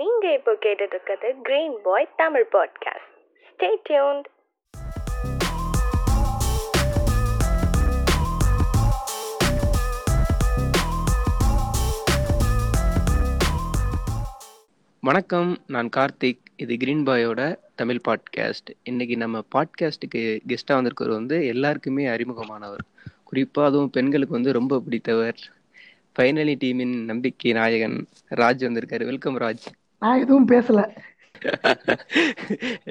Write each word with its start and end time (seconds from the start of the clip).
நீங்க 0.00 0.32
இப்போ 0.32 0.52
கேட்டுட்டு 0.52 0.86
இருக்கிறது 0.86 1.34
green 1.42 1.78
boy 1.82 2.08
Tamil 2.16 2.46
podcast 2.52 3.08
stay 3.48 3.76
tuned 3.88 4.22
வணக்கம் 15.00 15.58
நான் 15.66 15.88
கார்த்திக். 15.96 16.38
இது 16.56 16.76
கிரீன் 16.76 17.04
பாயோட 17.04 17.56
தமிழ் 17.74 18.00
பாட்காஸ்ட் 18.08 18.76
இன்னைக்கு 18.82 19.16
நம்ம 19.16 19.42
பாட்காஸ்ட்டுக்கு 19.54 20.40
கெஸ்ட்டாக 20.48 20.72
வந்திருக்கிறவர் 20.72 21.08
வந்து 21.08 21.46
எல்லாருக்குமே 21.46 22.06
அறிமுகமானவர். 22.06 22.84
குறிப்பாக 23.24 23.68
அதுவும் 23.68 23.90
பெண்களுக்கு 23.90 24.34
வந்து 24.34 24.52
ரொம்ப 24.52 24.80
பிடித்தவர். 24.80 25.36
ஃபைனலி 26.18 26.54
டீமின் 26.64 27.04
நம்பிக்கை 27.04 27.52
நாயகன் 27.52 28.06
ராஜ் 28.30 28.64
வந்திருக்காரு. 28.68 29.04
வெல்கம் 29.04 29.38
ராஜ். 29.38 29.79
நான் 30.02 30.20
எதுவும் 30.24 30.48
பேசல. 30.48 30.80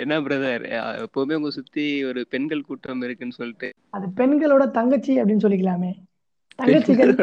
என்ன 0.01 0.19
பிரதர் 0.25 0.63
எப்பவுமே 1.05 1.35
உங்க 1.39 1.49
சுத்தி 1.57 1.85
ஒரு 2.09 2.21
பெண்கள் 2.33 2.67
கூட்டம் 2.67 3.01
இருக்குன்னு 3.07 3.39
சொல்லிட்டு. 3.39 3.69
அது 3.97 4.07
பெண்களோட 4.19 4.65
தங்கச்சி 4.77 5.13
அப்படின்னு 5.21 5.45
சொல்லிக்கலாமே. 5.45 5.91
தங்கச்சிகள். 6.61 7.13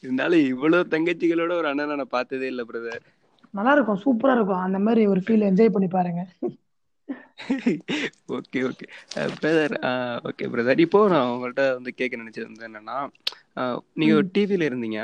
இருந்தாலும் 0.00 0.44
இவ்வளவு 0.52 0.90
தங்கச்சிகளோட 0.94 1.52
ஒரு 1.60 1.68
அண்ணனை 1.72 1.96
நான் 2.00 2.14
பார்த்ததே 2.16 2.48
இல்லை 2.52 2.64
பிரதர் 2.72 3.04
நல்லா 3.54 3.72
இருக்கும் 3.76 4.02
சூப்பரா 4.04 4.34
இருக்கும். 4.36 4.64
அந்த 4.66 4.78
மாதிரி 4.86 5.02
ஒரு 5.12 5.20
ஃபீல் 5.24 5.46
என்ஜாய் 5.50 5.74
பண்ணி 5.76 5.88
பாருங்க. 5.94 6.22
Okay 8.36 8.60
okay. 8.68 8.86
Brother 9.42 9.74
okay 10.28 10.44
brother 10.54 10.82
இப்போ 10.86 11.00
நான் 11.14 11.30
உங்கள்கிட்ட 11.32 11.64
வந்து 11.76 11.92
கேட்க 12.00 12.20
நினைச்சது 12.22 12.48
வந்து 12.50 12.66
என்னன்னா 12.68 12.98
நீங்க 14.00 14.14
ஒரு 14.20 14.28
டிவில 14.38 14.68
இருந்தீங்க. 14.70 15.00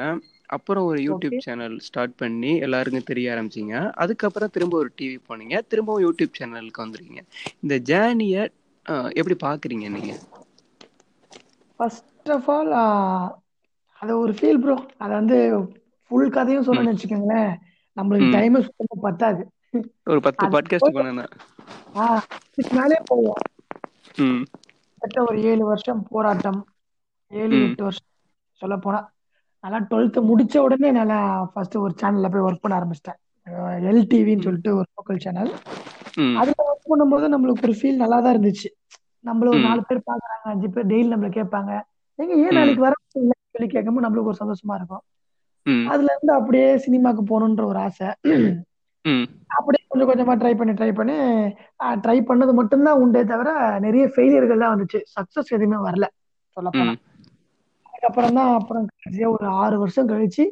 அப்புறம் 0.48 0.84
ஒரு 0.84 1.00
யூடியூப். 1.02 1.36
சேனல் 1.38 1.78
ஸ்டார்ட் 1.78 2.14
பண்ணி 2.14 2.56
எல்லாருக்கும் 2.58 3.02
தெரிய 3.02 3.32
ஆரம்பிச்சீங்க. 3.32 3.74
அதுக்கப்புறம் 3.96 4.52
திரும்ப 4.52 4.78
ஒரு 4.78 4.90
டிவி 4.98 5.18
போனீங்க. 5.28 5.66
திரும்பவும் 5.66 6.04
யூடியூப் 6.04 6.38
சேனலுக்கு 6.38 6.82
வந்துருக்கீங்க. 6.82 7.22
இந்த 7.60 7.74
ஜேர்னியை 7.84 8.42
எப்படி 9.14 9.36
பாக்குறீங்க 9.42 9.88
நீங்க? 9.90 10.12
ஃபர்ஸ்ட் 11.80 12.30
ஆஃப் 12.30 12.48
ஆல் 12.50 12.72
அது 14.02 14.18
ஒரு 14.18 14.32
ஃபீல் 14.32 14.60
ப்ரோ 14.60 14.74
அதை 14.96 15.14
வந்து 15.16 15.38
ஃபுல் 16.10 16.30
கதையும் 16.30 16.66
சொல்லணும்னு 16.66 16.92
வச்சுக்கோங்களேன். 16.92 17.52
நம்மளுக்கு. 17.96 18.28
டைம் 18.30 18.62
சுத்தமா 18.62 18.96
பத்தாது. 19.00 19.42
ஒரு 20.04 20.20
பத்து 20.20 20.46
பாட்காஸ்ட் 20.46 20.94
பண்ணனா 20.94 21.26
ஆ 21.96 22.04
இதுக்கு 22.52 22.74
மேலே 22.76 22.96
போவோம். 23.04 23.40
ம். 24.18 24.42
கிட்ட 25.02 25.22
ஒரு 25.22 25.42
ஏழு 25.42 25.64
வருஷம் 25.64 26.02
போராட்டம். 26.08 26.60
ஏழு. 27.30 27.60
எட்டு 27.60 27.82
வருஷம் 27.82 28.10
சொல்ல 28.60 28.76
போனா. 28.76 29.00
நல்லா 29.64 29.78
டுவெல்த்து 29.90 30.20
முடிச்ச 30.30 30.56
உடனே 30.58 30.90
நல்லா 30.90 31.18
ஃபர்ஸ்ட் 31.52 31.76
ஒரு 31.76 31.94
சேனல்ல 32.00 32.28
போய் 32.32 32.46
ஒர்க் 32.48 32.64
பண்ண 32.64 32.74
ஆரம்பிச்சிட்டேன். 32.78 33.18
எல்டிவின்னு 33.90 34.46
சொல்லிட்டு 34.46 34.70
ஒரு 34.78 34.86
லோக்கல் 34.96 35.22
சேனல் 35.24 35.50
அதுல 36.40 36.58
ஒர்க் 36.68 36.90
பண்ணும்போது 36.92 37.26
நம்மளுக்கு 37.34 37.66
ஒரு 37.68 37.76
ஃபீல் 37.80 38.02
நல்லா 38.02 38.18
தான் 38.20 38.34
இருந்துச்சு. 38.34 38.68
நம்மள 39.24 39.48
ஒரு. 39.48 39.60
நாலு 39.68 39.82
பேர் 39.88 40.08
பாக்குறாங்க 40.10 40.46
அஞ்சு 40.52 40.68
பேர் 40.74 40.90
டெய்லி 40.92 41.08
நம்மள 41.14 41.30
கேட்பாங்க. 41.38 41.72
எங்க 42.18 42.32
ஏன். 42.44 42.56
நாளைக்கு 42.58 42.84
வர 42.86 42.94
சொல்லி 43.14 43.68
கேட்கும்போது 43.74 44.06
நம்மளுக்கு 44.06 44.32
ஒரு 44.32 44.40
சந்தோஷமா 44.42 44.74
இருக்கும். 44.74 45.04
அதுல 45.92 46.10
இருந்து 46.14 46.32
அப்படியே 46.38 46.68
சினிமாக்கு 46.84 47.22
போகணுன்ற 47.30 47.64
ஒரு 47.64 47.78
ஆசை. 47.78 48.08
அப்படியே 49.56 49.82
கொஞ்சம் 49.90 50.08
கொஞ்சமா 50.10 50.34
ட்ரை 50.40 50.52
பண்ணி 50.58 50.72
ட்ரை 50.80 50.90
பண்ணி 50.92 51.16
ட்ரை 52.04 52.16
பண்ணது 52.30 52.52
மட்டும்தான் 52.60 53.00
உண்டே 53.02 53.22
தவிர 53.24 53.50
நிறைய 53.86 54.04
ஃபெயிலியர்கள் 54.14 54.62
தான் 54.64 54.74
வந்துச்சு. 54.74 55.00
சக்சஸ் 55.16 55.54
எதுவுமே 55.56 55.78
வரல. 55.88 56.06
சொல்ல 56.56 56.70
அதுக்கப்புறம் 57.98 58.36
தான் 58.36 58.52
அப்புறம் 58.56 58.84
கடைசியா 58.94 59.28
ஒரு 59.32 59.46
ஆறு 59.60 59.76
வருஷம் 59.78 60.10
கழிச்சு 60.10 60.44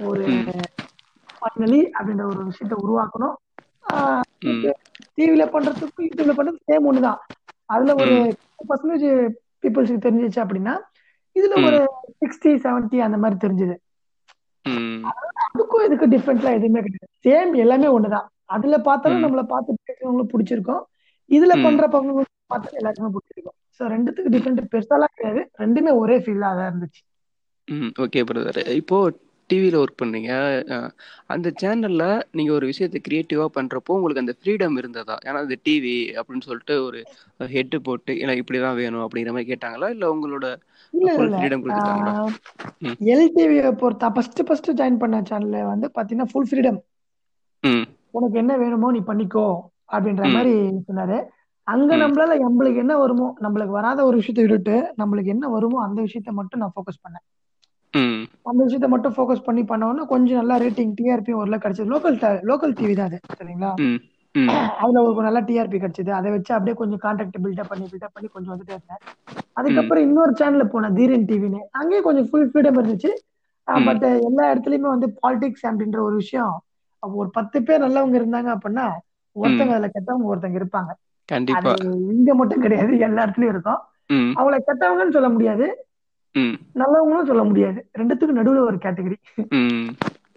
ஒரு. 0.00 0.26
ஃபைனலி 1.36 1.80
அப்படின்ற 1.92 2.24
ஒரு 2.30 2.40
விஷயத்த 2.48 2.74
உருவாக்கணும். 2.80 3.36
டிவில 5.18 5.44
பண்றதுக்கும் 5.52 6.06
யூடியூப்ல 6.06 6.34
பண்றது 6.36 6.58
சேம் 6.66 6.88
ஒண்ணுதான் 6.88 7.20
அதுல 7.68 7.94
ஒரு. 7.96 8.16
பர்சன்டேஜ் 8.68 9.06
பீப்புள்ஸுக்கு 9.62 10.04
தெரிஞ்சிச்சு 10.06 10.40
அப்படின்னா 10.44 10.74
இதுல. 11.36 11.56
ஒரு 11.62 11.78
சிக்ஸ்டி 12.20 12.50
செவன்ட்டி 12.64 12.98
அந்த 13.04 13.18
மாதிரி 13.18 13.38
தெரிஞ்சது 13.40 13.76
அதுக்கும் 15.50 15.84
இதுக்கு 15.86 16.06
டிஃப்ரெண்ட்லாம் 16.12 16.56
எதுவுமே 16.58 16.80
கிடையாது 16.80 16.96
சேம் 17.24 17.52
எல்லாமே 17.56 17.88
ஒண்ணுதான் 17.96 18.26
அதுல 18.48 18.76
பார்த்தாலும். 18.80 19.24
நம்மள 19.24 19.42
பார்த்து 19.46 19.78
கேட்கறவங்களுக்கு 19.80 20.34
பிடிச்சிருக்கும் 20.34 20.82
இதுல. 21.30 21.54
பண்ற 21.60 21.82
பங்கு 21.88 22.12
பார்த்தாலும் 22.50 22.80
எல்லாருக்குமே 22.80 23.12
பிடிச்சிருக்கும். 23.14 23.58
ஸோ 23.76 23.90
ரெண்டுத்துக்கு 23.94 24.34
டிஃப்ரெண்ட் 24.34 24.70
பெருசாலாம் 24.72 25.14
கிடையாது. 25.14 25.42
ரெண்டுமே 25.62 25.92
ஒரே 26.02 26.16
ஃபீல்டா 26.24 26.50
தான் 26.58 26.70
இருந்துச்சு. 26.70 27.02
ம் 27.68 27.90
ஓகே 28.02 28.20
பிரதர் 28.28 28.60
இப்போ 28.78 28.96
டிவியில் 29.50 29.78
ஒர்க் 29.80 30.00
பண்ணீங்க 30.00 30.30
அந்த 31.34 31.48
சேனல்ல 31.60 32.04
நீங்க 32.36 32.50
ஒரு 32.56 32.66
விஷயத்தை 32.70 32.98
கிரியேட்டிவா 33.00 33.46
பண்றப்போ 33.56 33.96
உங்களுக்கு 33.96 34.24
அந்த 34.24 34.34
ஃப்ரீடம் 34.38 34.76
இருந்ததா? 34.80 35.16
ஏன்னா 35.26 35.38
அது 35.44 35.56
டிவி 35.66 35.96
அப்படின்னு 36.18 36.48
சொல்லிட்டு 36.48 36.76
ஒரு 36.86 37.00
ஹெட் 37.54 37.76
போட்டு 37.86 38.14
எனக்கு 38.24 38.42
இப்படிதான் 38.44 38.80
வேணும் 38.82 39.04
அப்படிங்கிற 39.04 39.34
மாதிரி 39.36 39.50
கேட்டாங்களா? 39.52 39.88
இல்ல 39.94 40.12
உங்களோட 40.14 40.48
ஃப்ரீடம் 41.34 41.62
கொடுத்துட்டாங்களா. 41.64 42.14
எல்டிவியை 43.12 43.70
பொறுத்த 43.80 44.10
ஃபர்ஸ்ட் 44.14 44.40
ஃபர்ஸ்ட் 44.46 44.70
ஜாயின் 44.78 45.00
பண்ண 45.02 45.16
சேனல்ல 45.28 45.58
வந்து 45.72 45.86
பாத்தீங்கன்னா 45.96 46.30
ஃபுல் 46.30 46.48
ஃப்ரீடம் 46.50 46.78
உனக்கு 48.14 48.36
என்ன 48.42 48.52
வேணுமோ 48.62 48.88
நீ 48.96 49.00
பண்ணிக்கோ 49.08 49.46
அப்படின்ற. 49.94 50.24
மாதிரி 50.34 50.54
சொன்னாரு. 50.86 51.18
அங்க. 51.68 51.90
நம்மளால 52.02 52.36
நம்மளுக்கு 52.44 52.82
என்ன 52.84 52.94
வருமோ 53.00 53.28
நம்மளுக்கு 53.44 53.76
வராத 53.76 53.98
ஒரு 54.04 54.16
விஷயத்தை 54.20 54.44
விட்டுட்டு 54.44 54.76
நம்மளுக்கு 55.00 55.34
என்ன 55.34 55.46
வருமோ 55.54 55.78
அந்த 55.86 55.98
விஷயத்த 56.06 56.32
மட்டும் 56.38 56.62
நான் 56.62 56.74
ஃபோக்கஸ் 56.74 57.02
பண்ணேன். 57.02 57.24
அந்த 58.46 58.60
விஷயத்த 58.62 58.88
மட்டும் 58.92 59.14
ஃபோக்கஸ் 59.14 59.46
பண்ணி 59.46 59.62
பண்ணோம்னா 59.64 60.04
கொஞ்சம் 60.12 60.38
நல்லா 60.40 60.56
ரேட்டிங் 60.62 60.94
டிஆர்பி 60.98 61.32
ஓரளவு 61.36 61.62
கிடைச்சது. 61.64 61.92
லோக்கல் 61.92 62.16
லோக்கல் 62.50 62.76
டிவி 62.76 62.94
தான் 62.94 63.10
அது 63.10 63.18
சரிங்களா? 63.34 63.72
அதுல 64.82 65.00
ஒரு 65.08 65.24
நல்ல 65.26 65.40
டிஆர்பி 65.46 65.78
கிடைச்சது. 65.78 66.10
அதை 66.16 66.28
வச்சு 66.34 66.52
அப்படியே 66.56 66.74
கொஞ்சம் 66.78 67.02
கான்டாக்ட் 67.04 67.38
பில்டப் 67.44 67.70
பண்ணி 67.70 67.86
பில்டப் 67.90 68.14
பண்ணி 68.14 68.28
கொஞ்சம் 68.28 68.52
வந்துட்டே 68.52 68.74
இருந்தேன். 68.76 69.02
அதுக்கப்புறம் 69.56 70.04
இன்னொரு 70.06 70.32
சேனல்ல 70.38 70.64
போனேன் 70.70 70.96
தீரன் 70.98 71.26
டிவின்னு 71.26 71.60
அங்கேயும் 71.78 72.06
கொஞ்சம் 72.06 72.28
ஃபுல் 72.28 72.48
ஃப்ரீடம் 72.50 72.78
இருந்துச்சு. 72.78 73.10
பட் 73.84 74.04
எல்லா 74.20 74.44
இடத்துலயுமே 74.52 74.88
வந்து 74.94 75.08
பாலிடிக்ஸ் 75.18 75.66
அப்படின்ற 75.68 75.98
ஒரு 76.02 76.16
விஷயம் 76.22 76.54
ஒரு 77.02 77.28
பத்து 77.36 77.58
பேர் 77.62 77.84
நல்லவங்க 77.84 78.16
இருந்தாங்க 78.20 78.50
அப்படின்னா 78.54 78.86
ஒருத்தங்க 79.36 79.74
அதுல 79.74 79.88
கெட்டவங்க 79.92 80.30
ஒருத்தங்க 80.30 80.58
இருப்பாங்க. 80.60 80.90
கண்டிப்பா. 81.28 81.72
இங்க 82.12 82.30
மட்டும் 82.34 82.64
கிடையாது 82.64 82.92
எல்லா 83.06 83.24
இடத்துலயும் 83.24 83.54
இருக்கும். 83.54 83.80
அவங்கள 84.36 84.56
கெட்டவங்கன்னு 84.60 85.16
சொல்ல 85.16 85.30
முடியாது. 85.30 85.66
நல்லவங்களும் 86.74 87.26
சொல்ல 87.26 87.42
முடியாது. 87.44 87.80
ரெண்டுத்துக்கும் 87.94 88.40
நடுவுல 88.40 88.66
ஒரு 88.66 88.78
கேட்டகரி. 88.78 89.16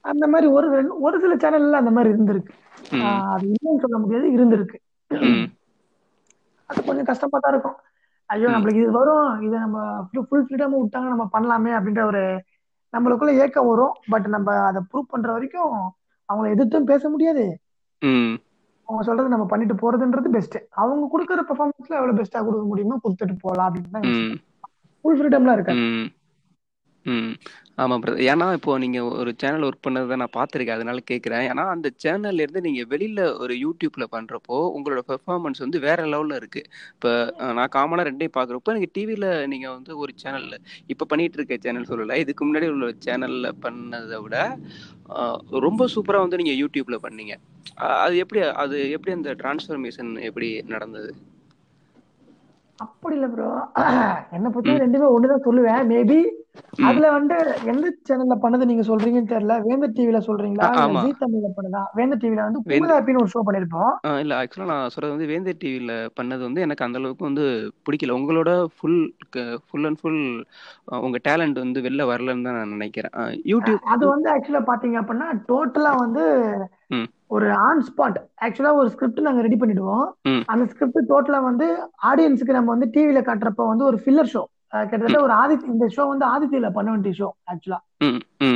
அந்த 0.06 0.25
மாதிரி 0.28 0.47
ஒரு 0.51 0.68
ஒரு 1.01 1.18
சில 1.19 1.34
சேனல்ல 1.38 1.81
அந்த 1.81 1.91
மாதிரி 1.91 2.13
இருந்திருக்கு. 2.13 2.53
அது 3.31 3.46
இல்லைன்னு 3.51 3.84
சொல்ல 3.84 3.97
முடியாது 4.00 4.28
இருந்திருக்கு. 4.34 4.78
அது 6.69 6.80
கொஞ்சம் 6.81 7.09
கஷ்டமா 7.09 7.38
தான் 7.38 7.53
இருக்கும். 7.53 7.78
ஐயோ. 8.30 8.50
நம்மளுக்கு 8.53 8.81
இது 8.81 8.91
வரும் 8.91 9.28
இதை 9.41 9.57
நம்ம 9.59 9.78
ஃபுல் 10.22 10.46
ஃப்ரீடம் 10.46 10.75
விட்டாங்க 10.75 11.09
நம்ம 11.13 11.25
பண்ணலாமே 11.34 11.72
அப்படின்ற 11.78 12.03
ஒரு 12.06 12.24
நம்மளுக்குள்ள 12.94 13.31
ஏக்கம் 13.44 13.69
வரும். 13.69 13.96
பட் 14.12 14.28
நம்ம 14.28 14.56
அதை 14.68 14.81
ப்ரூவ் 14.90 15.12
பண்ற 15.12 15.30
வரைக்கும் 15.31 15.74
அவங்கள 16.30 16.47
எதிர்த்தும் 16.53 16.90
பேச 16.91 17.03
முடியாது. 17.09 17.46
அவங்க 18.91 19.03
சொல்றது 19.03 19.34
நம்ம 19.34 19.46
பண்ணிட்டு 19.46 19.75
போறதுன்றது 19.81 20.29
பெஸ்ட் 20.29 20.57
அவங்க 20.81 21.03
கொடுக்குற 21.13 21.41
பெர்ஃபார்மன்ஸ்ல 21.50 22.00
எவ்வளவு 22.00 22.18
பெஸ்டா 22.19 22.40
கொடுக்க 22.40 22.66
முடியுமோ 22.66 22.97
கொடுத்துட்டு 23.03 23.35
போகலாம் 23.41 23.69
அப்படின்னு 23.69 24.02
ஃபுல் 25.06 25.18
ஃப்ரீடம்லாம் 25.19 25.57
இருக்காது. 25.57 25.84
ம். 27.06 27.29
ஆமாம் 27.81 28.01
பிரதர் 28.01 28.25
ஏன்னா 28.31 28.47
இப்போ 28.57 28.72
நீங்கள் 28.84 29.07
ஒரு 29.19 29.31
சேனல் 29.41 29.66
ஒர்க் 29.67 29.85
பண்ணதை 29.85 30.16
நான் 30.22 30.34
பார்த்துருக்கேன். 30.35 30.78
அதனால 30.79 31.00
கேட்குறேன். 31.12 31.45
ஏன்னா 31.51 31.63
அந்த 31.73 31.88
சேனல்லேருந்து 32.03 32.62
நீங்கள் 32.67 32.89
வெளியில் 32.91 33.22
ஒரு 33.44 33.53
யூடியூப்பில் 33.63 34.12
பண்ணுறப்போ 34.16 34.57
உங்களோட 34.75 35.01
பெர்ஃபார்மன்ஸ் 35.09 35.63
வந்து 35.66 35.79
வேற 35.88 36.00
லெவலில் 36.13 36.38
இருக்குது 36.41 36.67
இப்போ 36.95 37.12
நான் 37.59 37.73
காமனாக 37.78 38.07
ரெண்டையும் 38.09 38.35
பார்க்குறப்போ 38.38 38.73
எனக்கு 38.75 38.91
டிவியில் 38.97 39.28
நீங்கள் 39.53 39.75
வந்து 39.78 39.94
ஒரு 40.03 40.13
சேனலில் 40.23 40.57
இப்போ 40.94 41.07
பண்ணிகிட்டு 41.12 41.39
இருக்க 41.39 41.57
சேனல் 41.66 41.89
சொல்லலை. 41.91 42.17
இதுக்கு 42.25 42.45
முன்னாடி 42.50 42.69
உள்ள 42.75 42.89
சேனலில் 43.07 43.51
பண்ணதை 43.66 44.19
விட 44.25 44.38
ரொம்ப 45.68 45.88
சூப்பராக 45.95 46.25
வந்து 46.25 46.42
நீங்கள் 46.44 46.59
யூடியூப்பில் 46.63 47.03
பண்ணீங்க. 47.07 47.33
அது 48.06 48.15
எப்படி 48.24 48.42
அது 48.63 48.77
எப்படி 48.98 49.13
அந்த 49.18 49.31
டிரான்ஸ்ஃபர்மேஷன் 49.42 50.12
எப்படி 50.30 50.50
நடந்தது? 50.75 51.12
அப்படி 52.81 53.16
இல்ல 53.16 53.28
ப்ரோ 53.30 53.48
என்ன 54.31 54.48
பொறுத்த 54.50 54.72
ம். 54.74 54.81
ரெண்டுமே 54.83 55.07
ஒண்ணுதான் 55.13 55.45
சொல்லுவேன் 55.45 55.83
மேபி. 55.89 56.19
அதுல 56.86 57.10
வந்து 57.12 57.36
எந்த 57.72 57.88
சேனல்ல 58.07 58.36
பண்ணது 58.42 58.63
நீங்க 58.66 58.83
சொல்றீங்கன்னு 58.88 59.31
தெரியல 59.31 59.56
வேந்தர் 59.66 59.94
டிவில 59.98 60.19
சொல்றீங்களா. 60.25 60.68
ஜீ 60.98 61.12
தமிழ்ல 61.19 61.50
பண்ணதா 61.56 61.81
வேந்தர் 61.98 62.22
டிவில 62.24 62.45
வந்து 62.48 62.62
வேந்த- 62.66 62.81
பூதாப்பின்னு 62.83 63.22
ஒரு 63.22 63.31
ஷோ 63.33 63.42
பண்ணிருப்போம் 63.48 63.94
இல்லை 64.22 64.36
ஆக்சுவலாக 64.39 64.72
நான் 64.72 64.89
சொல்கிறது 64.89 65.13
வந்து 65.13 65.30
வேந்தர் 65.31 65.60
டிவியில் 65.62 65.94
பண்ணது 66.18 66.44
வந்து 66.44 66.66
எனக்கு 66.66 66.86
அந்த 66.86 67.00
அளவுக்கு 67.01 67.30
வந்து 67.30 67.45
பிடிக்கல 67.86 68.18
உங்களோட 68.18 68.50
ஃபுல் 68.75 69.00
ஃபுல் 69.66 69.88
அண்ட் 69.88 70.01
ஃபுல் 70.01 70.22
உங்கள் 71.01 71.25
டேலண்ட் 71.27 71.63
வந்து 71.63 71.81
வெளில 71.81 72.10
வரலன்னு 72.12 72.48
தான் 72.48 72.60
நான் 72.60 72.75
நினைக்கிறேன் 72.75 73.16
யூடியூப் 73.51 73.89
அது 73.94 74.06
வந்து 74.07 74.30
ஆக்சுவலா 74.34 74.63
பாத்தீங்க 74.68 75.00
அப்படின்னா 75.01 75.30
டோட்டலா 75.50 75.94
வந்து 76.00 76.25
ஒரு 77.27 77.47
ஆன் 77.65 77.83
ஸ்பாட் 77.88 78.17
ஆக்சுவலா 78.45 78.71
ஒரு 78.79 78.89
ஸ்கிரிப்ட் 78.93 79.27
நாங்க 79.27 79.41
ரெடி 79.41 79.57
பண்ணிடுவோம். 79.61 80.05
அந்த 80.51 80.63
ஸ்கிரிப்ட் 80.71 81.09
டோட்டலா 81.11 81.39
வந்து 81.49 81.67
ஆடியன்ஸுக்கு 82.09 82.57
நம்ம 82.57 82.71
வந்து 82.75 82.89
டிவில 82.95 83.19
காட்டுறப்ப 83.27 83.67
வந்து 83.71 83.85
ஒரு 83.89 83.97
ஃபில்லர் 84.03 84.31
ஷோ 84.33 84.43
கிட்டத்தட்ட 84.89 85.21
ஒரு 85.27 85.33
ஆதித்ய 85.33 85.73
இந்த 85.75 85.88
ஷோ 85.95 86.03
வந்து 86.11 86.25
ஆதித்யில 86.33 86.67
பண்ண 86.77 86.89
வேண்டிய 86.91 87.13
ஷோ 87.19 87.29
ஆக்சுவலா 87.51 87.79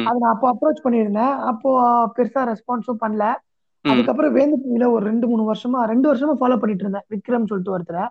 அதை 0.08 0.18
நான் 0.22 0.34
அப்போ 0.34 0.48
அப்ரோச் 0.54 0.84
பண்ணியிருந்தேன். 0.86 1.34
அப்போ 1.52 1.70
பெருசா 2.18 2.42
ரெஸ்பான்ஸும் 2.52 3.02
பண்ணல. 3.04 3.26
அதுக்கப்புறம் 3.86 4.36
வேந்து 4.38 4.56
டிவில 4.62 4.86
ஒரு 4.96 5.04
ரெண்டு 5.10 5.26
மூணு 5.32 5.44
வருஷமா 5.50 5.80
ரெண்டு 5.92 6.08
வருஷமா 6.12 6.34
ஃபாலோ 6.40 6.58
பண்ணிட்டு 6.62 6.86
இருந்தேன் 6.86 7.06
விக்ரம் 7.14 7.50
சொல்லிட்டு 7.50 7.74
ஒருத்தர். 7.76 8.06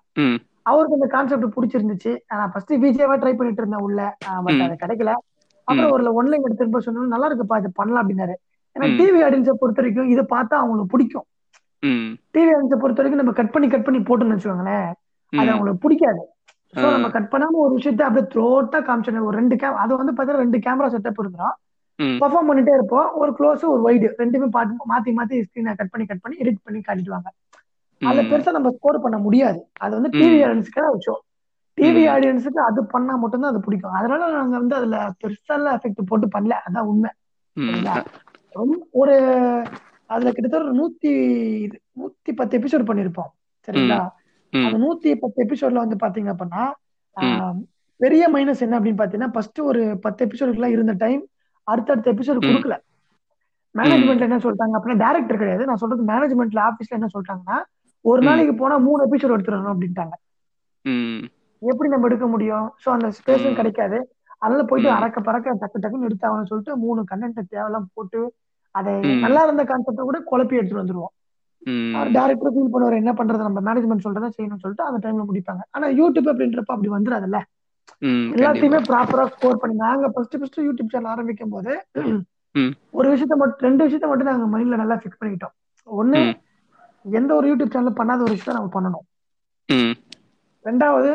அவருக்கு 0.71 0.99
இந்த 0.99 1.09
கான்செப்ட் 1.15 1.55
பிடிச்சிருந்துச்சு. 1.57 2.13
நான் 2.33 2.53
ஃபர்ஸ்ட் 2.53 2.75
விஜயவா 2.85 3.17
ட்ரை 3.23 3.33
பண்ணிட்டு 3.39 3.63
இருந்தேன் 3.63 3.85
உள்ள. 3.87 4.01
பட் 4.47 4.63
அது 4.67 4.77
கிடைக்கல. 4.83 5.13
அப்புறம் 5.69 5.93
ஒரு 5.97 6.13
ஒன்லைன் 6.21 6.45
எடுத்துட்டு 6.47 6.75
போய் 6.75 6.87
சொன்னா 6.87 7.13
நல்லா 7.15 7.29
இருக்குப்பா 7.31 7.59
இது 7.63 7.71
பண்ணலாம் 7.81 8.03
அப்படின்னாரு. 8.03 8.35
ஏன்னா 8.77 8.87
டிவி 8.99 9.21
ஆடியன்ஸை 9.27 9.55
பொறுத்த 9.55 9.81
வரைக்கும் 9.81 10.11
இதை 10.11 10.25
பார்த்தா 10.31 10.55
அவங்களுக்கு 10.61 10.93
பிடிக்கும். 10.95 11.27
டிவி 12.35 12.51
ஆடியன்ஸை 12.55 12.79
பொறுத்த 12.83 13.01
வரைக்கும் 13.01 13.23
நம்ம 13.23 13.33
கட் 13.33 13.53
பண்ணி 13.53 13.69
கட் 13.69 13.85
பண்ணி 13.85 14.01
போட்டோம்னு 14.09 14.37
வச்சுக்கோங்களேன் 14.37 14.89
அது 15.33 15.51
அவங்களுக்கு 15.53 15.83
பிடிக்காது. 15.85 16.23
ஸோ 16.75 16.87
நம்ம 16.95 17.09
கட் 17.11 17.31
பண்ணாம 17.33 17.59
ஒரு 17.65 17.73
விஷயத்த 17.75 18.03
அப்படியே 18.07 18.27
த்ரோட்டா 18.33 18.79
காமிச்சிடணும். 18.87 19.29
ஒரு 19.29 19.37
ரெண்டு 19.37 19.57
கேம் 19.57 19.77
அது 19.83 19.93
வந்து 19.97 20.13
பார்த்தீங்கன்னா 20.13 20.45
ரெண்டு 20.45 20.59
கேமரா 20.59 20.89
செட்டப் 20.95 21.21
இருக்கிறோம் 21.25 21.55
பெர்ஃபார்ம் 22.21 22.49
பண்ணிட்டே 22.51 22.73
இருப்போம். 22.75 23.09
ஒரு 23.15 23.33
க்ளோஸ் 23.39 23.65
ஒரு 23.65 23.83
வைடு 23.83 24.07
ரெண்டுமே 24.23 24.47
பாட்டு 24.47 24.89
மாத்தி 24.93 25.11
மாத்தி 25.19 25.45
ஸ்கிரீனை 25.45 25.75
கட் 25.75 25.93
பண்ணி 25.93 26.07
கட் 26.07 26.23
பண்ணி 26.23 26.37
எடிட் 26.43 26.65
பண்ணி 26.65 26.81
காட்டிடுவாங்க. 26.81 27.29
அதுல 28.03 28.23
ம். 28.23 28.31
பெருசா 28.31 28.53
நம்ம 28.53 28.71
ஸ்கோர் 28.71 29.01
பண்ண 29.01 29.19
முடியாது. 29.19 29.61
அது 29.79 29.93
வந்து 29.95 30.11
டிவி 30.19 30.39
ஆடியன்ஸ்க்கு 30.45 30.83
ஒரு 30.89 31.01
ஷோ 31.07 31.15
டிவி 31.79 32.03
ஆடியன்ஸுக்கு 32.09 32.61
அது 32.61 32.81
பண்ணா 32.87 33.17
மட்டும்தான் 33.17 33.53
அது 33.53 33.61
பிடிக்கும். 33.61 33.93
அதனால 33.93 34.31
நாங்க 34.33 34.57
வந்து 34.59 34.77
அதுல 34.77 34.97
பெருசா 35.21 35.57
எஃபெக்ட் 35.77 36.09
போட்டு 36.09 36.27
பண்ணல. 36.27 36.57
அதான் 36.69 36.89
உண்மை. 36.93 37.11
ரொம்ப 38.55 38.75
ஒரு 38.93 39.15
அதுல 40.11 40.31
கிட்டத்தட்ட 40.31 40.65
ஒரு 40.65 40.77
நூத்தி 40.81 41.13
நூத்தி 42.01 42.33
பத்து 42.33 42.59
எபிசோட் 42.59 42.89
பண்ணிருப்போம் 42.89 43.31
சரிங்களா? 43.69 44.01
அந்த 44.53 44.79
நூத்தி 44.79 45.11
பத்து 45.23 45.39
எபிசோட்ல 45.45 45.85
வந்து 45.85 45.97
பாத்தீங்க 46.03 46.31
அப்படின்னா 46.35 46.65
பெரிய 48.01 48.25
மைனஸ் 48.35 48.65
என்ன 48.67 48.79
அப்படின்னு 48.79 49.01
பாத்தீங்கன்னா 49.01 49.33
ஃபர்ஸ்ட் 49.35 49.61
ஒரு 49.61 49.83
பத்து 50.05 50.21
எபிசோடுக்குலாம் 50.27 50.75
இருந்த 50.77 50.95
டைம் 51.03 51.23
அடுத்தடுத்த 51.69 52.13
எபிசோடு 52.13 52.41
கொடுக்கல. 52.49 52.75
மேனேஜ்மெண்ட்ல 53.75 54.27
என்ன 54.29 54.39
சொல்லிட்டாங்க 54.45 54.77
அப்படின்னா 54.79 55.03
டேரக்டர் 55.05 55.41
கிடையாது. 55.43 55.65
நான் 55.69 55.81
சொல்றது 55.83 56.03
மேனேஜ்மெண்ட்ல 56.11 56.61
ஆபீஸ்ல 56.69 56.99
என்ன 56.99 57.09
சொல்லிட்டாங்கன்னா 57.15 57.59
ஒரு 58.05 58.21
நாளைக்கு 58.23 58.55
போனா 58.55 58.77
மூணு 58.89 59.01
எபிசோட் 59.07 59.35
எடுத்துடணும் 59.37 59.73
அப்படின்ட்டாங்க. 59.75 60.15
எப்படி 61.63 61.89
நம்ம 61.89 62.09
எடுக்க 62.09 62.27
முடியும்? 62.27 62.67
ஸோ 62.83 62.89
அந்த 62.91 63.09
ஸ்பேஸும் 63.19 63.59
கிடைக்காது. 63.61 63.99
அதனால 64.43 64.63
போயிட்டு 64.71 64.91
அறக்க 64.97 65.19
பறக்க 65.21 65.55
டக்கு 65.63 65.79
டக்குன்னு 65.83 66.09
எடுத்தாகணும்னு 66.09 66.51
சொல்லிட்டு 66.51 66.73
மூணு 66.77 67.01
கண்டென்ட் 67.11 67.41
தேவையெல்லாம் 67.53 67.87
போட்டு 67.95 68.21
அதை 68.75 68.95
நல்லா 69.25 69.41
இருந்த 69.47 69.63
கான்செப்டை 69.71 70.05
கூட 70.09 70.19
குழப்பி 70.31 70.59
எடுத்துட்டு 70.59 70.83
வந்துருவோம். 70.83 71.15
அவர் 71.95 72.09
டேரக்டர் 72.17 72.53
ஃபீல் 72.55 72.73
பண்ணுவார் 72.73 73.01
என்ன 73.01 73.13
பண்றது 73.19 73.47
நம்ம 73.49 73.61
மேனேஜ்மெண்ட் 73.69 74.05
சொல்றதை 74.07 74.29
செய்யணும்னு 74.37 74.65
சொல்லிட்டு 74.65 74.89
அந்த 74.89 74.99
டைம்ல 75.05 75.25
முடிப்பாங்க. 75.29 75.63
ஆனா 75.71 75.87
யூடியூப் 76.01 76.31
அப்படின்றப்ப 76.33 76.75
அப்படி 76.77 76.91
வந்துடாதுல்ல 76.97 77.41
எல்லாத்தையுமே 78.31 78.79
ப்ராப்பரா 78.89 79.25
ஸ்கோர் 79.35 79.61
பண்ணி 79.63 79.77
நாங்க 79.83 80.07
ஃபர்ஸ்ட் 80.15 80.37
ஃபர்ஸ்ட் 80.39 80.65
யூடியூப் 80.67 80.93
சேனல் 80.93 81.13
ஆரம்பிக்கும் 81.13 81.55
போது 81.55 81.73
ஒரு 82.95 83.09
விஷயத்த 83.13 83.35
மட்டும் 83.41 83.67
ரெண்டு 83.67 83.83
விஷயத்த 83.87 84.09
மட்டும் 84.11 84.31
நாங்க 84.31 84.47
மைண்ட்ல 84.53 84.77
நல்லா 84.83 84.97
ஃபிக்ஸ் 85.01 85.21
பண்ணிக்கிட்டோம். 85.21 85.55
ஒண்ணு 85.89 86.21
எந்த 87.19 87.31
ஒரு 87.39 87.47
யூடியூப் 87.51 87.75
சேனல் 87.75 87.99
பண்ணாத 88.01 88.25
ஒரு 88.27 88.35
விஷயத்த 88.35 88.59
நம்ம 88.59 88.73
பண்ணணும். 88.77 89.07
ரெண்டாவது 90.65 91.11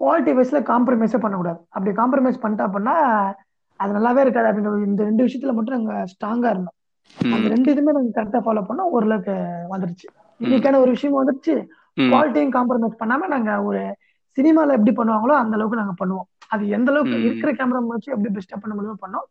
குவாலிட்டி 0.00 0.32
வைஸ்ல 0.36 0.58
காம்ப்ரமைஸே 0.70 1.18
பண்ணக்கூடாது. 1.22 1.60
அப்படி 1.74 1.92
காம்ப்ரமைஸ் 2.00 2.42
பண்ணிட்டா 2.42 2.66
அப்படின்னா 2.68 2.96
அது 3.80 3.96
நல்லாவே 3.96 4.22
இருக்காது. 4.24 4.48
அப்படின்ற 4.50 4.88
இந்த 4.88 5.02
ரெண்டு 5.02 5.26
விஷயத்துல 5.26 5.54
மட்டும் 5.56 5.76
நாங்க 5.78 5.94
ஸ்ட்ராங்கா 6.12 6.50
இருந்தோம். 6.54 6.77
அந்த 7.30 7.46
ரெண்டு 7.48 7.68
இதுமே 7.72 7.92
நாங்க 7.92 8.12
கரெக்டா 8.16 8.40
ஃபாலோ 8.44 8.62
பண்ணோம் 8.68 8.90
ஓரளவுக்கு 8.90 9.34
வந்துருச்சு. 9.70 10.06
இன்னைக்கான 10.40 10.78
ஒரு 10.78 10.90
விஷயம் 10.90 11.18
வந்துருச்சு. 11.18 11.54
குவாலிட்டியும் 11.98 12.54
காம்ப்ரமைஸ் 12.54 13.00
பண்ணாம 13.00 13.28
நாங்க 13.28 13.62
ஒரு 13.62 13.80
சினிமால 14.36 14.72
எப்படி 14.72 14.92
பண்ணுவாங்களோ 14.92 15.34
அந்த 15.34 15.54
அளவுக்கு 15.54 15.80
நாங்க 15.80 15.94
பண்ணுவோம். 15.98 16.26
அது 16.46 16.68
எந்த 16.68 16.88
அளவுக்கு 16.90 17.16
இருக்கிற 17.22 17.50
கேமரா 17.52 17.80
வச்சு 17.88 18.12
எப்படி 18.12 18.30
பெஸ்டா 18.34 18.56
பண்ண 18.60 18.72
முடியுமோ 18.74 18.98
பண்ணோம். 19.00 19.26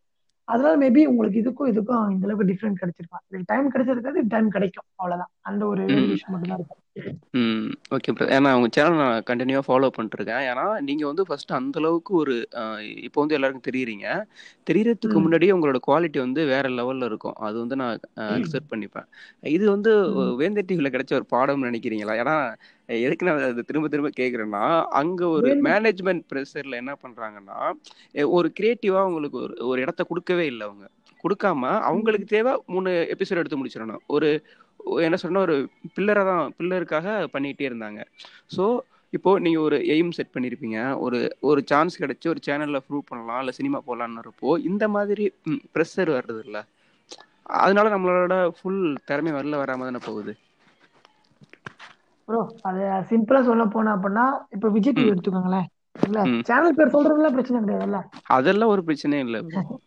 அதனால 0.48 0.74
மேபி 0.78 1.02
உங்களுக்கு 1.06 1.42
இதுக்கும் 1.42 1.72
இதுக்கும் 1.72 2.12
இந்த 2.12 2.26
அளவுக்கு 2.28 2.50
டிஃபரெண்ட் 2.52 2.82
கிடைச்சிருக்கும். 2.82 3.24
இதுக்கு 3.28 3.48
டைம் 3.48 3.72
கிடைச்சிருக்காது 3.72 4.28
டைம் 4.28 4.50
கிடைக்கும். 4.50 4.88
அவ்வளவுதான். 4.96 5.32
அந்த 5.42 5.66
ஒரு 5.66 5.84
ம். 5.88 5.96
வேரியேஷன் 5.96 6.34
மட்டும் 6.34 6.52
தான் 6.52 6.60
இருக்கும் 6.60 6.84
ஓகே 7.92 8.12
ப்ரோ 8.12 8.26
ஏன்னா 8.28 8.54
உங்கள் 8.56 8.74
சேனல் 8.76 9.00
நான் 9.02 9.24
கண்டினியூவாக 9.28 9.66
ஃபாலோ 9.68 9.88
பண்ணிட்டுருக்கேன். 9.96 10.44
ஏன்னா 10.50 10.66
நீங்கள் 10.82 11.08
வந்து 11.08 11.24
ஃபஸ்ட்டு 11.28 11.56
அந்தளவுக்கு 11.58 12.12
ஒரு 12.14 12.36
அஹ், 12.62 12.80
இப்போ 13.08 13.22
வந்து 13.22 13.36
எல்லாருக்கும் 13.36 13.68
தெரியுறீங்க. 13.68 14.08
தெரியறதுக்கு 14.68 15.20
முன்னாடியே 15.20 15.54
உங்களோட 15.54 15.80
குவாலிட்டி 15.88 16.20
வந்து 16.20 16.44
வேற 16.46 16.70
லெவலில் 16.72 17.06
இருக்கும். 17.06 17.38
அது 17.48 17.58
வந்து 17.60 17.76
நான் 17.76 17.94
அக்செப்ட் 18.38 18.72
பண்ணிப்பேன். 18.72 19.08
இது 19.50 19.66
வந்து 19.70 19.92
வேந்தர் 20.38 20.70
டிவியில் 20.70 20.94
கிடைச்ச 20.96 21.14
ஒரு 21.14 21.28
பாடம்னு 21.32 21.70
நினைக்கிறீங்களா? 21.70 22.16
ஏன்னா 22.24 22.36
எதுக்கு 22.90 23.26
நான் 23.28 23.42
அதை 23.48 23.64
திரும்ப 23.70 23.88
திரும்ப 23.94 24.10
கேட்குறேன்னா 24.20 24.64
அங்கே 25.00 25.26
ஒரு 25.36 25.50
மேனேஜ்மெண்ட் 25.68 26.24
ப்ரெஷரில் 26.32 26.80
என்ன 26.82 26.94
பண்ணுறாங்கன்னா 27.04 27.58
ஒரு 28.38 28.50
கிரியேட்டிவாக 28.60 29.10
உங்களுக்கு 29.10 29.40
ஒரு 29.46 29.56
ஒரு 29.72 29.80
இடத்த 29.86 30.04
கொடுக்கவே 30.12 30.46
இல்லை 30.52 30.66
அவங்க. 30.70 30.86
கொடுக்காம 31.24 31.72
அவங்களுக்கு 31.90 32.28
தேவை 32.36 32.52
மூணு 32.74 32.90
எபிசோட் 33.14 33.42
எடுத்து 33.42 33.60
முடிச்சிடணும். 33.62 34.04
ஒரு 34.16 34.30
என்ன 35.06 35.18
சொன்னா 35.24 35.40
ஒரு 35.48 35.56
பில்லரை 35.96 36.24
தான் 36.32 36.54
பில்லருக்காக 36.58 37.08
பண்ணிகிட்டே 37.36 37.66
இருந்தாங்க. 37.70 38.02
ஸோ 38.56 38.66
இப்போ 39.14 39.32
நீங்கள் 39.46 39.66
ஒரு 39.68 39.78
எய்ம் 39.94 40.16
செட் 40.18 40.34
பண்ணியிருப்பீங்க 40.36 40.80
ஒரு 41.06 41.20
ஒரு 41.50 41.60
சான்ஸ் 41.72 42.02
கிடைச்சி 42.02 42.28
ஒரு 42.34 42.42
சேனலில் 42.48 42.84
ப்ரூவ் 42.88 43.10
பண்ணலாம் 43.12 43.42
இல்லை 43.44 43.54
சினிமா 43.60 43.80
போகலான்னு 43.88 44.58
இந்த 44.72 44.88
மாதிரி 44.96 45.26
ப்ரெஷர் 45.76 46.12
வர்றது 46.18 46.42
இல்லை 46.48 46.62
அதனால 47.64 47.88
நம்மளோட 47.96 48.36
ஃபுல் 48.58 48.82
திறமை 49.10 49.32
வரல 49.38 49.60
வராம 49.64 49.86
தானே 49.90 50.02
போகுது. 50.10 50.34
ப்ரோ 52.28 52.40
அது 52.68 52.80
சிம்பிளா 53.10 53.42
சொல்ல 53.46 53.64
போனா 53.74 53.92
அப்படின்னா 53.96 54.26
இப்ப 54.56 54.70
விஜய் 54.76 54.96
டிவி 54.96 55.12
எடுத்துக்கோங்களேன். 55.14 55.68
இல்ல 56.00 56.18
சேனல் 56.48 56.78
பேர் 56.78 56.96
சொல்றதுலாம் 56.96 57.36
பிரச்சனை 57.36 57.60
கிடையாதுல்ல? 57.62 58.00
அதெல்லாம் 58.36 58.74
ஒரு 58.74 58.82
பிரச்சனையும் 58.88 59.28
இல்லை 59.28 59.42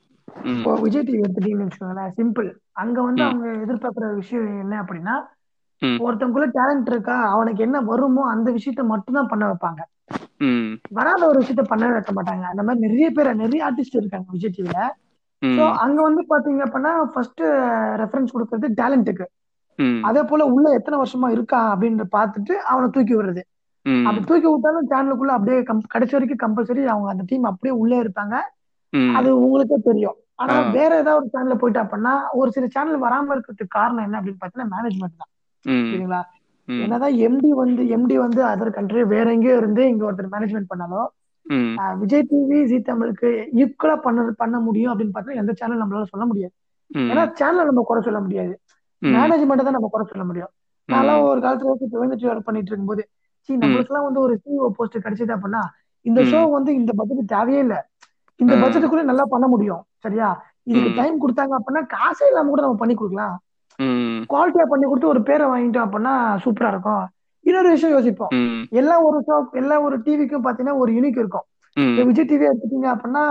இப்போ 0.50 0.72
விஜய் 0.82 1.04
டிவி 1.06 1.20
எடுத்துட்டீங்கன்னு 1.20 1.66
வச்சுக்கோங்களேன் 1.66 2.12
சிம்பிள் 2.18 2.48
அங்க 2.82 2.98
வந்து 3.06 3.22
அவங்க 3.24 3.46
எதிர்பார்க்குற 3.64 4.06
விஷயம் 4.20 4.46
என்ன 4.62 4.74
அப்படின்னா 4.82 5.14
ஒருத்தவங்களுக்குள்ள 6.00 6.48
டேலண்ட் 6.56 6.88
இருக்கா 6.92 7.16
அவனுக்கு 7.32 7.60
என்ன 7.66 7.78
வருமோ 7.88 8.22
அந்த 8.32 8.48
விஷயத்த 8.56 8.82
மட்டும்தான் 8.90 9.30
பண்ண 9.32 9.44
வைப்பாங்க. 9.50 9.80
வராத 10.96 11.22
ஒரு 11.30 11.38
விஷயத்த 11.42 11.64
பண்ண 11.70 11.90
வைக்க 11.90 12.12
மாட்டாங்க. 12.12 12.44
அந்த 12.52 12.62
மாதிரி 12.66 12.84
நிறைய 12.86 13.08
பேர் 13.16 13.30
நிறைய 13.42 13.60
ஆர்டிஸ்ட் 13.68 13.98
இருக்காங்க 14.00 14.28
விஜய் 14.36 14.54
டிவில 14.56 14.78
அங்க 15.84 15.98
வந்து 16.06 16.22
பாத்தீங்க 16.30 16.62
அப்படின்னா 16.66 16.92
ஃபர்ஸ்ட் 17.12 17.42
ரெஃபரன்ஸ் 18.02 18.34
கொடுக்கறது 18.34 18.68
டேலண்ட்டுக்கு 18.80 19.26
அதே 20.02 20.22
போல 20.22 20.42
உள்ள 20.52 20.66
எத்தனை 20.78 20.96
வருஷமா 21.00 21.28
இருக்கா 21.32 21.60
அப்படின்னு 21.72 22.06
பார்த்துட்டு 22.12 22.54
அவனை 22.66 22.86
தூக்கி 22.90 23.14
விடுறது. 23.14 23.42
அப்படி 24.04 24.22
தூக்கி 24.24 24.48
விட்டாலும் 24.48 24.88
சேனலுக்குள்ள 24.90 25.32
அப்படியே 25.36 25.58
கடைசி 25.88 26.14
வரைக்கும் 26.16 26.42
கம்பல்சரி 26.44 26.82
அவங்க 26.86 27.08
அந்த 27.12 27.24
டீம் 27.28 27.50
அப்படியே 27.50 27.74
உள்ளே 27.80 27.96
இருப்பாங்க. 28.02 28.34
அது 29.12 29.28
உங்களுக்கே 29.40 29.78
தெரியும். 29.84 30.18
ஆனா 30.42 30.54
வேற 30.74 30.90
ஏதாவது 30.96 31.20
ஒரு 31.20 31.30
சேனல்ல 31.32 31.56
போயிட்டா 31.58 31.80
அப்படின்னா 31.84 32.12
ஒரு 32.38 32.50
சில 32.50 32.66
சேனல் 32.70 33.02
வராம 33.02 33.32
இருக்கிறதுக்கு 33.34 33.76
காரணம் 33.78 34.04
என்ன 34.06 34.18
அப்படின்னு 34.20 34.42
பாத்தீங்கன்னா 34.42 34.72
மேனேஜ்மெண்ட் 34.74 35.20
தான். 35.20 35.32
சரிங்களா 35.84 36.20
என்னதான் 36.78 37.16
எம்டி 37.26 37.50
வந்து 37.60 37.82
எம்டி 37.94 38.16
வந்து 38.18 38.40
அதர் 38.50 38.76
கண்ட்ரி 38.76 39.00
வேற 39.12 39.26
எங்கேயோ 39.32 39.56
இருந்து 39.56 39.82
இங்க 39.90 40.04
ஒருத்தர் 40.08 40.32
மேனேஜ்மெண்ட் 40.32 40.68
ஆஹ் 41.76 41.94
விஜய் 42.00 42.26
டிவி 42.28 42.58
ஜி 42.66 42.78
தமிழுக்கு 42.82 43.28
ஈக்குவலா 43.60 43.96
பண்ண 44.02 44.24
பண்ண 44.38 44.56
முடியும் 44.66 44.92
அப்படின்னு 44.92 45.14
பார்த்தா 45.14 45.38
எந்த 45.40 45.52
சேனல் 45.56 45.82
நம்மளால 45.82 46.10
சொல்ல 46.10 46.24
முடியாது. 46.26 46.54
ஏன்னா 47.08 47.22
சேனல் 47.38 47.68
நம்ம 47.70 47.82
குறை 47.84 48.00
சொல்ல 48.02 48.20
முடியாது. 48.20 48.54
மேனேஜ்மெண்ட் 49.02 49.64
தான் 49.64 49.72
நம்ம 49.72 49.88
குறை 49.90 50.06
சொல்ல 50.08 50.24
முடியும். 50.24 50.50
ம். 50.88 51.08
ஒரு 51.22 51.40
காலத்துல 51.40 51.72
வந்துட்டு 52.02 52.28
ஒர்க் 52.30 52.38
பண்ணிட்டு 52.38 52.70
இருக்கும்போது 52.70 53.08
சி 53.40 53.56
ம். 53.56 53.60
நம்மளுக்குலாம் 53.60 54.02
வந்து 54.02 54.20
ஒரு 54.20 54.40
சிஓ 54.44 54.68
போஸ்ட் 54.68 54.98
கிடைச்சது 54.98 55.32
அப்படின்னா 55.36 55.62
இந்த 56.06 56.20
ஷோ 56.22 56.50
வந்து 56.50 56.74
இந்த 56.74 56.92
பட்ஜெட் 56.96 57.26
தேவையே 57.26 57.58
இல்லை. 57.58 57.78
இந்த 58.36 58.54
பட்ஜெட்டுக்குள்ள 58.56 59.02
நல்லா 59.02 59.24
பண்ண 59.24 59.46
முடியும் 59.46 59.82
சரியா? 59.98 60.28
இதுக்கு 60.62 60.94
டைம் 60.96 61.20
கொடுத்தாங்க 61.20 61.58
அப்படின்னா 61.58 61.86
காசே 61.94 62.26
இல்லாம 62.26 62.48
கூட 62.48 62.60
நம்ம 62.60 62.76
பண்ணி 62.76 62.94
கொடுக்கலாம். 62.94 63.38
குவாலிட்டியா 64.30 64.66
பண்ணி 64.66 64.86
கொடுத்து 64.86 65.08
ஒரு 65.08 65.22
பேரை 65.22 65.46
வாங்கிட்டோம் 65.46 65.86
அப்படின்னா 65.86 66.14
சூப்பரா 66.44 66.68
இருக்கும். 66.68 67.08
இன்னொரு 67.40 67.68
விஷயம் 67.68 67.96
யோசிப்போம். 67.96 68.30
எல்லா 68.70 69.02
ஒரு 69.02 69.24
ஷோ 69.26 69.48
எல்லா 69.52 69.80
ஒரு 69.80 69.98
டிவிக்கும் 69.98 70.44
பாத்தீங்கன்னா 70.44 70.76
ஒரு 70.76 70.92
யூனிக் 70.92 71.18
இருக்கும். 71.18 71.46
விஜய் 72.06 72.24
டிவி 72.24 72.46
எடுத்துட்டீங்க 72.50 72.88
அப்படின்னா 72.94 73.24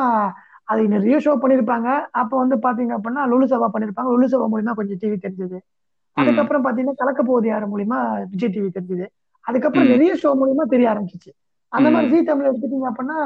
அது 0.69 0.81
நிறைய 0.93 1.15
ஷோ 1.25 1.31
பண்ணிருப்பாங்க. 1.43 1.89
அப்ப 2.21 2.33
வந்து 2.41 2.55
பாத்தீங்க 2.65 2.93
அப்படின்னா 2.97 3.21
லுலு 3.31 3.45
சபா 3.53 3.67
பண்ணிருப்பாங்க. 3.75 4.09
லுலு 4.15 4.27
சபா 4.33 4.47
மூலியமா 4.53 4.73
கொஞ்சம் 4.79 4.99
டிவி 5.01 5.17
தெரிஞ்சது. 5.25 5.57
அதுக்கப்புறம் 6.17 6.63
பாத்தீங்கன்னா 6.65 6.99
கலக்க 7.01 7.21
போகுது 7.29 7.47
யார் 7.47 7.65
மூலியமா? 7.73 7.99
விஜய் 8.31 8.53
டிவி 8.55 8.69
தெரிஞ்சது. 8.77 9.05
அதுக்கப்புறம் 9.45 9.91
நிறைய 9.93 10.13
ஷோ 10.23 10.29
மூலியமா 10.39 10.63
தெரிய 10.73 10.87
ஆரம்பிச்சிச்சு. 10.93 11.31
அந்த 11.73 11.87
மாதிரி 11.93 12.09
ஜி 12.11 12.19
தமிழ் 12.29 12.49
எடுத்துட்டீங்க 12.49 12.87
அப்படின்னா 12.91 13.17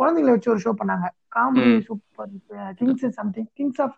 குழந்தைங்களை 0.00 0.32
வச்சு 0.34 0.50
ஒரு 0.52 0.60
ஷோ 0.64 0.72
பண்ணாங்க. 0.80 1.06
Comedy 1.36 1.72
super 1.86 2.30
kings 2.78 3.16
something 3.18 3.48
kings 3.58 3.80
of 3.84 3.96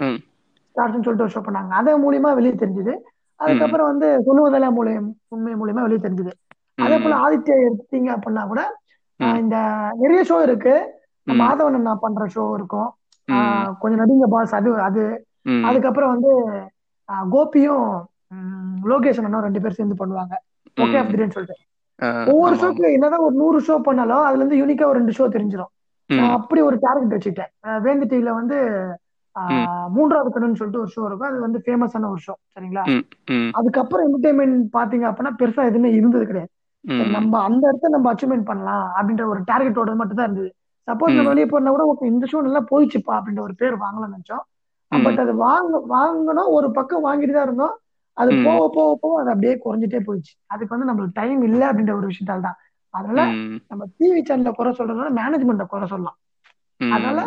ஸ்டார்ஸ்னு 0.69 1.05
சொல்லிட்டு 1.07 1.27
ஒரு 1.27 1.35
ஷோ 1.37 1.43
பண்ணாங்க. 1.49 1.73
அதன் 1.81 2.03
மூலியமா 2.05 2.31
வெளியே 2.39 2.55
தெரிஞ்சது. 2.63 2.95
அதுக்கப்புறம் 3.41 3.89
வந்து 3.93 4.09
சொல்லுவதெல்லாம் 4.27 4.77
மூலியம் 4.79 5.09
உண்மை 5.35 5.53
மூலியமா 5.61 5.85
வெளியே 5.87 6.03
தெரிஞ்சது. 6.07 6.33
அதே 6.85 6.97
போல 7.03 7.15
ஆதித்யா 7.25 7.57
எடுத்தீங்க 7.69 8.09
அப்படின்னா 8.17 8.45
கூட 8.53 8.63
இந்த 9.43 9.57
நிறைய 10.03 10.21
ஷோ 10.31 10.37
இருக்கு. 10.49 10.75
மாதவன் 11.33 11.79
நான் 11.81 11.99
பண்ற 12.01 12.25
ஷோ 12.35 12.55
இருக்கும். 12.55 12.89
கொஞ்சம் 13.79 14.01
நடிங்க 14.01 14.27
பாஸ் 14.27 14.55
அது 14.55 14.81
அது. 14.81 15.05
அதுக்கப்புறம் 15.63 16.11
வந்து 16.11 16.33
கோபியும் 17.31 17.87
ம், 18.35 18.79
லோகேஷ் 18.85 19.19
அண்ணனும் 19.19 19.41
ரெண்டு 19.41 19.61
பேரும் 19.61 19.79
சேர்ந்து 19.79 19.99
பண்ணுவாங்க. 20.01 20.35
ஓகே 20.77 20.99
அப்படின்னு 21.03 21.31
சொல்லிட்டு. 21.31 21.57
ஒவ்வொரு 22.27 22.55
ஷோக்கு 22.57 22.93
என்னதான் 22.93 23.21
ஒரு 23.21 23.35
நூறு 23.35 23.61
ஷோ 23.61 23.79
பண்ணாலும் 23.81 24.25
அதுல 24.25 24.45
இருந்து 24.45 24.61
யூனிக்கா 24.61 24.85
ஒரு 24.85 24.99
ரெண்டு 24.99 25.13
ஷோ 25.13 25.27
தெரிஞ்சிடும் 25.29 25.71
அப்படி 26.35 26.61
ஒரு 26.61 26.77
டார்கெட் 26.81 27.15
வச்சுக்கிட்டேன். 27.15 27.51
அஹ் 27.67 27.81
வேந்து 27.85 28.05
டிவில 28.05 28.31
வந்து 28.31 28.57
மூன்றாவது 29.89 30.31
கண்ணுன்னு 30.31 30.55
சொல்லிட்டு 30.55 30.81
ஒரு 30.81 30.93
ஷோ 30.97 31.05
இருக்கும். 31.07 31.29
அது 31.29 31.41
வந்து 31.41 31.63
ஃபேமஸான 31.65 32.09
ஒரு 32.09 32.21
ஷோ 32.27 32.35
சரிங்களா? 32.55 32.83
அதுக்கப்புறம் 33.55 34.07
என்டர்டைன்மெண்ட் 34.07 34.59
பாத்தீங்க 34.73 35.07
அப்படின்னா 35.11 35.33
பெருசா 35.39 35.63
எதுவுமே 35.65 35.91
இருந்தது 35.93 36.27
கிடையாது. 36.27 36.51
நம்ம 37.15 37.41
அந்த 37.43 37.63
இடத்த 37.69 37.89
நம்ம 37.89 38.13
அச்சீவ்மெண்ட் 38.13 38.45
பண்ணலாம் 38.45 38.93
அப்படின்ற 38.95 39.25
ஒரு 39.27 39.41
டார்கெட்டோட 39.51 39.95
மட்டும் 39.95 40.17
தான் 40.17 40.27
இருந்தது. 40.29 40.51
சப்போஸ் 40.89 41.17
நம்ம 41.17 41.31
வெளியே 41.31 41.47
போனா 41.47 41.71
கூட 41.71 41.85
ஓகே 41.91 42.11
இந்த 42.13 42.25
ஷோ 42.27 42.41
நல்லா 42.43 42.63
போயிடுச்சுப்பா 42.71 43.13
அப்படின்ற 43.19 43.41
ஒரு 43.43 43.55
பேர் 43.55 43.77
வாங்கலாம்னு 43.79 44.15
நினைச்சோம். 44.15 44.45
பட் 44.93 45.21
அது 45.21 45.33
வாங்க 45.41 45.79
வாங்கணும் 45.91 46.51
ஒரு 46.57 46.69
பக்கம் 46.77 47.07
வாங்கிட்டு 47.07 47.37
தான் 47.37 47.47
இருந்தோம். 47.49 47.75
அது 48.17 48.31
போக 48.41 48.61
போக 48.71 48.91
போக 48.97 49.15
அது 49.21 49.31
அப்படியே 49.31 49.55
குறைஞ்சிட்டே 49.65 50.01
போயிடுச்சு. 50.05 50.35
அதுக்கு 50.49 50.75
வந்து 50.75 50.89
நம்மளுக்கு 50.91 51.19
டைம் 51.21 51.41
இல்லை 51.49 51.65
அப்படின்ற 51.69 51.95
ஒரு 51.97 52.11
விஷயத்தால் 52.13 52.47
தான். 52.47 52.59
அதனால 52.95 53.21
நம்ம 53.71 53.83
டிவி 53.95 54.21
சேனல்ல 54.23 54.51
குறை 54.55 54.73
சொல்றதுனால 54.73 55.11
மேனேஜ்மெண்ட்டை 55.19 55.67
குறை 55.69 55.87
சொல்லலாம். 55.87 56.19
அதனால 56.91 57.19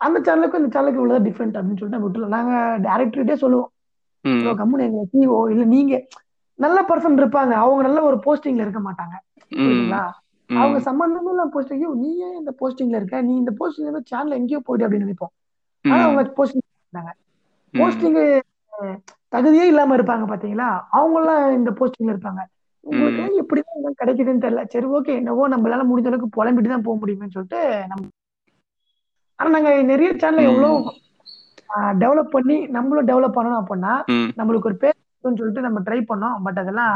அந்த 0.00 0.18
சேனலுக்கும் 0.24 0.60
இந்த 0.60 0.70
சேனலுக்கு 0.72 1.00
இவ்வளவு 1.00 1.26
டிஃப்ரெண்ட் 1.26 1.56
அப்படின்னு 1.56 1.78
சொல்லிட்டு 1.78 1.96
நம்ம 1.96 2.08
விட்டுலாம் 2.08 2.36
நாங்க 2.36 2.52
டேரக்டர்கிட்டே 2.86 3.36
சொல்லுவோம். 3.42 3.70
ப்ரோ 4.34 4.50
ம் 4.50 4.58
கம்முனு 4.58 4.86
எங்க 4.86 5.02
சிஓ 5.12 5.38
இல்ல 5.52 5.64
நீங்க 5.70 5.94
நல்ல 6.58 6.78
பர்சன் 6.88 7.18
இருப்பாங்க. 7.20 7.52
அவங்க 7.62 7.82
நல்ல 7.82 8.00
ஒரு 8.02 8.18
போஸ்டிங்ல 8.24 8.64
இருக்க 8.64 8.80
மாட்டாங்க. 8.82 9.14
ம். 9.52 9.58
புரியுதுங்களா? 9.60 10.02
அவங்க 10.50 10.78
சம்பந்தமே 10.80 11.30
இல்லாம 11.30 11.50
போஸ்டிங் 11.54 11.84
நீ 12.02 12.10
ஏன் 12.26 12.36
இந்த 12.40 12.52
போஸ்டிங்ல 12.60 12.98
இருக்க? 13.00 13.16
நீ 13.22 13.32
இந்த 13.36 13.52
போஸ்டிங்ல 13.58 13.88
இருந்து 13.88 14.10
சேனல் 14.10 14.38
எங்கேயோ 14.38 14.60
போயிடு 14.66 14.84
அப்படின்னு 14.86 15.06
நினைப்போம். 15.06 15.32
ஆனா 15.84 16.02
அவங்க 16.04 16.22
போஸ்டிங் 16.38 16.64
இருந்தாங்க 16.64 17.12
போஸ்டிங் 17.74 18.18
தகுதியே 19.34 19.64
இல்லாம 19.70 19.96
இருப்பாங்க 19.96 20.24
பாத்தீங்களா? 20.32 20.68
அவங்க 20.96 21.16
எல்லாம் 21.20 21.44
இந்த 21.58 21.70
போஸ்டிங்ல 21.78 22.14
இருப்பாங்க. 22.14 22.42
உங்களுக்கு 22.84 23.22
எப்படிதான் 23.42 23.98
கிடைக்குதுன்னு 24.00 24.44
தெரியல. 24.44 24.62
சரி 24.74 24.86
ஓகே 24.96 25.14
என்னவோ 25.20 25.48
நம்மளால 25.48 25.84
முடிஞ்ச 25.88 26.10
அளவுக்கு 26.10 26.36
புலம்பிட்டு 26.36 26.72
தான் 26.74 26.86
போக 26.88 26.96
முடியும்னு 27.00 27.34
சொல்லிட்டு 27.36 27.60
நம்ம 27.90 28.04
ஆனா 29.38 29.48
நாங்க 29.54 29.70
நிறைய 29.90 30.10
சேனல் 30.22 30.48
எவ்வளவு 30.50 30.76
டெவலப் 32.02 32.34
பண்ணி 32.34 32.56
நம்மளும் 32.76 33.08
டெவலப் 33.08 33.36
பண்ணணும் 33.36 33.60
அப்படின்னா 33.62 33.94
நம்மளுக்கு 34.38 34.68
ஒரு 34.70 34.78
பேர் 34.82 34.96
சொல்லிட்டு 35.24 35.66
நம்ம 35.66 35.78
ட்ரை 35.86 35.98
பண்ணோம். 36.10 36.36
பட் 36.44 36.60
அதெல்லாம் 36.62 36.94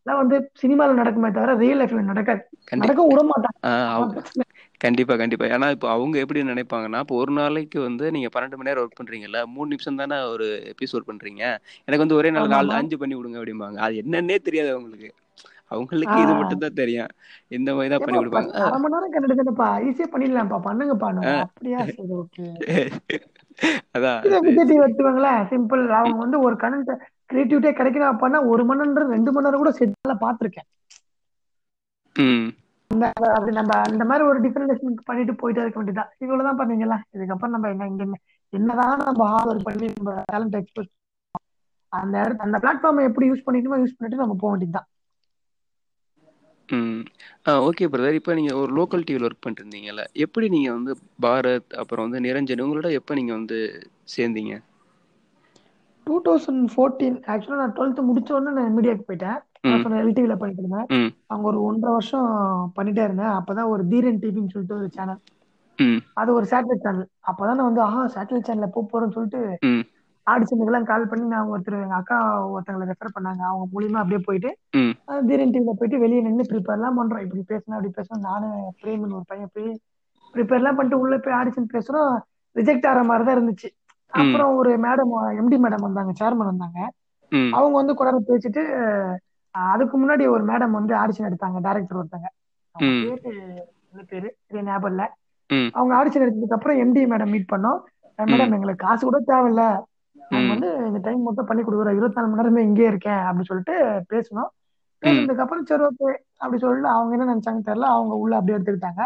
அதெல்லாம் 0.00 0.20
வந்து 0.22 0.36
சினிமால 0.60 0.94
நடக்குமே 1.00 1.28
தவிர 1.32 1.54
ரியல் 1.58 1.80
லைஃப்ல 1.80 2.02
நடக்காது. 2.10 2.42
நடக்க 2.82 3.00
விட 3.08 3.22
மாட்டாங்க. 3.30 4.44
கண்டிப்பா 4.80 5.14
கண்டிப்பா. 5.20 5.46
ஏன்னா 5.54 5.66
இப்போ 5.74 5.88
அவங்க 5.94 6.16
எப்படி 6.22 6.42
நினைப்பாங்கன்னா 6.44 7.00
இப்போ 7.04 7.16
ஒரு 7.22 7.32
நாளைக்கு 7.38 7.78
வந்து 7.86 8.04
நீங்க 8.14 8.28
பன்னெண்டு 8.34 8.58
மணி 8.58 8.70
நேரம் 8.70 8.84
ஒர்க் 8.84 9.00
பண்றீங்கல்ல 9.00 9.40
மூணு 9.54 9.68
நிமிஷம் 9.72 10.00
தானே 10.02 10.18
ஒரு 10.32 10.46
எபிசோட் 10.72 11.08
பண்றீங்க. 11.08 11.42
எனக்கு 11.88 12.04
வந்து 12.04 12.18
ஒரே 12.20 12.30
நாள் 12.36 12.54
நாலு 12.54 12.72
அஞ்சு 12.78 12.98
பண்ணி 13.02 13.16
விடுங்க 13.18 13.40
அப்படிம்பாங்க. 13.40 13.78
அது 13.86 14.00
என்னன்னே 14.02 14.38
தெரியாது 14.48 14.70
அவங்களுக்கு. 14.74 15.10
அவங்களுக்கு 15.70 16.14
இது 16.22 16.32
மட்டும் 16.38 16.62
தான் 16.62 16.78
தெரியும். 16.80 17.10
இந்த 17.56 17.70
மாதிரி 17.74 17.90
தான் 17.92 18.04
பண்ணி 18.04 18.20
கொடுப்பாங்க 18.20 18.54
அரை 18.62 18.78
மணி 18.84 18.94
நேரம் 18.94 19.12
கண்டுடுதுப்பா 19.16 19.68
ஈஸியா 19.86 20.08
பண்ணிடலாம்ப்பா. 20.14 20.58
பண்ணுங்கப்பா 20.66 21.10
அப்படியா 21.42 21.80
சரி 21.90 22.14
ஓகே 22.20 22.46
அதான். 23.96 24.20
விஜய் 24.44 24.66
டிவி 24.66 24.66
சரி 24.68 24.76
எடுத்துவாங்களேன் 24.80 25.40
சிம்பிள் 25.50 25.82
அவங்க 25.96 26.18
வந்து 26.24 26.38
ஒரு 26.46 26.56
கரண்ட் 26.62 26.92
கிரியேட்டிவிட்டியா 27.30 27.72
கிடைக்கணும் 27.74 28.12
அப்படின்னா 28.12 28.40
ஒரு 28.46 28.62
மணி 28.64 28.86
நேரம் 28.88 29.12
ரெண்டு 29.12 29.32
மணி 29.32 29.46
நேரம் 29.46 29.62
கூட 29.62 29.72
செட்ல 29.76 30.14
பாத்திருக்கேன் 30.20 30.68
ம். 32.16 32.48
அப்படி 33.30 33.52
நம்ம 33.54 33.72
அந்த 33.88 34.04
மாதிரி 34.04 34.24
ஒரு 34.26 34.38
டிஃபரெண்டேஷன் 34.40 34.94
பண்ணிட்டு 35.04 35.34
போயிட்டே 35.40 35.62
இருக்க 35.62 35.78
வேண்டியதான் 35.80 36.10
இவ்வளவுதான் 36.18 36.60
பண்ணீங்களா 36.60 36.96
இதுக்கப்புறம் 37.14 37.54
நம்ம 37.54 37.68
என்ன 37.70 37.86
இங்க 37.86 38.02
என்ன- 38.02 38.22
என்னதான் 38.52 39.02
நம்ம 39.02 39.26
ஹார்ட் 39.28 39.50
ஒர்க் 39.50 39.66
பண்ணி 39.66 39.88
நம்ம 39.96 40.14
டேலண்ட் 40.32 40.56
எக்ஸ்போஸ் 40.58 40.90
அந்த 41.92 42.14
இடத்து 42.18 42.46
அந்த 42.46 42.58
பிளாட்ஃபார்மை 42.58 43.04
எப்படி 43.06 43.28
யூஸ் 43.30 43.44
பண்ணிக்கணுமோ 43.46 43.78
யூஸ் 43.80 43.96
பண்ணிட்டு 43.96 44.22
நம்ம 44.22 44.36
போக 44.36 44.50
வேண்டியதுதான். 44.50 44.88
ஓகே 47.64 47.84
பிரதர் 47.92 48.16
இப்போ 48.16 48.34
நீங்கள் 48.34 48.58
ஒரு 48.58 48.72
லோக்கல் 48.74 49.04
டிவியில் 49.04 49.26
ஒர்க் 49.26 49.40
பண்ணிட்டு 49.40 49.62
இருந்தீங்கல்ல 49.62 50.02
எப்படி 50.16 50.46
நீங்கள் 50.48 50.72
வந்து 50.72 50.92
பாரத் 51.22 51.72
அப்புறம் 51.76 52.06
வந்து 52.06 52.20
நிரஞ்சன் 52.20 52.62
உங்களோட 52.64 52.90
எப்போ 52.92 53.14
நீங்கள் 53.14 53.36
வந்து 53.36 53.58
சேர்ந்தீங்க? 54.14 54.52
டூ 56.10 56.16
தௌசண்ட் 56.26 56.62
ஃபோர்டீன் 56.74 57.18
ஆக்சுவலாக 57.32 57.60
நான் 57.62 57.74
டுவெல்த்து 57.76 58.08
முடிச்ச 58.08 58.30
உடனே 58.36 58.52
நான் 58.58 58.76
மீடியாக்கு 58.76 59.04
போயிட்டேன். 59.08 59.38
நான் 59.92 60.02
எல்டிவில 60.04 60.34
பண்ணிட்டு 60.40 60.62
இருந்தேன். 60.62 60.86
அங்க 61.32 61.44
ஒரு 61.50 61.58
ஒன்றரை 61.68 61.90
வருஷம் 61.96 62.28
பண்ணிட்டே 62.76 63.02
இருந்தேன். 63.08 63.34
அப்பதான் 63.38 63.70
ஒரு 63.74 63.82
தீரன் 63.92 64.20
டிவின்னு 64.22 64.52
சொல்லிட்டு 64.54 64.78
ஒரு 64.80 64.88
சேனல் 64.96 65.20
அது 66.20 66.30
ஒரு 66.38 66.46
சேட்டலைட் 66.52 66.84
சேனல் 66.86 67.06
அப்பதான் 67.30 67.58
நான் 67.58 67.68
வந்து 67.68 67.82
ஆஹா 67.86 68.00
சேட்டலைட் 68.14 68.48
சேனல்ல 68.48 68.68
போக 68.74 68.84
போறேன்னு 68.92 69.16
சொல்லிட்டு 69.16 69.40
ஆடிஷனுக்கெல்லாம் 70.26 70.88
கால் 70.90 71.06
பண்ணி 71.10 71.24
நான் 71.34 71.50
ஒருத்தர் 71.52 71.76
எங்க 71.84 71.96
அக்கா 72.00 72.16
ஒருத்தங்களை 72.54 72.86
ரெஃபர் 72.90 73.14
பண்ணாங்க. 73.16 73.42
அவங்க 73.50 73.64
மூலியமா 73.74 74.00
அப்படியே 74.02 74.20
போயிட்டு 74.26 74.50
தீரன் 75.28 75.54
டிவில 75.54 75.72
போயிட்டு 75.80 76.02
வெளியே 76.04 76.20
நின்று 76.26 76.44
ப்ரிப்பேர்லாம் 76.52 76.98
பண்றோம். 77.00 77.22
இப்படி 77.26 77.42
பேசணும் 77.52 77.76
அப்படி 77.78 77.92
பேசணும் 77.98 78.26
நானும் 78.30 78.58
பிரேமன் 78.82 79.16
ஒரு 79.18 79.26
பையன் 79.32 79.52
போய் 79.56 79.70
ப்ரிப்பேர்லாம் 80.34 80.76
பண்ணிட்டு 80.78 81.00
உள்ள 81.04 81.14
போய் 81.26 81.38
ஆடிஷன் 81.40 81.72
பேசுறோம். 81.76 82.12
ரிஜெக்ட் 82.56 82.88
ஆகிற 82.90 83.02
மாதிரி 83.10 83.24
தான் 83.26 83.36
இருந்துச்சு. 83.38 83.70
அப்புறம் 84.12 84.56
ஒரு 84.56 84.70
மேடம் 84.78 85.12
எம்டி 85.40 85.56
மேடம் 85.64 85.86
வந்தாங்க 85.86 86.12
சேர்மன் 86.20 86.50
வந்தாங்க. 86.52 86.78
அவங்க 87.56 87.74
வந்து 87.76 87.94
கூட 87.94 88.08
நேரம் 88.10 88.28
பேசிட்டு 88.30 88.62
அதுக்கு 89.54 89.96
முன்னாடி 90.02 90.24
ஒரு 90.30 90.44
மேடம் 90.44 90.76
வந்து 90.78 90.92
ஆடிஷன் 90.94 91.28
எடுத்தாங்க 91.28 91.60
டைரக்டர் 91.60 92.00
ஒருத்தங்க. 92.00 92.28
பேரு 92.74 93.32
பேரு? 94.10 94.28
ஞாபகம் 94.66 94.90
இல்ல. 94.90 95.02
அவங்க 95.74 95.92
ஆடிஷன் 95.98 96.24
எடுத்ததுக்கு 96.24 96.56
அப்புறம் 96.58 96.80
எம்டி 96.82 97.02
மேடம் 97.12 97.32
மீட் 97.34 97.52
பண்ணோம். 97.52 97.80
மேடம் 98.18 98.54
எங்களுக்கு 98.56 98.86
காசு 98.86 99.02
கூட 99.04 99.18
தேவையில்ல. 99.30 99.62
வந்து 100.50 100.68
இந்த 100.86 100.98
டைம் 100.98 101.22
மட்டும் 101.22 101.46
பண்ணி 101.46 101.62
கொடுக்குறோம் 101.62 101.96
இருபத்தி 101.98 102.18
நாலு 102.18 102.28
மணி 102.30 102.40
நேரமே 102.40 102.62
இங்கே 102.62 102.86
இருக்கேன் 102.86 103.22
அப்படின்னு 103.26 103.50
சொல்லிட்டு 103.50 103.74
பேசணும் 104.12 104.50
பேசுனதுக்கு 105.02 105.44
அப்புறம் 105.44 105.64
சரி 105.64 105.82
ஓகே 105.82 106.08
அப்படி 106.36 106.58
சொல்லிட்டு 106.62 106.88
அவங்க 106.88 107.14
என்ன 107.16 107.28
நினைச்சாங்க 107.32 107.62
தெரியல. 107.68 107.86
அவங்க 107.96 108.14
உள்ள 108.22 108.32
அப்படியே 108.36 108.56
எடுத்துக்கிட்டாங்க. 108.58 109.02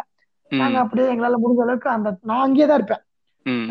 நாங்க 0.53 0.79
அப்படியே 0.79 1.07
எங்களால 1.13 1.39
முடிஞ்ச 1.43 1.61
அளவுக்கு 1.67 1.89
அந்த 1.91 2.09
நான் 2.23 2.45
அங்கேயே 2.47 2.67
தான் 2.67 2.79
இருப்பேன். 2.81 3.03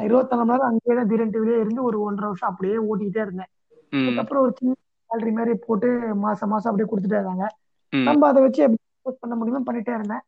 இருபத்தி 0.07 0.33
நாலு 0.33 0.45
மணி 0.45 0.53
நேரம் 0.53 0.69
அங்கேயே 0.69 0.95
தான் 0.99 1.09
தீரன் 1.11 1.33
டிவிலே 1.35 1.59
இருந்து 1.63 1.81
ஒரு 1.89 1.97
ஒன்றரை 2.07 2.27
வருஷம் 2.29 2.51
அப்படியே 2.51 2.75
ஓட்டிக்கிட்டே 2.89 3.21
இருந்தேன். 3.25 3.51
அதுக்கப்புறம் 3.93 4.43
ஒரு 4.45 4.53
சின்ன 4.59 4.73
சேலரி 5.09 5.31
மாதிரி 5.37 5.53
போட்டு 5.67 5.89
மாசம் 6.25 6.51
மாசம் 6.53 6.69
அப்படியே 6.71 6.89
கொடுத்துட்டே 6.91 7.19
இருந்தாங்க. 7.19 7.47
நம்ம 7.93 8.27
அதை 8.31 8.41
வச்சு 8.45 8.61
எப்படி 8.67 9.17
பண்ண 9.23 9.35
முடியுமோ 9.39 9.61
பண்ணிட்டே 9.69 9.93
இருந்தேன். 9.97 10.23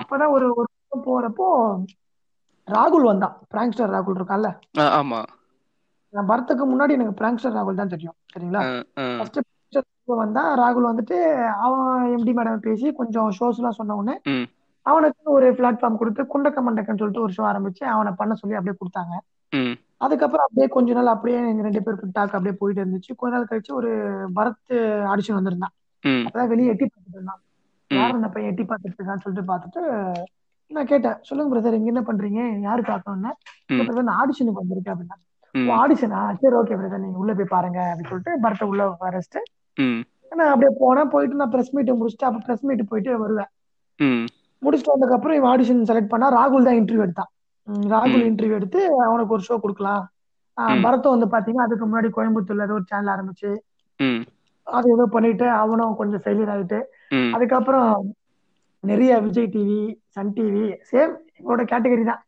அப்பதான் 0.00 0.34
ஒரு 0.36 0.46
ஒரு 0.58 0.68
வருஷம் 0.72 1.06
போறப்போ 1.08 1.46
ராகுல் 2.68 3.08
வந்தான். 3.10 3.34
பிராங்க்ஸ்டர் 3.52 3.92
ராகுல் 3.94 4.18
இருக்கான்ல. 4.18 4.50
ஆ 4.80 4.84
ஆமாம் 4.98 5.30
நான் 6.14 6.28
பரத்துக்கு 6.30 6.64
முன்னாடி 6.72 6.96
எனக்கு 6.98 7.18
பிராங்க்ஸ்டர் 7.20 7.56
ராகுல் 7.56 7.80
தான் 7.80 7.92
தெரியும். 7.94 8.16
சரிங்களா? 8.32 8.62
ஃபர்ஸ்ட் 9.18 9.40
வந்தான். 10.22 10.50
ராகுல் 10.60 10.90
வந்துட்டு 10.90 11.16
அவன் 11.64 11.86
எம்டி 12.16 12.32
மேடம் 12.38 12.64
பேசி 12.66 12.86
கொஞ்சம் 13.00 13.30
ஷோஸ் 13.38 13.58
எல்லாம் 13.60 13.78
சொன்ன 13.78 13.96
உடனே 14.00 14.14
அவனுக்கு 14.86 15.30
ஒரு 15.32 15.52
பிளாட்ஃபார்ம் 15.52 15.96
கொடுத்து 15.96 16.22
குண்டக்க 16.24 16.58
மண்டக்கன்னு 16.66 16.98
சொல்லிட்டு 16.98 17.22
ஒரு 17.22 17.32
ஷோ 17.36 17.42
ஆரம்பிச்சு 17.44 17.84
அவனை 17.84 18.12
பண்ண 18.16 18.34
சொல்லி 18.34 18.56
அப்படியே 18.56 18.76
கொடுத்தாங்க. 18.80 19.14
அதுக்கப்புறம் 19.96 20.44
அப்படியே 20.44 20.66
கொஞ்ச 20.68 20.92
நாள் 20.92 21.06
அப்படியே 21.06 21.38
எங்க 21.48 21.62
ரெண்டு 21.62 21.82
பேருக்கு 21.82 22.08
டாக் 22.12 22.34
அப்படியே 22.34 22.56
போயிட்டு 22.58 22.84
இருந்துச்சு. 22.84 23.12
கொஞ்ச 23.16 23.36
நாள் 23.36 23.48
கழிச்சு 23.50 23.72
ஒரு 23.72 23.90
பரத் 24.34 24.74
ஆடிஷன் 25.12 25.32
வந்திருந்தான். 25.32 25.74
ம். 26.04 26.24
அப்பதான் 26.26 26.46
வெளியே 26.46 26.68
எட்டி 26.68 26.84
பார்த்துட்டு 26.84 27.12
இருந்தான். 27.12 27.40
யார் 27.90 28.14
இந்த 28.14 28.28
பையன் 28.28 28.50
எட்டி 28.50 28.64
பார்த்துட்டு 28.64 28.98
இருக்கான்னு 28.98 29.24
சொல்லிட்டு 29.24 29.50
பார்த்துட்டு 29.52 29.82
நான் 30.70 30.86
கேட்டேன் 30.86 31.18
சொல்லுங்க 31.22 31.50
பிரதர் 31.52 31.74
இங்க 31.74 31.90
என்ன 31.92 32.00
பண்றீங்க? 32.00 32.60
யாரு 32.60 32.82
ம். 32.82 33.80
பிரதர் 33.80 34.14
ஆடிஷனுக்கு 34.20 34.62
வந்திருக்கேன் 34.62 34.94
அப்படின்னா 34.94 35.18
ஆடிஷனா 35.78 36.20
சரி 36.34 36.56
ஓகே 36.56 36.76
பிரதர் 36.76 36.98
நீங்க 36.98 37.18
உள்ள 37.18 37.34
போய் 37.34 37.44
பாருங்க 37.48 37.80
அப்படின்னு 37.88 38.08
சொல்லிட்டு 38.08 38.40
பரத்தை 38.40 38.68
உள்ள 38.68 38.84
வரைச்சிட்டு 39.00 39.42
நான் 40.32 40.52
அப்படியே 40.52 40.70
போனேன் 40.80 41.10
போயிட்டு 41.10 41.34
நான் 41.34 41.50
பிரஸ் 41.50 41.74
மீட் 41.74 41.92
முடிச்சுட்டு 41.92 42.26
அப்ப 42.28 42.38
பிரஸ் 42.38 42.64
மீட் 42.64 42.88
போயிட்டு 42.88 43.18
வருவேன். 43.18 43.50
முடிச்சுட்டு 44.64 44.94
வந்ததுக்கு 44.94 45.18
அப்புறம் 45.18 45.36
இவன் 45.36 45.50
ஆடிஷன் 45.52 45.88
செலக்ட் 45.90 46.12
பண்ணா 46.12 46.28
ராகுல் 46.36 46.68
தான் 46.68 46.78
இன்டர்வியூ 46.80 47.04
எடுத்தான். 47.06 47.30
ராகுல் 47.92 48.24
இன்டர்வியூ 48.28 48.56
எடுத்து 48.56 48.80
அவனுக்கு 49.06 49.34
ஒரு 49.36 49.44
ஷோ 49.48 49.56
கொடுக்கலாம். 49.60 50.02
பரத்தும் 50.84 51.14
வந்து 51.14 51.28
பாத்தீங்கன்னா 51.30 51.66
அதுக்கு 51.66 51.86
முன்னாடி 51.86 52.08
கோயம்புத்தூர்ல 52.16 52.66
ஏதோ 52.66 52.74
ஒரு 52.74 52.86
சேனல் 52.90 53.12
ஆரம்பிச்சு 53.14 53.50
அது 54.66 54.86
ஏதோ 54.92 55.04
பண்ணிட்டு 55.12 55.46
அவனும் 55.62 55.96
கொஞ்சம் 55.96 56.22
ஃபெயிலியர் 56.22 56.52
ஆயிட்டு 56.52 56.78
அதுக்கப்புறம் 57.34 57.88
நிறைய 58.84 59.12
Vijay 59.24 59.52
TV 59.52 59.80
Sun 60.14 60.32
TV 60.36 60.62
same 60.90 61.12
இவரோட 61.38 61.62
கேட்டகரி 61.70 62.04
தான். 62.04 62.20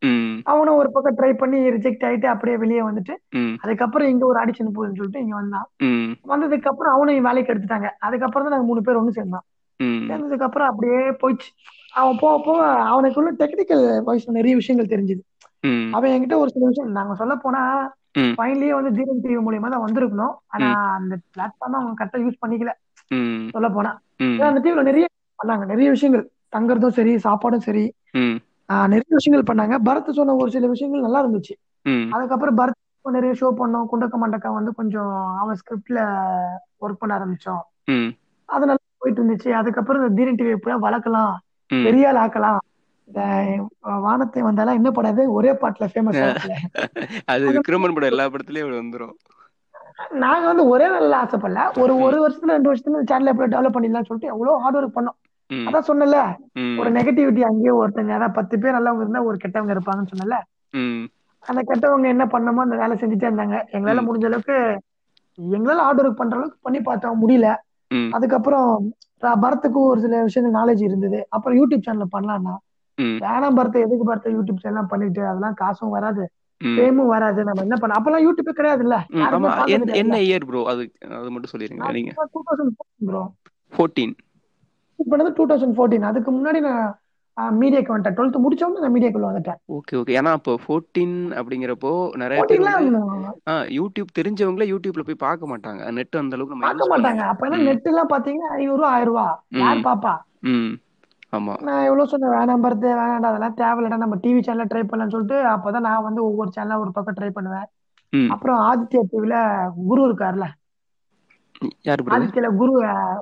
அவனும் 0.45 0.79
ஒரு 0.79 0.89
பக்கம் 0.91 1.17
ட்ரை 1.17 1.29
பண்ணி 1.35 1.57
ரிஜெக்ட் 1.75 2.05
ஆயிட்டு 2.07 2.27
அப்படியே 2.31 2.55
வெளியே 2.57 2.81
வந்துட்டு 2.81 3.13
அதுக்கப்புறம் 3.63 4.09
இங்க 4.09 4.23
ஒரு 4.25 4.39
ஆடிஷன் 4.43 4.73
போகுதுன்னு 4.75 4.99
சொல்லிட்டு 4.99 5.23
இங்க 5.23 5.35
வந்தான். 5.35 5.67
வந்ததுக்கு 6.25 6.69
அப்புறம் 6.71 6.93
அவனையும் 6.95 7.27
வேலைக்கு 7.29 7.53
எடுத்துட்டாங்க. 7.53 7.89
அதுக்கப்புறம் 7.99 8.45
தான் 8.45 8.55
நாங்க 8.55 8.67
மூணு 8.67 8.81
பேர் 8.81 8.99
ஒண்ணு 9.01 9.17
சேர்ந்தோம். 9.17 9.45
ம். 9.79 10.01
சேர்ந்ததுக்கு 10.09 10.47
அப்புறம் 10.49 10.69
அப்படியே 10.71 10.99
போயிடுச்சு. 11.21 11.51
அவன் 11.97 12.17
போக 12.19 12.35
போக 12.45 12.59
அவனுக்குள்ள 12.91 13.29
டெக்னிக்கல் 13.41 14.03
வைஸ் 14.03 14.29
நிறைய 14.29 14.55
விஷயங்கள் 14.55 14.91
தெரிஞ்சுது. 14.93 15.21
அவன் 15.91 16.11
என்கிட்ட 16.11 16.35
ஒரு 16.43 16.49
சில 16.49 16.65
விஷயம் 16.67 16.91
நாங்க 16.91 17.13
சொல்ல 17.21 17.35
போனா 17.35 17.61
ஃபைனலியே 18.37 18.73
வந்து 18.77 18.91
ஜீரன் 18.97 19.21
டிவி 19.23 19.39
மூலியமா 19.47 19.69
தான் 19.69 19.83
வந்திருக்கணும். 19.85 20.33
ஆனா 20.53 20.67
அந்த 20.97 21.13
பிளாட்ஃபார்ம் 21.37 21.77
அவங்க 21.79 21.93
கரெக்டா 21.99 22.17
யூஸ் 22.25 22.41
பண்ணிக்கல. 22.45 22.71
சொல்ல 23.51 23.67
போனா. 23.69 23.91
அந்த 24.47 24.59
டிவில 24.65 24.81
நிறைய 24.89 25.05
பண்ணாங்க. 25.39 25.65
நிறைய 25.65 25.89
விஷயங்கள். 25.95 26.25
தங்குறதும் 26.55 26.95
சரி 26.97 27.13
சாப்பாடும் 27.25 27.65
சரி. 27.67 27.85
நிறைய 28.93 29.03
விஷயங்கள் 29.19 29.47
பண்ணாங்க. 29.49 29.75
பரத் 29.87 30.09
சொன்ன 30.19 30.35
ஒரு 30.41 30.51
சில 30.51 30.67
விஷயங்கள் 30.67 31.05
நல்லா 31.05 31.21
இருந்துச்சு. 31.25 31.55
அதுக்கப்புறம் 32.15 32.57
பரத் 32.57 32.75
நிறைய 33.17 33.33
ஷோ 33.41 33.47
பண்ணோம். 33.59 33.85
குண்டக்க 33.91 34.15
மண்டக்கா 34.23 34.53
வந்து 34.53 34.71
கொஞ்சம் 34.79 35.11
அவன் 35.41 35.57
ஸ்கிரிப்ட்ல 35.61 35.99
ஒர்க் 36.81 36.99
பண்ண 37.01 37.11
ஆரம்பிச்சோம். 37.17 37.61
அது 38.45 38.65
நல்லா 38.69 38.85
போயிட்டு 38.97 39.21
இருந்துச்சு. 39.23 39.49
அதுக்கப்புறம் 39.61 40.01
இந்த 40.01 40.15
தீரன் 40.17 40.39
டிவி 40.39 40.55
போய் 40.55 40.83
வளர்க்கலாம். 40.87 41.35
பெரிய 41.69 42.09
ஆள் 42.09 42.21
ஆக்கலாம். 42.23 42.59
வானத்தை 44.03 44.41
வந்தாலும் 44.41 44.77
என்ன 44.79 44.89
படாது 44.91 45.21
ஒரே 45.31 45.51
பாட்டுல 45.61 45.85
ஃபேமஸ் 45.91 46.21
அது 47.31 47.43
விக்ரமன் 47.49 47.95
படம் 47.95 48.11
எல்லா 48.11 48.25
படத்துலயும் 48.27 48.73
வந்துரும். 48.77 49.15
நாங்க 50.21 50.45
வந்து 50.47 50.63
ஒரே 50.67 50.87
நல்ல 50.89 51.13
ஆசைப்படல. 51.17 51.61
ஒரு 51.83 51.93
ஒரு 52.05 52.17
வருஷத்துல 52.23 52.55
ரெண்டு 52.55 52.69
வருஷத்துல 52.69 53.01
சேனல் 53.03 53.31
எப்படி 53.31 53.53
டெவலப் 53.53 53.75
பண்ணிடலாம்னு 53.75 54.09
சொல்லிட்டு 54.09 54.33
எவ்வளவு 54.33 54.61
ஹார்ட் 54.63 54.77
ஒர்க் 54.79 54.97
பண்ணோம். 54.97 55.17
அதான் 55.51 55.87
சொன்னல 55.87 56.17
ஒரு 56.77 56.89
நெகட்டிவிட்டி 56.91 57.41
அங்கேயே 57.45 57.73
ஒருத்தங்க 57.77 58.13
அதான் 58.17 58.35
பத்து 58.37 58.55
பேர் 58.57 58.75
நல்லவங்க 58.77 59.03
இருந்தா 59.03 59.21
ஒரு 59.23 59.37
கெட்டவங்க 59.37 59.73
இருப்பாங்கன்னு 59.75 60.11
சொன்னல 60.13 60.37
அந்த 61.43 61.61
கெட்டவங்க 61.69 62.07
என்ன 62.07 62.25
பண்ணமோ 62.27 62.61
அந்த 62.61 62.75
வேலை 62.75 62.95
செஞ்சுட்டே 62.97 63.27
இருந்தாங்க. 63.29 63.57
எங்களால. 63.71 64.01
முடிஞ்ச 64.07 64.25
அளவுக்கு 64.25 64.57
எங்களால 65.37 65.79
ஹார்ட் 65.79 66.01
ஒர்க் 66.01 66.19
பண்ற 66.19 66.35
அளவுக்கு 66.37 66.59
பண்ணி 66.61 66.79
பார்த்தோம். 66.81 67.19
முடியல. 67.21 67.47
அதுக்கப்புறம் 68.11 68.69
பரத்துக்கும் 69.37 69.87
ஒரு 69.87 69.99
சில 70.01 70.21
விஷயங்கள் 70.23 70.57
நாலேஜ் 70.59 70.81
இருந்தது. 70.83 71.19
அப்புறம் 71.35 71.57
யூடியூப் 71.59 71.85
சேனல் 71.85 72.13
பண்ணலாம்னா 72.15 72.55
வேணாம் 73.21 73.55
பரத் 73.57 73.77
எதுக்கு 73.83 74.05
பரத் 74.05 74.27
யூடியூப் 74.33 74.59
சேனல் 74.59 74.89
பண்ணிட்டு 74.89 75.21
அதெல்லாம் 75.27 75.55
காசும் 75.55 75.93
வராது. 75.95 76.23
ஃபேமும் 76.61 77.11
வராது. 77.11 77.39
நம்ம 77.47 77.63
என்ன 77.63 77.75
பண்ண 77.75 77.97
அப்பெல்லாம் 77.97 78.25
யூடியூபே 78.25 78.53
ஆமா. 79.27 79.49
பார்க்க 79.51 79.99
என்ன 80.01 80.15
இயர் 80.25 80.47
ப்ரோ 80.47 80.61
அது 80.71 80.83
அது 81.17 81.31
மட்டும் 81.33 81.53
சொல்லிருங்க 81.53 81.83
நீங்க. 81.97 82.13
நான் 82.17 82.31
டூ 82.33 82.41
தௌசண்ட் 82.47 82.73
ப்ரோ 83.07 83.23
ஃபோர்டீன் 83.73 84.15
பண்ணது 84.99 85.31
டூ 85.37 85.43
தௌசண்ட் 85.49 85.75
ஃபோர்டீன் 85.77 86.07
அதுக்கு 86.09 86.31
முன்னாடி 86.31 86.59
நான் 86.61 86.85
மீடியாக்கு 87.57 87.93
வந்துட்டேன். 87.93 88.17
டுவெல்த் 88.17 88.43
முடிச்சோன்னு 88.43 88.83
நான் 88.83 88.93
மீடியாக்குள்ள 88.93 89.29
வந்துட்டேன். 89.29 89.59
ஓகே 89.75 89.95
ஓகே 89.99 90.15
ஏன்னா 90.19 90.31
அப்போ 90.37 90.53
ஃபோர்டீன் 90.63 91.17
அப்படிங்கிறப்போ 91.39 91.91
நிறைய 92.15 92.41
பேர் 92.43 92.63
யூடியூப் 93.77 94.15
தெரிஞ்சவங்களே 94.17 94.69
யூடியூப்ல 94.69 95.03
போய் 95.03 95.23
பார்க்க 95.25 95.51
மாட்டாங்க. 95.51 95.81
நெட் 95.97 96.21
அந்த 96.21 96.37
அளவுக்கு 96.37 96.57
பார்க்க 96.59 96.91
மாட்டாங்க. 96.93 97.21
அப்ப 97.31 97.45
எல்லாம் 97.47 97.65
நெட் 97.67 97.87
எல்லாம் 97.87 98.11
பாத்தீங்கன்னா 98.13 98.49
ஐநூறு 98.55 98.79
ரூபா 98.79 98.91
ஆயிரம் 98.91 99.11
ரூபா 99.11 99.27
யார் 99.61 99.85
பாப்பா? 99.87 100.13
ஆமா. 101.33 101.55
நான் 101.65 101.85
எவ்வளவு 101.85 102.11
சொன்னேன் 102.11 102.33
வேணாம் 102.33 102.63
பரத்து 102.63 102.87
வேணாம்டா 102.91 103.29
அதெல்லாம் 103.29 103.57
தேவையில்லடா 103.57 103.97
நம்ம 103.97 104.17
டிவி 104.23 104.41
சேனல்ல 104.41 104.65
ட்ரை 104.67 104.83
பண்ணலாம்னு 104.83 105.15
சொல்லிட்டு 105.15 105.37
அப்பதான் 105.53 105.87
நான் 105.87 106.03
வந்து 106.03 106.21
ஒவ்வொரு 106.23 106.49
சேனலா 106.55 106.79
ஒரு 106.79 106.91
பக்கம் 106.91 107.17
ட்ரை 107.17 107.29
பண்ணுவேன். 107.29 107.67
அப்புறம் 108.29 108.59
ஆதித்யா 108.67 109.01
டிவில 109.11 109.35
குரு 109.81 110.01
இருக்காருல்ல. 110.07 110.47
ஆதித்யால 112.11 112.49
குரு 112.59 112.73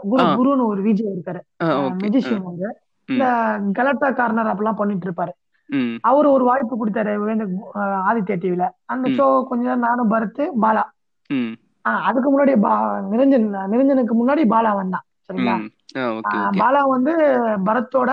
குரு 0.03 0.23
குருன்னு 0.33 0.65
ஒரு 0.65 0.81
விஜய் 0.81 1.13
இருக்காரு. 1.13 1.41
மெஜிஷியன் 2.03 2.47
வந்து 2.49 2.67
இந்த 3.09 3.25
கலட்டா 3.77 4.09
கார்னர் 4.13 4.51
அப்பெல்லாம் 4.51 4.75
பண்ணிட்டு 4.75 5.07
இருப்பாரு. 5.07 5.33
அவரு 6.03 6.27
ஒரு 6.31 6.43
வாய்ப்பு 6.43 6.73
கொடுத்தாரு 6.75 7.11
இந்த 7.33 7.45
ஆதித்யா 8.09 8.37
டிவில 8.37 8.65
அந்த 8.85 9.07
ஷோ 9.15 9.25
கொஞ்ச 9.49 9.63
நேரம் 9.63 9.85
நானும் 9.87 10.11
பரத்து 10.11 10.43
பாலா. 10.61 10.83
அதுக்கு 12.05 12.29
முன்னாடி 12.31 12.53
நிரஞ்சன் 13.11 13.47
நிரஞ்சனுக்கு 13.73 14.15
முன்னாடி 14.15 14.43
பாலா 14.53 14.71
வந்தான் 14.75 15.05
சரிங்களா? 15.27 15.55
பாலா 16.59 16.81
வந்து 16.89 17.13
பரத்தோட 17.67 18.11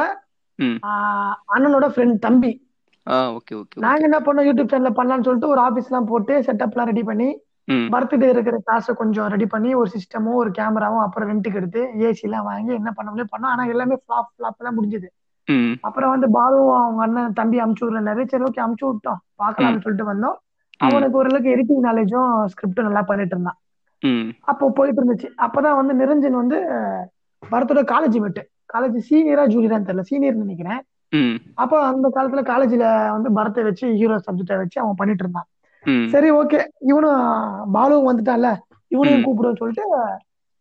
அண்ணனோட 1.48 1.86
ஃப்ரெண்ட் 1.92 2.18
தம்பி. 2.18 2.52
நாங்க 3.84 4.02
என்ன 4.02 4.18
பண்ணோம் 4.20 4.46
யூடியூப் 4.48 4.72
சேனல்ல 4.72 4.90
பண்ணலாம்னு 4.92 5.26
சொல்லிட்டு 5.28 5.48
ஒரு 5.48 5.60
ஆபீஸ் 5.60 5.88
எல்லாம் 5.90 6.06
போட்டு 6.06 6.34
செட்டப்லாம் 6.46 6.90
ரெடி 6.90 7.02
பண்ணி 7.04 7.28
பர்த்டே 7.68 8.22
இருக்கிற 8.22 8.58
காசை 8.64 8.94
கொஞ்சம் 8.94 9.26
ரெடி 9.26 9.46
பண்ணி 9.46 9.74
ஒரு 9.74 9.90
சிஸ்டமும் 9.90 10.32
ஒரு 10.32 10.50
கேமராவும் 10.50 11.02
அப்புறம் 11.02 11.28
ரெண்டுக்கு 11.28 11.54
எடுத்து 11.54 11.90
ஏசி 11.98 12.20
எல்லாம் 12.20 12.44
வாங்கி 12.44 12.72
என்ன 12.72 12.90
பண்ண 12.90 13.10
முடியும் 13.10 13.28
பண்ணோம். 13.36 13.52
ஆனா 13.52 13.64
எல்லாமே 13.64 13.94
ஃபிளாப் 13.94 14.30
ஃபிளாப் 14.32 14.56
தான் 14.58 14.78
முடிஞ்சது. 14.78 15.08
அப்புறம் 15.80 16.10
வந்து 16.10 16.30
பாலுவும் 16.30 16.82
அவங்க 16.82 17.02
அண்ணன் 17.02 17.32
தம்பி 17.32 17.60
அமுச்சு 17.60 17.84
விடுறாரு 17.84 18.28
சரி 18.28 18.44
ஓகே 18.44 18.62
அமுச்சு 18.66 18.86
விட்டோம். 18.90 19.14
ம். 19.14 19.42
பார்க்கலாம்னு 19.42 19.80
சொல்லிட்டு 19.80 20.12
வந்தோம். 20.12 20.36
அவனுக்கு 20.80 21.16
ஓரளவுக்கு 21.16 21.56
எடிட்டிங் 21.56 21.86
நாலேஜும் 21.86 22.46
ஸ்கிரிப்டும் 22.46 22.82
நல்லா 22.82 23.02
பண்ணிட்டு 23.02 23.34
இருந்தான். 23.34 23.58
அப்போ 24.40 24.70
போயிட்டு 24.70 25.00
இருந்துச்சு. 25.02 25.28
அப்பதான் 25.42 25.76
வந்து 25.76 25.94
நிரஞ்சன் 25.94 26.30
வந்து 26.30 26.58
பரத்தோட 27.50 27.84
காலேஜ் 27.84 28.16
விட்டு 28.16 28.48
காலேஜ் 28.74 28.98
சீனியரா 29.10 29.44
ஜூனியரான்னு 29.46 29.86
தெரியல 29.86 30.00
சீனியர் 30.00 30.34
நினைக்கிறேன். 30.34 30.80
அப்போ 31.54 31.86
அந்த 31.86 32.10
காலத்துல 32.14 32.42
காலேஜ்ல 32.42 33.10
வந்து 33.12 33.32
பரத்தை 33.32 33.64
வச்சு 33.64 33.92
ஹீரோ 33.92 34.16
சப்ஜெக்டை 34.16 34.56
வச்சு 34.56 34.80
அவன் 34.80 34.94
பண்ணிட்டு 34.94 35.24
இருந்தான். 35.24 35.46
சரி 36.08 36.30
ஓகே. 36.30 36.58
இவனும் 36.80 37.20
பாலுவும் 37.74 38.08
வந்துட்டான்ல. 38.08 38.48
இவனையும் 38.88 39.22
ம். 39.22 39.26
கூப்பிடுன்னு 39.26 39.56
சொல்லிட்டு 39.56 39.84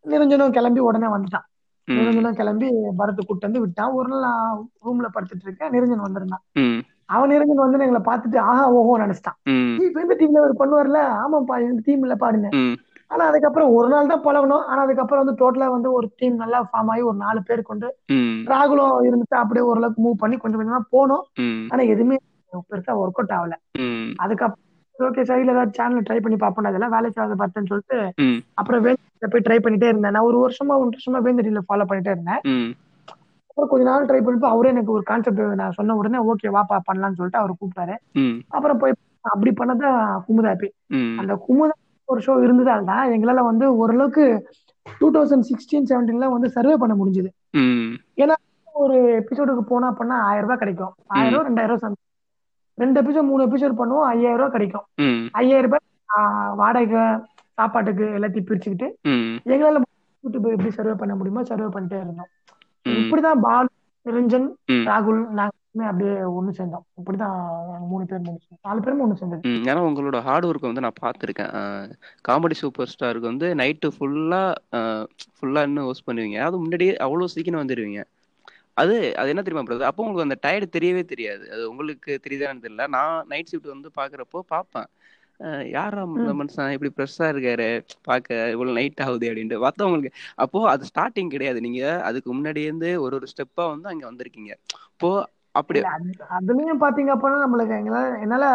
நிரஞ்சனும் 0.05 0.49
கிளம்பி 0.49 0.79
உடனே 0.79 1.07
வந்துட்டான். 1.07 1.47
நிரஞ்சனும் 1.87 2.31
கிளம்பி 2.31 2.67
பரத்தை 2.97 3.25
கூப்பிட்டு 3.25 3.47
வந்து 3.47 3.59
விட்டான். 3.59 3.91
ஒரு 3.91 4.07
நாள் 4.09 4.57
ரூம்ல 4.85 5.07
படுத்துட்டு 5.13 5.43
இருக்கேன். 5.43 5.71
நிரஞ்சன் 5.71 6.05
வந்திருந்தான். 6.05 6.43
அவன் 7.05 7.29
நிரஞ்சன் 7.29 7.63
வந்து 7.63 7.85
எங்களை 7.85 8.01
பார்த்துட்டு 8.01 8.37
ஆஹா 8.37 8.71
ஓஹோ 8.71 8.93
நினைச்சிட்டான். 9.03 9.37
ம். 9.43 9.77
"ஏய், 9.79 9.87
இப்ப 9.87 10.01
இந்த 10.01 10.15
டீம்ல 10.19 10.39
அவர் 10.41 10.59
பண்ணுவார்ல? 10.61 10.99
ஆமாப்பா 11.23 11.61
இந்த 11.61 11.81
டீம் 11.85 12.01
இல்ல 12.01 12.15
பாடுங்க 12.15 12.77
ஆனா 13.07 13.25
அதுக்கப்புறம் 13.25 13.71
ஒரு 13.71 13.87
நாள் 13.89 14.07
தான் 14.07 14.23
பழகணும். 14.23 14.63
ஆனா 14.65 14.81
அதுக்கப்புறம் 14.81 15.25
வந்து 15.25 15.39
டோட்டலா 15.41 15.67
வந்து 15.69 15.91
ஒரு 15.91 16.07
டீம் 16.15 16.35
நல்லா 16.35 16.61
ஃபார்ம் 16.63 16.91
ஆகி 16.93 17.01
ஒரு 17.01 17.17
நாலு 17.17 17.43
பேர் 17.43 17.61
கொண்டு 17.61 17.87
ராகுலும் 18.51 18.93
இருந்துட்டு 19.07 19.35
அப்படியே 19.35 19.65
ஓரளவுக்கு 19.65 20.01
மூவ் 20.01 20.17
பண்ணி 20.17 20.37
கொஞ்சம் 20.37 20.61
கொஞ்சமா 20.61 20.79
போனோம். 20.91 21.23
ஆனா 21.69 21.83
எதுவுமே 21.83 22.17
பெருசா 22.71 22.93
ஒர்க் 22.93 23.19
அவுட் 23.19 23.33
ஆகல 23.33 23.55
அதுக்கப்புறம் 24.15 24.69
ஓகே 25.01 25.21
சைடுல 25.21 25.53
ஏதாவது 25.53 25.71
சேனல் 25.71 26.05
ட்ரை 26.07 26.17
பண்ணி 26.21 26.37
பார்ப்போம் 26.37 26.69
அதெல்லாம் 26.69 26.93
வேலைக்கு 26.95 27.21
ஆகுது 27.21 27.41
பார்த்தேன்னு 27.41 27.71
சொல்லிட்டு 27.71 27.97
அப்புறம் 28.53 28.83
வேந்திரில 28.85 29.29
போய் 29.31 29.45
ட்ரை 29.47 29.57
பண்ணிட்டே 29.65 29.87
இருந்தேன். 29.87 30.11
நான் 30.11 30.27
ஒரு 30.29 30.37
வருஷமா 30.43 30.75
ஒன்றரை 30.81 30.97
வருஷமா 30.97 31.21
வேந்திரில 31.27 31.61
ஃபாலோ 31.67 31.85
பண்ணிட்டே 31.89 32.13
இருந்தேன். 32.15 32.41
அப்புறம் 33.49 33.69
கொஞ்ச 33.69 33.83
நாள் 33.83 34.05
ட்ரை 34.05 34.19
பண்ணிட்டு 34.21 34.47
அவரே 34.47 34.69
எனக்கு 34.69 34.91
ஒரு 34.91 35.03
கான்செப்ட் 35.03 35.41
நான் 35.55 35.71
சொன்ன 35.71 35.95
உடனே 35.95 36.17
ஓகே 36.31 36.51
வாப்பா 36.57 36.77
பண்ணலாம்னு 36.87 37.15
சொல்லிட்டு 37.15 37.41
அவர் 37.41 37.59
கூப்பிட்டாரு. 37.59 37.95
அப்புறம் 38.49 38.77
போய் 38.77 38.93
அப்படி 39.33 39.51
பண்ணதான் 39.51 39.97
குமுதாப்பி 40.27 40.67
ம். 40.89 41.17
அந்த 41.19 41.33
குமுதா 41.47 41.73
ஒரு 42.09 42.21
ஷோ 42.25 42.43
இருந்ததால் 42.43 42.85
தான் 42.85 43.11
எங்களால 43.11 43.43
வந்து 43.43 43.65
ஓரளவுக்கு 43.75 44.23
டூ 44.85 45.07
தௌசண்ட் 45.11 45.47
சிக்ஸ்டீன் 45.49 45.89
செவன்டீன்ல 45.89 46.29
வந்து 46.31 46.49
சர்வே 46.49 46.77
பண்ண 46.77 46.93
முடிஞ்சது. 46.95 47.29
ஏன்னா 48.17 48.35
ஒரு 48.75 48.95
எபிசோடுக்கு 49.19 49.63
போனா 49.63 49.91
பண்ணா 49.91 50.15
ஆயிரம் 50.21 50.45
ரூபாய் 50.45 50.57
கிடைக்கும். 50.57 50.93
ஆயிரம் 51.07 51.33
ரூபாய் 51.33 51.47
ரெண்டாயிரம் 51.49 51.75
ரூபாய். 51.75 51.97
ரெண்டு 52.83 52.97
எபிசோட் 53.01 53.29
மூணு 53.31 53.45
எபிசோட் 53.47 53.79
பண்ணுவோம். 53.81 54.07
ஐயாயிரம் 54.13 54.41
ரூபாய் 54.41 54.55
கிடைக்கும். 54.55 54.85
ஐயாயிரம் 55.41 55.69
ரூபாய் 55.69 55.87
வாடகை 56.61 57.05
சாப்பாட்டுக்கு 57.59 58.05
எல்லாத்தையும் 58.17 58.49
பிரிச்சுக்கிட்டு 58.49 58.87
எங்களால 59.53 59.79
யூடியூப் 60.23 60.53
எப்படி 60.55 60.71
சர்வே 60.77 60.93
பண்ண 61.01 61.13
முடியுமோ 61.19 61.43
சர்வே 61.51 61.69
பண்ணிட்டே 61.75 61.97
இருந்தோம். 62.03 62.29
இப்படிதான் 63.01 63.41
பால் 63.47 63.69
நிரஞ்சன் 64.05 64.47
ராகுல் 64.89 65.19
நாங்க 65.37 65.57
அப்படியே 65.89 66.13
ஒண்ணு 66.37 66.51
சேர்ந்தோம். 66.57 66.85
இப்படிதான் 66.99 67.35
மூணு 67.91 68.03
பேர் 68.09 68.23
சேர்ந்தோம். 68.23 68.39
நாலு 68.67 68.79
பேரும் 68.85 69.03
ஒண்ணு 69.03 69.19
சேர்ந்தது. 69.19 69.51
ஏன்னா 69.69 69.81
உங்களோட 69.89 70.17
ஹார்ட் 70.27 70.47
ஒர்க்கை 70.47 70.69
வந்து 70.69 70.83
நான் 70.85 71.01
பார்த்துருக்கேன். 71.03 71.51
காமெடி 72.27 72.55
சூப்பர் 72.61 72.91
ஸ்டாருக்கு 72.93 73.31
வந்து 73.31 73.49
நைட்டு 73.61 73.89
ஃபுல்லாக 73.97 74.79
ஃபுல்லாக 75.37 75.67
இன்னும் 75.69 75.87
ஹோஸ்ட் 75.89 76.07
பண்ணுவீங்க. 76.09 76.39
அது 76.47 76.61
முன்னாடியே 76.63 76.95
அவ்வளோ 77.05 77.29
சீக்கிரம் 77.35 77.63
வந்துடுவீங்க 77.63 78.01
அது 78.77 78.95
அது 79.17 79.29
என்ன 79.29 79.41
தெரியுமா 79.41 79.65
பிரதர் 79.65 79.89
அப்போ 79.89 80.03
உங்களுக்கு 80.03 80.27
அந்த 80.27 80.37
டயர்டு 80.43 80.67
தெரியவே 80.77 81.03
தெரியாது. 81.05 81.43
அது 81.51 81.63
உங்களுக்கு 81.71 82.11
தெரியுதான்னு 82.25 82.63
தெரியல. 82.65 82.85
நான் 82.87 83.25
நைட் 83.27 83.51
ஷிஃப்ட் 83.51 83.73
வந்து 83.75 83.89
பார்க்குறப்போ 83.99 84.41
பார்ப்பேன் 84.53 84.89
யாரா 85.73 86.01
இந்த. 86.09 86.31
மனுஷன்? 86.39 86.73
இப்படி 86.75 86.91
ப்ரெஸ்ஸாக 86.97 87.31
இருக்காரு. 87.33 87.67
பார்க்க 88.01 88.49
இவ்வளோ 88.53 88.73
நைட் 88.79 89.03
ஆகுது 89.05 89.29
அப்படின்ட்டு. 89.29 89.57
மற்றவங்களுக்கு 89.65 90.11
அப்போ 90.35 90.59
அது 90.69 90.89
ஸ்டார்டிங் 90.91 91.33
கிடையாது. 91.35 91.61
நீங்க 91.61 91.81
அதுக்கு 92.09 92.29
முன்னாடியே 92.33 92.65
இருந்து 92.65 92.89
ஒரு 93.01 93.15
ஒரு 93.15 93.29
ஸ்டெப்பா 93.33 93.65
வந்து 93.73 93.89
அங்க 93.89 94.03
வந்திருக்கீங்க. 94.11 94.51
இப்போ 94.93 95.09
அப்படி 95.55 95.79
அதுலயும் 96.37 96.83
பாத்தீங்க 96.83 97.11
அப்படின்னா 97.15 97.45
நம்மளுக்கு 97.45 97.73
எங்களால 97.79 98.19
என்னால 98.25 98.45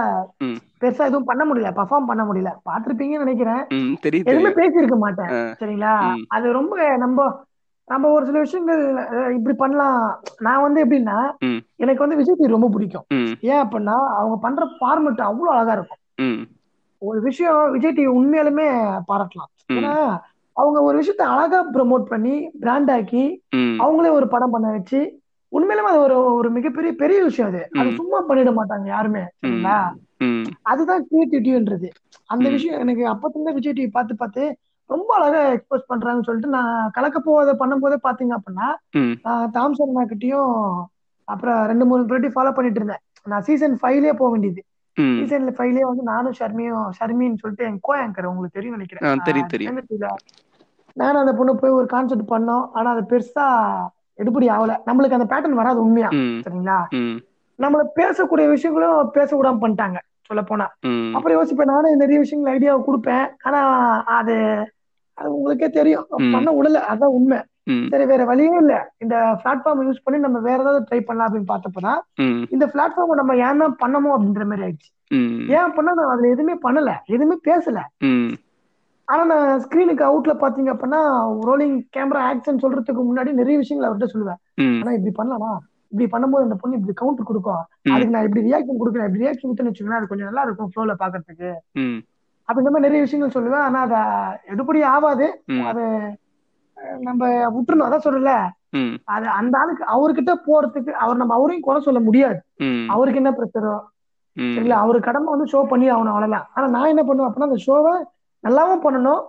பெருசா 0.82 1.02
எதுவும் 1.08 1.28
பண்ண 1.30 1.42
முடியல. 1.44 1.70
பர்ஃபார்ம் 1.78 2.08
பண்ண 2.10 2.22
முடியல. 2.24 2.50
பாத்திருப்பீங்கன்னு 2.68 3.24
நினைக்கிறேன். 3.26 3.62
எதுவுமே 4.28 4.52
பேசியிருக்க 4.60 4.96
மாட்டேன். 5.04 5.30
சரிங்களா? 5.60 5.92
அது 6.36 6.46
ரொம்ப 6.52 6.74
நம்ம 7.04 7.28
நம்ம 7.88 8.08
ஒரு 8.08 8.24
சில 8.26 8.38
விஷயங்கள் 8.38 8.82
இப்படி 9.34 9.56
பண்ணலாம். 9.56 10.00
நான் 10.38 10.62
வந்து 10.62 10.84
எப்படின்னா 10.84 11.18
எனக்கு 11.76 12.02
வந்து 12.04 12.16
விஜய் 12.16 12.34
டிவி 12.34 12.54
ரொம்ப 12.54 12.68
பிடிக்கும். 12.68 13.04
ஏன் 13.50 13.62
அப்படின்னா 13.64 13.96
அவங்க 14.16 14.36
பண்ற 14.40 14.64
ஃபார்மெட் 14.76 15.20
அவ்வளவு 15.20 15.54
அழகா 15.54 15.72
இருக்கும். 15.72 16.02
ஒரு 17.02 17.20
விஷயம் 17.20 17.70
விஜய் 17.70 17.96
டிவி 17.96 18.10
உண்மையாலுமே 18.18 18.66
பாராட்டலாம். 19.10 19.50
ஏன்னா 19.72 19.94
அவங்க 20.56 20.78
ஒரு 20.82 20.96
விஷயத்த 20.98 21.24
அழகா 21.32 21.58
ப்ரோமோட் 21.74 22.04
பண்ணி 22.04 22.34
பிராண்ட் 22.60 22.90
ஆக்கி 22.90 23.24
அவங்களே 23.78 24.10
ஒரு 24.10 24.28
படம் 24.28 24.50
பண்ண 24.50 24.70
வச்சு 24.70 25.00
உண்மையிலுமே 25.52 25.90
அது 25.92 25.98
ஒரு 25.98 26.16
ஒரு 26.34 26.50
மிகப்பெரிய 26.50 26.92
பெரிய 26.94 27.18
விஷயம் 27.22 27.50
அது. 27.50 27.62
அது 27.78 27.88
சும்மா 27.94 28.18
பண்ணிட 28.28 28.50
மாட்டாங்க 28.58 28.86
யாருமே 28.88 29.22
சரிங்களா? 29.40 29.76
அதுதான் 30.62 31.06
கிரியேட்டிவிட்டின்றது 31.10 31.88
அந்த 32.30 32.46
விஷயம் 32.48 32.80
எனக்கு 32.80 33.04
அப்பத்துல 33.12 33.52
விஜய் 33.54 33.72
டிவி 33.72 33.90
பார்த்து 33.90 34.14
பார்த்து 34.16 34.44
ரொம்ப 34.90 35.10
அழகா 35.18 35.40
எக்ஸ்போஸ் 35.54 35.88
பண்றாங்கன்னு 35.92 36.26
சொல்லிட்டு 36.28 36.50
நான் 36.56 36.90
கலக்க 36.96 37.18
போவதை 37.20 37.54
பண்ணும்போதே 37.62 37.98
பாத்தீங்க 38.06 38.34
அப்படின்னா 38.38 38.68
தாம்சன் 39.56 39.98
கிட்டயும் 40.12 40.54
அப்புறம் 41.28 41.60
ரெண்டு 41.70 41.84
மூணு 41.90 42.02
பேர்ட்டி 42.10 42.28
ஃபாலோ 42.34 42.52
பண்ணிட்டு 42.56 42.80
இருந்தேன். 42.80 43.02
நான் 43.32 43.44
சீசன் 43.46 43.74
ஃபைவ்லயே 43.82 44.12
போக 44.18 44.28
வேண்டியது. 44.30 44.60
சீசன்ல 45.18 45.52
ஃபைவ்லயே 45.56 45.86
வந்து 45.88 46.02
நானும் 46.10 46.36
ஷர்மியும் 46.38 46.84
ஷர்மின்னு 46.98 47.40
சொல்லிட்டு 47.42 47.66
என் 47.68 47.80
கோ 47.86 47.92
ஆங்கர் 48.02 48.28
உங்களுக்கு 48.30 48.56
தெரியும் 48.58 48.76
நினைக்கிறேன் 48.76 49.04
நானும் 50.96 51.22
அந்த 51.22 51.32
பொண்ணு 51.38 51.52
போய் 51.62 51.76
ஒரு 51.78 51.86
கான்செப்ட் 51.94 52.30
பண்ணோம். 52.34 52.64
ஆனா 52.76 52.88
அது 52.94 53.02
பெருசா 53.12 53.46
எடுபடி 54.22 54.46
ஆகல. 54.56 54.74
நம்மளுக்கு 54.88 55.18
அந்த 55.18 55.28
பேட்டர்ன் 55.32 55.60
வராது 55.60 55.78
உண்மையா 55.86 56.10
சரிங்களா? 56.44 56.78
நம்மள 57.58 57.82
பேசக்கூடிய 58.00 58.46
விஷயங்களும் 58.54 59.10
பேச 59.16 59.30
விடாம 59.36 59.60
பண்ணிட்டாங்க 59.64 59.98
சொல்ல 60.28 60.42
போனா. 60.42 60.66
அப்புறம் 61.16 61.36
யோசிப்பேன் 61.38 61.72
நானும் 61.72 62.00
நிறைய 62.04 62.18
விஷயங்கள் 62.24 62.52
ஐடியாவை 62.54 62.80
கொடுப்பேன். 62.86 63.26
ஆனா 63.42 63.60
அது 64.18 64.36
அது 65.18 65.28
உங்களுக்கே 65.36 65.68
தெரியும். 65.70 66.06
பண்ண 66.34 66.48
விடல 66.56 66.80
அதான் 66.92 67.14
உண்மை. 67.18 67.38
சரி 67.92 68.04
வேற 68.04 68.24
வழியே 68.24 68.56
இல்ல. 68.62 68.74
இந்த 68.98 69.14
பிளாட்ஃபார்ம் 69.42 69.80
யூஸ் 69.86 70.02
பண்ணி 70.04 70.18
நம்ம 70.20 70.38
வேற 70.38 70.58
ஏதாவது 70.62 70.86
ட்ரை 70.88 71.00
பண்ணலாம் 71.00 71.28
அப்படின்னு 71.28 71.52
பார்த்தப்பதான் 71.52 72.00
இந்த 72.54 72.64
பிளாட்ஃபார்ம் 72.74 73.20
நம்ம 73.20 73.36
ஏன் 73.46 73.62
தான் 73.62 73.76
பண்ணமோ 73.84 74.10
அப்படின்ற 74.16 74.44
மாதிரி 74.50 74.64
ஆயிடுச்சு. 74.66 74.90
ஏன் 75.58 75.74
பண்ணா 75.76 75.92
நான் 75.98 76.12
அதுல 76.12 76.28
எதுவுமே 76.28 76.54
பண்ணல. 76.66 76.92
எதுவுமே 77.06 77.36
பேசல. 77.48 77.80
ஆனா 79.08 79.24
நான் 79.24 79.60
ஸ்கிரீனுக்கு 79.64 80.04
அவுட்ல 80.08 80.32
பாத்தீங்க 80.42 80.70
அப்படின்னா 80.74 81.00
ரோலிங் 81.48 81.76
கேமரா 81.96 82.22
ஆக்ஷன் 82.30 82.62
சொல்றதுக்கு 82.62 83.02
முன்னாடி 83.10 83.32
நிறைய 83.32 83.56
விஷயங்கள் 83.58 83.88
அவர்கிட்ட 83.88 84.08
சொல்லுவேன். 84.14 84.40
ஆனா 84.80 84.92
இப்படி 84.98 85.14
பண்ணலாமா? 85.20 85.50
இப்படி 85.92 86.06
பண்ணும்போது 86.14 86.46
அந்த 86.46 86.56
பொண்ணு 86.62 86.78
இப்படி 86.78 86.94
கவுண்டர் 86.94 87.28
கொடுக்கும். 87.30 87.62
அதுக்கு 87.94 88.14
நான் 88.14 88.26
இப்படி 88.28 88.42
ரியாக்ஷன் 88.48 88.80
கொடுக்குறேன். 88.80 89.08
இப்படி 89.08 89.24
ரியாக்ஷன் 89.24 89.48
கொடுத்தேன்னு 89.48 89.70
வச்சுக்கோங்களேன் 89.70 90.00
அது 90.00 90.10
கொஞ்சம் 90.12 90.28
நல்லா 90.30 90.42
இருக்கும் 90.42 90.70
ஃப்ளோல 90.72 90.94
பாக்குறதுக்கு 91.02 91.50
அப்படின்ற 92.48 92.70
மாதிரி 92.72 92.86
நிறைய 92.86 93.02
விஷயங்கள் 93.04 93.36
சொல்லுவேன். 93.36 93.64
ஆனா 93.68 93.80
அத 93.86 93.96
எடுபடி 94.52 94.80
ஆகாது 94.94 95.26
அது 95.70 95.84
நம்ம 97.08 97.28
விட்டுறணும். 97.56 97.88
அதான் 97.88 98.06
சொல்லல 98.06 98.32
அது 99.14 99.26
அந்த 99.38 99.54
ஆளுக்கு 99.60 99.84
அவர்கிட்ட 99.94 100.32
போறதுக்கு 100.46 100.92
அவர் 101.04 101.20
நம்ம 101.20 101.34
அவரையும் 101.38 101.66
குறை 101.66 101.80
சொல்ல 101.86 102.00
முடியாது. 102.08 102.38
அவருக்கு 102.94 103.20
என்ன 103.22 103.32
பிரச்சனை? 103.38 103.70
சரிங்களா? 104.36 104.80
அவர் 104.84 104.98
கடமை 105.06 105.28
வந்து 105.34 105.50
ஷோ 105.52 105.60
பண்ணி 105.72 105.86
ஆகணும் 105.92 106.14
அவ்வளவுதான். 106.14 106.46
ஆனா 106.54 106.66
நான் 106.74 106.92
என்ன 106.92 107.02
பண்ணுவேன் 107.08 107.28
அப்படின்னா 107.28 107.50
அந்த 107.50 107.60
ஷோவை 107.66 107.94
நல்லாவும் 108.44 108.84
பண்ணணும். 108.86 109.22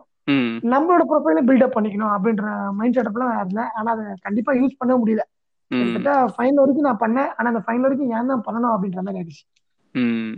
நம்மளோட 0.73 1.03
ப்ரொஃபைல 1.09 1.41
பில்டப் 1.49 1.75
பண்ணிக்கணும் 1.75 2.13
அப்படின்ற 2.15 2.45
மைண்ட் 2.79 2.97
செட்டப்ல 2.97 3.27
நான் 3.29 3.41
இருந்தேன். 3.43 3.69
ஆனா 3.79 3.89
அதை 3.95 4.05
கண்டிப்பா 4.25 4.53
யூஸ் 4.61 4.79
பண்ண 4.81 4.93
முடியல. 5.01 5.23
கிட்டத்தட்ட 5.71 6.11
ஃபைனல் 6.35 6.61
வரைக்கும் 6.63 6.87
நான் 6.89 7.01
பண்ணேன். 7.05 7.29
ஆனா 7.37 7.47
அந்த 7.53 7.61
ஃபைனல் 7.67 7.87
வரைக்கும் 7.87 8.11
ஏன் 8.17 8.31
தான் 8.33 8.43
பண்ணணும் 8.47 8.73
அப்படின்ற 8.75 9.01
மாதிரி 9.05 9.19
ஆயிடுச்சு. 9.21 9.43
ம். 9.97 10.31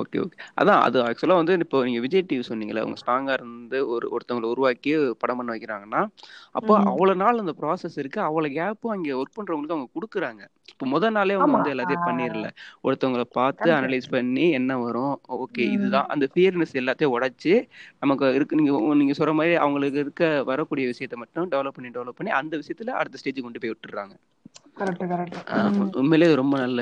Okay 0.00 0.18
okay. 0.22 0.36
அதான் 0.60 0.80
அது 0.86 0.98
ஆக்சுவலாக 1.04 1.40
வந்து 1.40 1.54
இப்போ 1.64 1.78
நீங்கள் 1.86 2.04
விஜய் 2.04 2.26
டிவி 2.28 2.44
சொன்னீங்களே 2.48 2.82
அவங்க 2.82 2.98
ஸ்ட்ராங்காக 3.00 3.36
இருந்து 3.38 3.78
ஒரு 3.94 4.06
ஒருத்தவங்களை 4.14 4.48
உருவாக்கி 4.52 4.92
படம் 5.22 5.38
பண்ண 5.38 5.50
வைக்கிறாங்கன்னா 5.54 6.02
அப்போ 6.54 6.72
ம். 6.76 6.86
அவ்வளோ 6.90 7.14
நாள் 7.20 7.42
அந்த 7.42 7.54
ப்ராசஸ் 7.60 7.98
இருக்கு. 8.02 8.20
அவ்வளோ 8.28 8.50
கேப்பும் 8.56 8.94
அங்கே 8.94 9.12
ஒர்க் 9.20 9.36
பண்ணுறவங்களுக்கு 9.36 9.76
அவங்க 9.76 9.90
கொடுக்குறாங்க. 9.96 10.42
இப்போ 10.72 10.86
முத 10.86 11.10
நாளே 11.10 11.36
அவங்க 11.36 11.56
வந்து 11.56 11.74
எல்லாத்தையும் 11.74 12.06
பண்ணிடல. 12.06 12.48
ஒருத்தவங்களை 12.86 13.26
பார்த்து 13.36 13.68
அனலைஸ் 13.76 14.08
பண்ணி 14.10 14.46
என்ன 14.58 14.78
வரும் 14.80 15.14
ஓகே. 15.38 15.64
இதுதான். 15.76 16.08
அந்த 16.14 16.26
ஃபியர்னஸ் 16.32 16.74
எல்லாத்தையும் 16.80 17.14
உடைச்சு 17.16 17.54
நமக்கு 18.02 18.34
இருக்கு 18.38 18.58
நீங்கள் 18.60 18.98
நீங்கள் 19.00 19.18
சொல்கிற 19.18 19.34
மாதிரி 19.38 19.56
அவங்களுக்கு 19.60 20.00
இருக்க 20.04 20.22
வரக்கூடிய 20.50 20.86
விஷயத்தை 20.86 21.18
மட்டும் 21.18 21.50
டெவலப் 21.52 21.78
பண்ணி 21.78 21.90
டெவலப் 21.90 22.18
பண்ணி 22.18 22.32
அந்த 22.40 22.54
விஷயத்தில் 22.56 22.98
அடுத்த 23.00 23.20
ஸ்டேஜ் 23.22 23.40
கொண்டு 23.40 23.62
போய் 23.62 23.74
விட்டுறாங்க 23.74 24.14
உண்மையிலேயே 26.00 26.36
ரொம்ப 26.40 26.54
நல்ல 26.58 26.80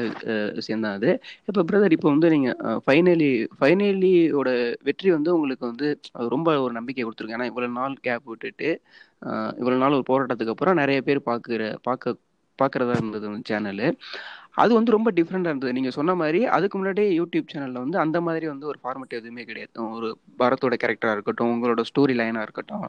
விஷயம் 0.58 0.84
தான் 0.84 0.96
அது. 0.98 1.10
இப்போ 1.48 1.62
பிரதர் 1.68 1.94
இப்போ 1.96 2.08
வந்து 2.18 2.28
நீங்க 2.34 2.50
ஃபைனலி 2.84 3.28
ஃபைனலியோட 3.56 4.48
வெற்றி 4.88 5.08
வந்து 5.16 5.30
உங்களுக்கு 5.36 5.64
வந்து 5.70 5.88
ரொம்ப 6.34 6.48
ஒரு 6.64 6.72
நம்பிக்கை 6.78 7.02
கொடுத்துருக்கு 7.02 7.36
ஏன்னா 7.38 7.50
இவ்வளவு 7.50 7.76
நாள் 7.78 7.94
கேப் 8.00 8.26
விட்டுட்டு 8.26 8.70
இவ்வளவு 9.58 9.82
நாள் 9.82 9.96
ஒரு 9.96 10.06
போராட்டத்துக்கு 10.10 10.54
அப்புறம் 10.54 10.80
நிறைய 10.82 11.00
பேர் 11.02 11.20
பார்க்குற 11.28 11.62
பார்க்க 11.88 12.16
பார்க்கறதா 12.58 12.94
இருந்தது 12.96 13.26
அந்த 13.30 13.42
சேனலு 13.44 13.88
அது 14.58 14.72
வந்து 14.76 14.94
ரொம்ப 14.94 15.08
டிஃப்ரெண்டாக 15.18 15.52
இருந்தது. 15.52 15.74
நீங்கள் 15.76 15.94
சொன்ன 15.96 16.14
மாதிரி 16.20 16.40
அதுக்கு 16.56 16.76
முன்னாடியே 16.78 17.08
யூடியூப் 17.18 17.46
சேனலில் 17.46 17.82
வந்து 17.82 17.98
அந்த 18.04 18.18
மாதிரி 18.26 18.46
வந்து 18.52 18.66
ஒரு 18.66 18.78
ஃபார்மேட் 18.82 19.18
எதுவுமே 19.18 19.42
கிடையாது. 19.44 19.66
ஒரு 19.96 20.08
பரத்தோட 20.40 20.74
கேரக்டராக 20.82 21.16
இருக்கட்டும் 21.16 21.52
உங்களோட 21.54 21.82
ஸ்டோரி 21.90 22.14
லைனாக 22.20 22.46
இருக்கட்டும். 22.46 22.86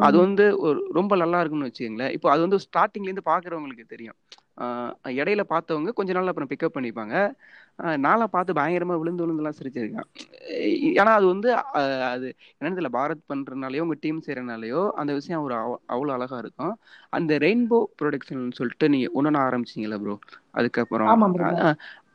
அது. 0.00 0.16
வந்து 0.24 0.36
ஒரு 0.60 0.78
ரொம்ப 0.98 1.12
நல்லா 1.22 1.40
இருக்குன்னு 1.40 1.68
வச்சுக்கோங்களேன். 1.68 2.14
இப்போ 2.16 2.28
அது 2.32 2.42
வந்து 2.46 2.60
ஸ்டார்டிங்லேருந்து 2.66 3.24
பார்க்குறவங்களுக்கு 3.24 3.86
தெரியும். 3.86 4.18
இடையில 5.18 5.42
பார்த்தவங்க 5.52 5.92
கொஞ்ச 5.98 6.12
நாள் 6.12 6.30
அப்புறம் 6.30 6.50
பிக்கப் 6.50 6.76
பண்ணிப்பாங்க. 6.76 7.14
நாளை 7.76 8.26
பார்த்து 8.26 8.52
பயங்கரமா 8.52 8.98
விழுந்து 8.98 9.26
விழுந்துலாம் 9.26 9.52
சிரிச்சிருக்கேன். 9.62 10.08
ஏன்னா 10.92 11.12
அது 11.18 11.26
வந்து 11.26 11.54
அது 12.02 12.34
என்னன்னு 12.60 12.78
தெரியல 12.78 12.86
பாரத் 12.92 13.28
பண்றதுனாலயோ 13.28 13.80
உங்க 13.80 13.94
டீம் 14.00 14.22
செய்யறதுனாலயோ 14.26 14.90
அந்த 14.90 15.12
விஷயம் 15.12 15.42
ஒரு 15.42 15.54
அவ- 15.54 15.80
அவ்வளவு 15.86 16.18
அழகா 16.18 16.38
இருக்கும். 16.38 16.78
அந்த 17.08 17.38
ரெயின்போ 17.38 17.84
ப்ரொடக்ஷன் 18.02 18.50
சொல்லிட்டு 18.50 18.88
நீங்க 18.88 19.10
ஒன்னு 19.12 19.30
ஆரம்பிச்சீங்களா 19.30 19.98
ப்ரோ 19.98 20.18
அதுக்கப்புறம் 20.50 21.08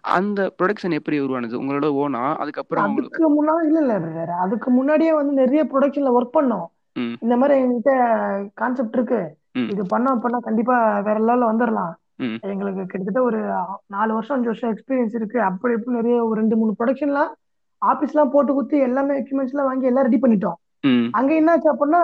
அந்த 0.01 0.53
ப்ரொடக்ஷன் 0.57 0.91
எப்படி 0.91 1.19
உருவானது? 1.19 1.61
உங்களோட 1.61 1.87
ஓனா 2.01 2.35
அதுக்கப்புறம் 2.35 2.95
அதுக்கு 2.97 3.29
முன்னாடி 3.35 3.65
இல்ல 3.65 3.79
இல்ல 3.79 4.33
அதுக்கு 4.33 4.71
முன்னாடியே 4.71 5.13
வந்து 5.13 5.33
நிறைய 5.33 5.63
ப்ரொடக்ஷன்ல 5.63 6.11
ஒர்க் 6.19 6.35
பண்ணோம். 6.39 6.65
இந்த 7.21 7.37
மாதிரி 7.37 7.61
எங்ககிட்ட 7.61 8.51
கான்செப்ட் 8.53 8.93
இருக்கு. 8.93 9.35
இது 9.69 9.83
பண்ணோம் 9.83 10.19
பண்ணா 10.19 10.39
கண்டிப்பா 10.39 10.99
வேற 10.99 11.19
லெவல்ல 11.19 11.49
வந்துடலாம் 11.51 11.93
எங்களுக்கு 12.51 12.83
கிட்டத்தட்ட 12.91 13.21
ஒரு 13.29 13.39
நாலு 13.95 14.11
வருஷம் 14.17 14.35
அஞ்சு 14.35 14.51
வருஷம் 14.51 14.71
எக்ஸ்பீரியன்ஸ் 14.73 15.15
இருக்கு. 15.19 15.39
அப்படி 15.49 15.73
இப்படி 15.77 15.97
நிறைய 15.99 16.17
ஒரு 16.27 16.37
ரெண்டு 16.41 16.57
மூணு 16.59 16.77
ப்ரொடக்ஷன்லாம் 16.79 17.31
ஆபீஸ்லாம் 17.81 18.33
போட்டு 18.35 18.51
குத்தி 18.57 18.77
எல்லாமே 18.89 19.17
எக்யூப்மெண்ட்ஸ் 19.21 19.53
எல்லாம் 19.55 19.69
வாங்கி 19.69 19.89
எல்லாம் 19.91 20.07
ரெடி 20.07 20.19
பண்ணிட்டோம். 20.23 20.57
அங்க 21.19 21.31
என்னாச்சு 21.39 21.69
அப்படின்னா 21.73 22.03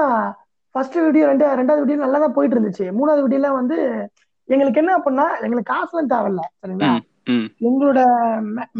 ஃபர்ஸ்ட் 0.76 0.98
வீடியோ 1.06 1.28
ரெண்டு 1.32 1.46
ரெண்டாவது 1.60 1.84
வீடியோ 1.84 2.04
நல்லா 2.04 2.20
தான் 2.24 2.36
போயிட்டு 2.36 2.56
இருந்துச்சு. 2.58 2.86
மூணாவது 2.98 3.24
வீடியோல 3.26 3.50
வந்து 3.60 3.78
எங்களுக்கு 4.50 4.82
என்ன 4.82 4.92
அப்படின்னா 4.98 5.26
எங்களுக்கு 5.46 5.72
காசுலாம் 5.74 6.12
தேவையில்ல 6.14 6.44
சரிங்களா? 6.62 6.92
எங்களோட 7.68 8.00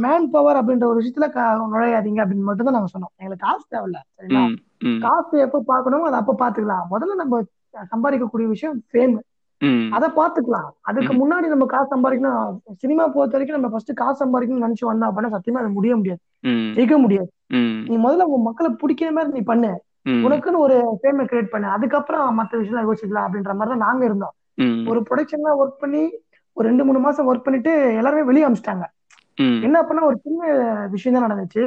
மேன் 0.04 0.30
பவர் 0.36 0.60
அப்படின்ற 0.60 0.86
ஒரு 0.92 1.00
விஷயத்துல 1.02 1.28
நுழையாதீங்க 1.74 2.22
அப்படின்னு 2.24 2.48
மட்டும் 2.50 2.68
தான் 2.68 2.78
நாங்க 2.78 2.92
சொன்னோம். 2.94 3.14
எங்களுக்கு 3.22 3.46
காசு 3.48 3.66
தேவையில்ல 3.74 4.00
சரிங்களா? 4.16 4.44
காசு 5.06 5.44
எப்ப 5.46 5.62
பார்க்கணுமோ 5.72 6.08
அதை 6.10 6.20
அப்ப 6.22 6.36
பாத்துக்கலாம் 6.44 6.88
முதல்ல 6.94 7.20
நம்ம 7.24 7.42
சம்பாதிக்கக்கூடிய 7.92 8.48
விஷயம் 8.56 8.78
ஃபேம் 8.92 9.14
அதை 9.96 10.08
பாத்துக்கலாம் 10.20 10.70
அதுக்கு 10.90 11.14
முன்னாடி 11.22 11.48
நம்ம 11.54 11.66
காசு 11.74 11.88
சம்பாதிக்கணும். 11.94 12.54
சினிமா 12.84 13.04
பொறுத்த 13.16 13.36
வரைக்கும் 13.36 13.58
நம்ம 13.58 13.72
ஃபர்ஸ்ட் 13.74 13.94
காசு 14.02 14.18
சம்பாதிக்கணும்னு 14.24 14.66
நினைச்சு 14.68 14.86
வந்தோம் 14.90 15.10
அப்படின்னா 15.12 15.32
சத்தியமா 15.36 15.62
அது 15.64 15.70
முடிய 15.78 15.96
முடியாது. 16.00 16.22
ஜெயிக்க 16.78 16.96
முடியாது. 17.04 17.30
நீ 17.90 17.96
முதல்ல 18.06 18.28
உன் 18.36 18.48
மக்களை 18.50 18.70
பிடிக்கிற 18.82 19.10
மாதிரி 19.18 19.34
நீ 19.38 19.44
பண்ணு. 19.52 19.72
உனக்குன்னு 20.28 20.64
ஒரு 20.66 20.76
ஃபேமை 21.02 21.24
கிரியேட் 21.32 21.52
பண்ணு. 21.54 21.68
அதுக்கப்புறம் 21.76 22.36
மற்ற 22.40 22.54
விஷயம் 22.62 22.88
யோசிக்கலாம் 22.90 23.28
அப்படின்ற 23.28 23.54
மாதிரி 23.58 23.74
தான் 23.74 23.86
நாங்க 23.88 24.04
இருந்தோம். 24.06 24.34
ஒரு 24.92 25.00
ப்ரொடக்ஷன்ல 25.10 25.52
ஒர்க் 25.62 25.82
பண்ணி 25.84 26.04
ஒரு 26.58 26.66
ரெண்டு 26.70 26.86
மூணு 26.86 27.00
மாசம் 27.00 27.28
ஒர்க் 27.32 27.46
பண்ணிட்டு 27.46 27.74
எல்லாருமே 28.00 28.24
வெளியே 28.30 28.48
அமிச்சிட்டாங்க. 28.48 28.86
என்ன 29.68 29.78
பண்ணா 29.90 30.02
ஒரு 30.10 30.18
சின்ன 30.24 30.42
விஷயம் 30.96 31.16
தான் 31.18 31.26
நடந்துச்சு. 31.26 31.64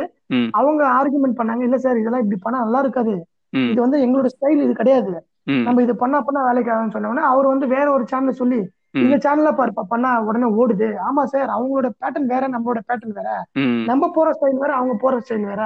அவங்க 0.58 0.82
ஆர்குமெண்ட் 0.98 1.38
பண்ணாங்க 1.38 1.62
இல்ல 1.68 1.78
சார் 1.84 2.00
இதெல்லாம் 2.00 2.24
இப்படி 2.24 2.40
பண்ணா 2.42 2.58
நல்லா 2.64 2.80
இருக்காது. 2.84 3.14
இது 3.70 3.80
வந்து 3.84 3.98
எங்களோட 4.06 4.28
ஸ்டைல் 4.34 4.64
இது 4.66 4.74
கிடையாது. 4.80 5.12
நம்ம 5.46 5.82
இது 5.82 5.94
பண்ணா 5.96 6.18
பண்ணா 6.20 6.40
வேலைக்கு 6.46 6.72
ஆகும்னு 6.74 6.94
சொன்ன 6.94 7.10
உடனே 7.10 7.26
அவர் 7.26 7.46
வந்து 7.46 7.66
வேற 7.66 7.86
ஒரு 7.92 8.04
சேனல்ல 8.12 8.34
சொல்லி 8.40 8.60
இந்த 8.98 9.16
சேனல்ல 9.24 9.50
பாருப்பா 9.58 9.82
பண்ணா 9.88 10.10
உடனே 10.26 10.48
ஓடுது. 10.60 10.88
ஆமா 11.08 11.22
சார் 11.24 11.48
அவங்களோட 11.54 11.88
பேட்டர்ன் 12.00 12.28
வேற 12.32 12.44
நம்மளோட 12.48 12.80
பேட்டர்ன் 12.88 13.16
வேற. 13.18 13.30
நம்ம 13.88 14.08
போற 14.16 14.28
ஸ்டைல் 14.36 14.60
வேற 14.62 14.72
அவங்க 14.74 14.94
போற 15.00 15.14
ஸ்டைல் 15.18 15.46
வேற. 15.50 15.62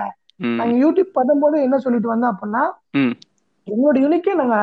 நாங்க 0.58 0.74
யூடியூப் 0.84 1.10
பண்ணும்போது 1.18 1.56
என்ன 1.66 1.76
சொல்லிட்டு 1.78 2.12
வந்தோம் 2.14 2.32
அப்படின்னா 2.34 2.62
எங்களோட 3.66 3.96
யூனிக்கே 4.04 4.34
நாங்க 4.34 4.56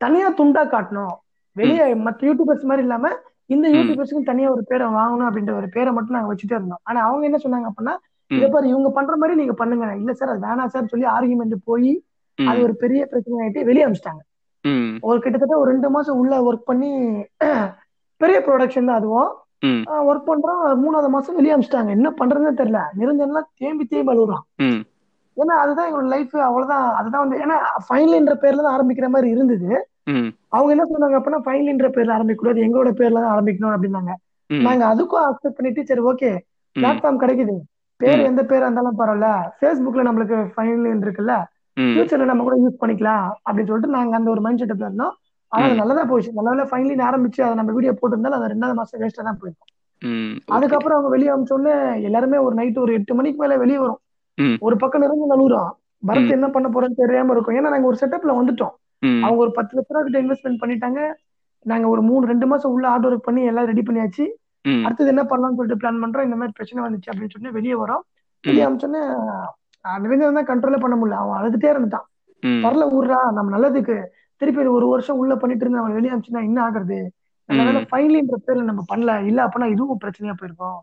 தனியா 0.00 0.28
துண்டா 0.40 0.62
காட்டணும். 0.72 1.14
வெளியே 1.56 1.84
மத்த 2.06 2.26
யூடியூபர்ஸ் 2.28 2.68
மாதிரி 2.70 2.84
இல்லாம 2.86 3.06
இந்த 3.46 3.66
யூடியூபர்ஸ்க்கு 3.68 4.22
தனியா 4.22 4.48
ஒரு 4.50 4.62
பேரை 4.64 4.86
வாங்கணும் 4.96 5.28
அப்படின்ற 5.28 5.52
ஒரு 5.60 5.68
பேரை 5.76 5.90
மட்டும் 5.92 6.16
நாங்க 6.16 6.30
வச்சுட்டே 6.32 6.56
இருந்தோம். 6.58 6.82
ஆனா 6.82 6.98
அவங்க 7.08 7.24
என்ன 7.24 7.38
சொன்னாங்க 7.44 7.68
அப்படின்னா 7.70 7.94
இதை 8.30 8.48
பாரு 8.48 8.66
இவங்க 8.68 8.88
பண்ற 8.90 9.12
மாதிரி 9.16 9.34
நீங்க 9.40 9.54
பண்ணுங்க. 9.60 9.86
இல்ல 10.00 10.12
சார் 10.12 10.32
அது 10.32 10.42
வேணாம் 10.46 10.72
சார் 10.74 10.90
சொல்லி 10.92 11.06
ஆர்குமெண்ட் 11.16 11.56
போய் 11.64 11.90
அது 12.50 12.58
ஒரு 12.66 12.74
பெரிய 12.82 13.02
பிரச்சனை 13.10 13.38
ஆயிட்டு 13.44 13.66
வெளியே 13.68 13.84
அமிச்சிட்டாங்க. 13.86 14.22
ஒரு 15.08 15.18
கிட்டத்தட்ட 15.24 15.54
ஒரு 15.60 15.68
ரெண்டு 15.72 15.88
மாசம் 15.96 16.18
உள்ள 16.22 16.34
ஒர்க் 16.48 16.68
பண்ணி 16.70 16.90
பெரிய 18.20 18.38
ப்ரொடக்ஷன் 18.46 18.88
தான் 18.90 19.00
அதுவும். 19.00 19.30
ஒர்க் 20.10 20.28
பண்றோம் 20.30 20.62
மூணாவது 20.82 21.08
மாசம் 21.14 21.36
வெளியே 21.38 21.54
அமிச்சிட்டாங்க. 21.54 21.90
என்ன 21.98 22.08
பண்றதுன்னு 22.20 22.60
தெரியல. 22.60 22.80
நிரஞ்சன்லாம் 23.00 23.48
தேம்பி 23.62 23.84
தேம்பி 23.92 24.12
அழுகுறான் 24.14 24.44
ஏன்னா 25.36 25.54
அதுதான் 25.62 25.88
எங்களோட 25.88 26.08
லைஃப் 26.14 26.32
அவ்வளவுதான். 26.48 26.86
அதுதான் 27.00 27.24
வந்து 27.24 27.36
ஏன்னா 27.44 27.56
ஃபைனல்ன்ற 27.86 28.34
பேர்ல 28.44 28.64
தான் 28.66 28.76
ஆரம்பிக்கிற 28.76 29.08
மாதிரி 29.14 29.28
இருந்தது. 29.34 29.70
அவங்க 30.56 30.70
என்ன 30.74 30.84
சொன்னாங்க 30.92 31.16
அப்படின்னா 31.18 31.40
ஃபைனல்ன்ற 31.46 31.88
பேர்ல 31.96 32.16
ஆரம்பிக்க 32.16 32.40
கூடாது 32.42 32.64
எங்களோட 32.66 32.90
பேர்ல 33.00 33.22
தான் 33.24 33.34
ஆரம்பிக்கணும் 33.34 33.74
அப்படின்னாங்க. 33.74 34.12
நாங்க 34.68 34.84
அதுக்கும் 34.92 35.26
அக்செப்ட் 35.28 35.58
பண்ணிட்டு 35.58 35.82
சரி 35.90 36.02
ஓகே 36.10 36.30
பிளாட்ஃபார்ம் 36.76 37.20
கிடைக்குது. 37.22 37.54
பேர் 38.00 38.20
எந்த 38.30 38.42
பேர் 38.50 38.64
இருந்தாலும் 38.64 38.98
பரவாயில்ல. 39.00 39.28
ஃபேஸ்புக்ல 39.58 40.02
நம்மளுக்கு 40.08 40.36
ஃபைனல் 40.54 41.04
இருக்குல்ல. 41.06 41.34
ஃபியூச்சர்ல 41.86 42.28
நம்ம 42.30 42.44
கூட 42.48 42.56
யூஸ் 42.64 42.80
பண்ணிக்கலாம் 42.82 43.26
அப்படின்னு 43.46 43.70
சொல்லிட்டு 43.70 43.96
நாங்க 43.96 44.14
அந்த 44.16 44.30
ஒரு 44.34 44.40
மைண்ட் 44.44 44.62
செட்டப்ல 44.62 44.88
இருந்தோம். 44.90 45.14
ஆனா 45.52 45.64
அது 45.66 45.80
நல்லதா 45.80 46.02
போச்சு 46.04 46.30
நல்ல 46.38 46.62
ஃபைனலி 46.70 46.94
ஆரம்பிச்சு 47.08 47.40
அதை 47.44 47.54
நம்ம 47.54 47.72
வீடியோ 47.76 47.92
போட்டிருந்தாலும் 48.00 48.38
அது 48.38 48.52
ரெண்டாவது 48.54 48.78
மாசம் 48.80 49.00
வேஸ்டா 49.02 49.22
தான் 49.28 49.38
போயிருக்கும் 49.42 49.72
அதுக்கப்புறம் 50.56 50.96
அவங்க 50.96 51.10
வெளியே 51.14 51.30
அமிச்சோடனே 51.34 51.74
எல்லாருமே 52.08 52.38
ஒரு 52.46 52.54
நைட் 52.58 52.82
ஒரு 52.84 52.92
எட்டு 52.98 53.12
மணிக்கு 53.18 53.38
மேல 53.42 53.56
வெளியே 53.62 53.78
வரும். 53.84 54.00
ஒரு 54.66 54.76
பக்கம் 54.82 55.02
நிறைஞ்சு 55.04 55.32
நழுவுறோம் 55.32 55.70
பரத் 56.08 56.34
என்ன 56.36 56.48
பண்ண 56.56 56.66
போறோம்னு 56.74 57.00
தெரியாம 57.00 57.32
இருக்கும். 57.34 57.56
ஏன்னா 57.58 57.70
நாங்க 57.74 57.88
ஒரு 57.90 57.98
செட்டப்ல 58.02 58.34
வந்துட்டோம். 58.40 58.74
அவங்க 59.24 59.40
ஒரு 59.44 59.52
பத்து 59.56 59.72
லட்ச 59.76 59.90
ரூபா 59.92 60.02
கிட்ட 60.06 60.18
இன்வெஸ்ட்மெண்ட் 60.24 60.60
பண்ணிட்டாங்க. 60.62 61.00
நாங்க 61.66 61.86
ஒரு 61.88 62.02
மூணு 62.02 62.24
ரெண்டு 62.32 62.46
மாசம் 62.46 62.72
உள்ள 62.74 62.86
ஆர்டர் 62.88 63.12
ஒர்க் 63.14 63.26
பண்ணி 63.28 63.42
எல்லாம் 63.50 63.68
ரெடி 63.70 63.82
பண்ணியாச்சு. 63.88 64.24
அடுத்தது 64.86 65.12
என்ன 65.14 65.22
பண்ணலாம்னு 65.30 65.58
சொல்லிட்டு 65.58 65.80
பிளான் 65.82 66.02
பண்றோம். 66.02 66.26
இந்த 66.28 66.36
மாதிரி 66.40 66.56
பிரச்சனை 66.58 66.84
வந்துச்சு 66.86 67.10
அப்படின்னு 67.12 67.34
சொல்லி 67.36 67.50
வெளியே 67.58 67.76
வரோம். 67.82 68.02
வெளியே 68.44 68.64
அமிச்சோன்னே 68.68 69.02
நிரஞ்சன் 69.96 70.38
தான் 70.38 70.50
கண்ட்ரோலே 70.50 70.80
பண்ண 70.80 70.96
முடியல. 70.96 71.16
அவன் 71.16 71.38
அழுதுட்டே 71.38 71.68
இருந்துட்டான். 71.72 72.06
ம். 72.42 72.62
வரல 72.64 72.84
ஊர்றா 72.90 73.32
நம்ம 73.32 73.58
நல்லதுக்கு. 73.58 73.96
திருப்பி 74.36 74.66
ஒரு 74.66 74.88
வருஷம் 74.88 75.16
உள்ள 75.16 75.36
பண்ணிட்டு 75.36 75.64
இருந்து 75.64 75.80
அவன் 75.80 75.92
வெளியே 75.92 76.12
அமிச்சுனா 76.14 76.42
என்ன 76.42 76.70
ஆகுறது? 76.70 76.98
ம். 77.48 77.86
ஃபைனலின்ற 77.90 78.36
பேர்ல 78.46 78.62
நம்ம 78.62 78.84
பண்ணல. 78.94 79.24
இல்ல 79.24 79.46
அப்படின்னா 79.46 79.70
இதுவும் 79.70 80.00
பிரச்சனையா 80.04 80.34
போயிருக்கும். 80.36 80.78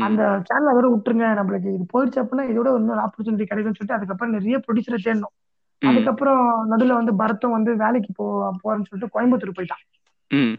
அந்த 0.00 0.22
சேனலை 0.48 0.72
வேற 0.74 0.86
விட்டுருங்க. 0.88 1.26
நம்மளுக்கு 1.40 1.74
இது 1.74 1.86
போயிடுச்சு 1.92 2.22
அப்படின்னா 2.22 2.44
இதோட 2.52 2.68
இன்னொரு 2.78 3.00
ஆப்பர்ச்சுனிட்டி 3.00 3.46
கிடைக்கும்னு 3.46 3.78
சொல்லிட்டு 3.78 3.94
அதுக்கப்புறம் 3.94 4.32
நிறைய 4.32 4.60
ப்ரொடியூசரை 4.66 4.98
தேடணும். 5.04 5.34
அதுக்கப்புறம் 5.82 6.70
நடுவுல 6.70 6.92
வந்து 6.92 7.12
பரத்தும் 7.12 7.50
வந்து 7.50 7.76
வேலைக்கு 7.76 8.12
போ 8.16 8.24
போறேன்னு 8.64 8.88
சொல்லிட்டு 8.88 9.12
கோயம்புத்தூர் 9.14 9.56
போயிட்டான். 9.58 9.84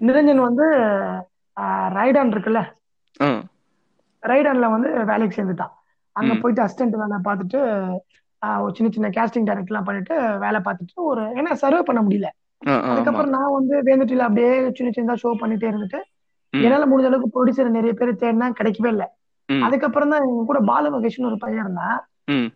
நிரஞ்சன் 0.02 0.42
வந்து 0.42 0.66
ரைடான் 1.98 2.32
இருக்குல்ல? 2.34 2.62
ரைடான்ல 4.24 4.70
வந்து 4.70 5.06
வேலைக்கு 5.06 5.44
சேர்ந்துட்டான். 5.44 5.74
அங்க 6.20 6.34
போயிட்டு 6.42 6.64
அசிஸ்டன்ட் 6.64 6.96
வேலை 7.02 7.18
பார்த்துட்டு 7.28 7.60
சின்ன 8.72 8.90
சின்ன 8.92 9.08
கேஸ்டிங் 9.18 9.48
டைரக்ட்லாம் 9.50 9.84
பண்ணிட்டு 9.84 10.16
வேலை 10.38 10.60
பார்த்துட்டு 10.66 11.08
ஒரு 11.10 11.24
ஏன்னா 11.40 11.54
சர்வே 11.54 11.82
பண்ண 11.82 12.02
முடியல. 12.02 12.28
அதுக்கப்புறம் 12.92 13.34
நான் 13.36 13.54
வந்து 13.54 13.76
வேந்துட்டில 13.84 14.26
அப்படியே 14.28 14.52
சின்ன 14.78 14.92
சின்னதா 14.96 15.16
ஷோ 15.24 15.30
பண்ணிட்டே 15.42 15.68
இருந்துட்டு 15.72 16.00
என்னால 16.54 16.86
முடிஞ்ச 16.86 17.10
அளவுக்கு 17.10 17.34
ப்ரொடியூசர் 17.34 17.70
நிறைய 17.70 17.94
பேர் 17.94 18.12
தேடினா 18.22 18.48
கிடைக்கவே 18.60 18.88
இல்லை. 18.88 19.08
அதுக்கப்புறம் 19.64 20.10
தான் 20.10 20.24
எங்க 20.24 20.44
கூட 20.46 20.60
பாலு 20.60 20.88
மகேஷ்னு 20.96 21.26
ஒரு 21.26 21.38
பையன் 21.38 21.64
இருந்தான். 21.64 21.98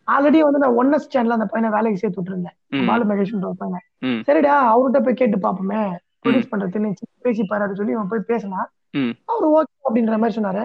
ஆல்ரெடி 0.07 0.39
வந்து 0.39 0.59
நான் 0.59 0.77
ஒன்னஸ் 0.79 1.11
சேனல்ல 1.13 1.37
அந்த 1.37 1.45
பையனை 1.45 1.69
வேலைக்கு 1.75 1.99
சேர்த்து 1.99 2.19
விட்டுருந்தேன். 2.19 2.55
பாலு 2.87 3.03
மகேஷ்ன்ற 3.03 3.49
ஒரு 3.51 3.57
பையனை. 3.57 3.79
சரிடா 4.27 4.53
அவர்கிட்ட 4.73 4.99
போய் 5.03 5.19
கேட்டு 5.21 5.37
பார்ப்போமே. 5.37 5.79
ம். 5.87 5.99
ப்ரொடியூஸ் 6.23 6.51
பண்றதுன்னு 6.51 6.89
பேசி 7.21 7.43
பாரு 7.43 7.75
சொல்லி 7.75 7.93
அவன் 7.93 8.07
போய் 8.07 8.27
பேசினான். 8.27 8.67
ம். 8.91 9.13
அவர் 9.25 9.47
ஓகே 9.57 9.73
அப்படின்ற 9.87 10.17
மாதிரி 10.17 10.35
சொன்னாரு. 10.39 10.63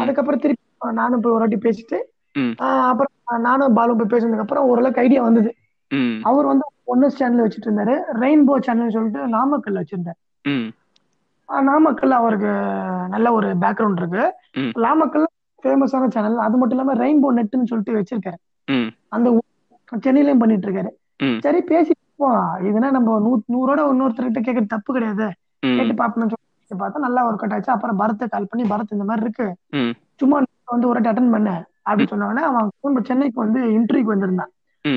அதுக்கப்புறம் 0.00 0.40
திருப்பி 0.40 0.64
நானும் 0.92 1.20
போய் 1.20 1.32
ஒரு 1.32 1.42
வாட்டி 1.44 1.68
பேசிட்டு 1.68 1.98
அப்புறம் 2.56 3.42
நானும் 3.42 3.74
பாலும் 3.74 3.96
போய் 3.96 4.20
பேசினதுக்கு 4.20 4.38
அப்புறம் 4.38 4.64
ஓரளவுக்கு 4.64 5.00
ஐடியா 5.00 5.22
வந்தது. 5.22 5.54
அவர் 6.22 6.46
வந்து 6.46 6.64
ஒன்னஸ் 6.86 7.16
சேனல் 7.16 7.48
வச்சுட்டு 7.48 7.66
இருந்தாரு. 7.66 8.00
ரெயின்போ 8.14 8.60
சேனல் 8.60 8.90
சொல்லிட்டு 8.90 9.28
நாமக்கல் 9.28 9.74
வச்சிருந்தாரு. 9.74 10.42
ம். 10.42 10.68
ஆஹ் 11.48 11.62
நாமக்கல் 11.62 12.10
அவருக்கு 12.10 12.46
நல்ல 13.08 13.32
ஒரு 13.32 13.54
பேக்ரவுண்ட் 13.54 13.96
இருக்கு. 13.96 14.34
நாமக்கல் 14.78 15.26
ஃபேமஸான 15.62 16.08
சேனல் 16.08 16.38
அது 16.38 16.56
மட்டும் 16.56 16.78
இல்லாம 16.78 16.94
ரெயின்போ 16.94 17.38
நெட்னு 17.38 17.64
சொல்லிட்டு 17.64 17.92
வச்சிருக்காரு. 17.92 18.38
அந்த 19.08 19.42
சென்னையிலயும் 19.96 20.38
பண்ணிட்டு 20.38 20.70
இருக்காரு. 20.70 20.88
சரி 21.40 21.60
பேசி 21.62 21.92
இதுனா 22.58 22.90
நம்ம 22.90 23.18
நூ 23.18 23.40
நூறோட 23.48 23.78
இன்னொருத்தர்கிட்ட 23.78 24.38
கேட்கறது 24.38 24.66
தப்பு 24.66 24.92
கிடையாது. 24.92 25.32
கேட்டு 25.76 26.04
பார்ப்போம்னு 26.04 26.30
சொல்லி 26.30 26.84
பார்த்தா 26.84 26.98
நல்லா 26.98 27.24
ஒர்க் 27.24 27.36
அவுட் 27.36 27.52
ஆச்சு. 27.52 27.72
அப்புறம் 27.72 27.96
பரத்தை 27.96 28.28
கால் 28.28 28.46
பண்ணி 28.50 28.68
பரத் 28.68 28.92
இந்த 28.92 29.04
மாதிரி 29.04 29.24
இருக்கு. 29.24 29.56
சும்மா 30.16 30.42
வந்து 30.64 30.88
ஒரு 30.88 31.00
அட்டன் 31.00 31.30
பண்ண 31.30 31.64
அப்படின்னு 31.90 32.12
சொன்னவொடனே 32.12 32.44
அவன் 32.50 32.68
திரும்ப 32.80 33.00
சென்னைக்கு 33.04 33.40
வந்து 33.40 33.60
இன்டர்வியூக்கு 33.60 34.12
வந்திருந்தான். 34.14 34.50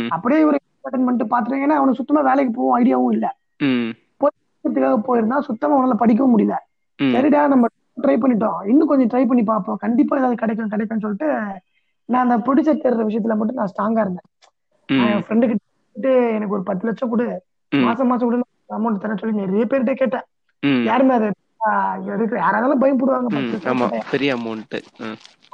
அப்படியே 0.09 0.43
இவரு 0.43 0.57
அட்டன் 0.87 1.05
பண்ணிட்டு 1.05 1.25
ஏன்னா 1.55 1.77
அவனுக்கு 1.79 1.93
சுத்தமா 1.93 2.21
வேலைக்கு 2.21 2.53
போகும் 2.53 2.77
ஐடியாவும் 2.79 3.13
இல்ல. 3.13 3.37
போகிறதுக்காக 4.19 5.01
போயிருந்தான் 5.07 5.39
சுத்தமா 5.39 5.75
அவனால 5.77 5.93
படிக்கவும் 5.93 6.37
முடியல. 6.37 6.55
சரிடா 6.99 7.47
நம்ம 7.47 7.67
ட்ரை 8.01 8.15
பண்ணிட்டோம். 8.15 8.67
இன்னும் 8.67 8.87
கொஞ்சம் 8.87 9.07
ட்ரை 9.07 9.27
பண்ணி 9.27 9.43
பார்ப்போம். 9.43 9.75
கண்டிப்பா 9.75 10.17
ஏதாவது 10.17 10.35
கிடைக்கும் 10.35 10.67
கிடைக்கும்னு 10.67 11.03
சொல்லிட்டு 11.05 11.61
நான் 12.05 12.29
அந்த 12.29 12.35
ப்ரொடியூசர் 12.37 12.77
தேடுற 12.77 13.03
விஷயத்துல 13.09 13.35
மட்டும் 13.37 13.55
நான் 13.55 13.71
ஸ்ட்ராங்கா 13.73 13.99
இருந்தேன். 13.99 14.29
என் 14.89 15.23
ஃப்ரெண்டு 15.27 15.47
கிட்ட 15.47 16.29
எனக்கு 16.29 16.53
ஒரு 16.53 16.63
பத்து 16.63 16.85
லட்சம் 16.85 17.09
கொடு. 17.09 17.43
மாசம் 17.83 18.07
மாசம் 18.07 18.29
கொடு 18.29 18.43
அமௌண்ட் 18.69 18.99
தரேன் 18.99 19.17
சொல்லி 19.17 19.35
நிறைய 19.35 19.65
பேர்கிட்ட 19.69 19.93
கேட்டேன். 19.93 20.25
யாருமே 20.83 21.13
அது 21.13 21.31
யாராலும் 22.37 22.81
பயப்படுவாங்க. 22.81 23.27
பெரிய 24.11 24.35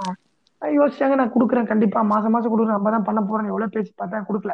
ஆஹ் 0.02 0.18
யோசிச்சாங்க 0.62 1.16
நான் 1.20 1.34
கொடுக்குறேன். 1.36 1.70
கண்டிப்பா 1.72 2.00
மாசம் 2.12 2.34
மாசம் 2.36 2.52
கொடுக்குறேன். 2.52 2.78
நம்ம 2.78 2.92
தான் 2.96 3.08
பண்ண 3.10 3.20
போறேன் 3.30 3.50
எவ்வளவு 3.52 3.74
பேசி 3.76 3.92
பார்த்தேன் 4.02 4.28
கொடுக்கல. 4.30 4.54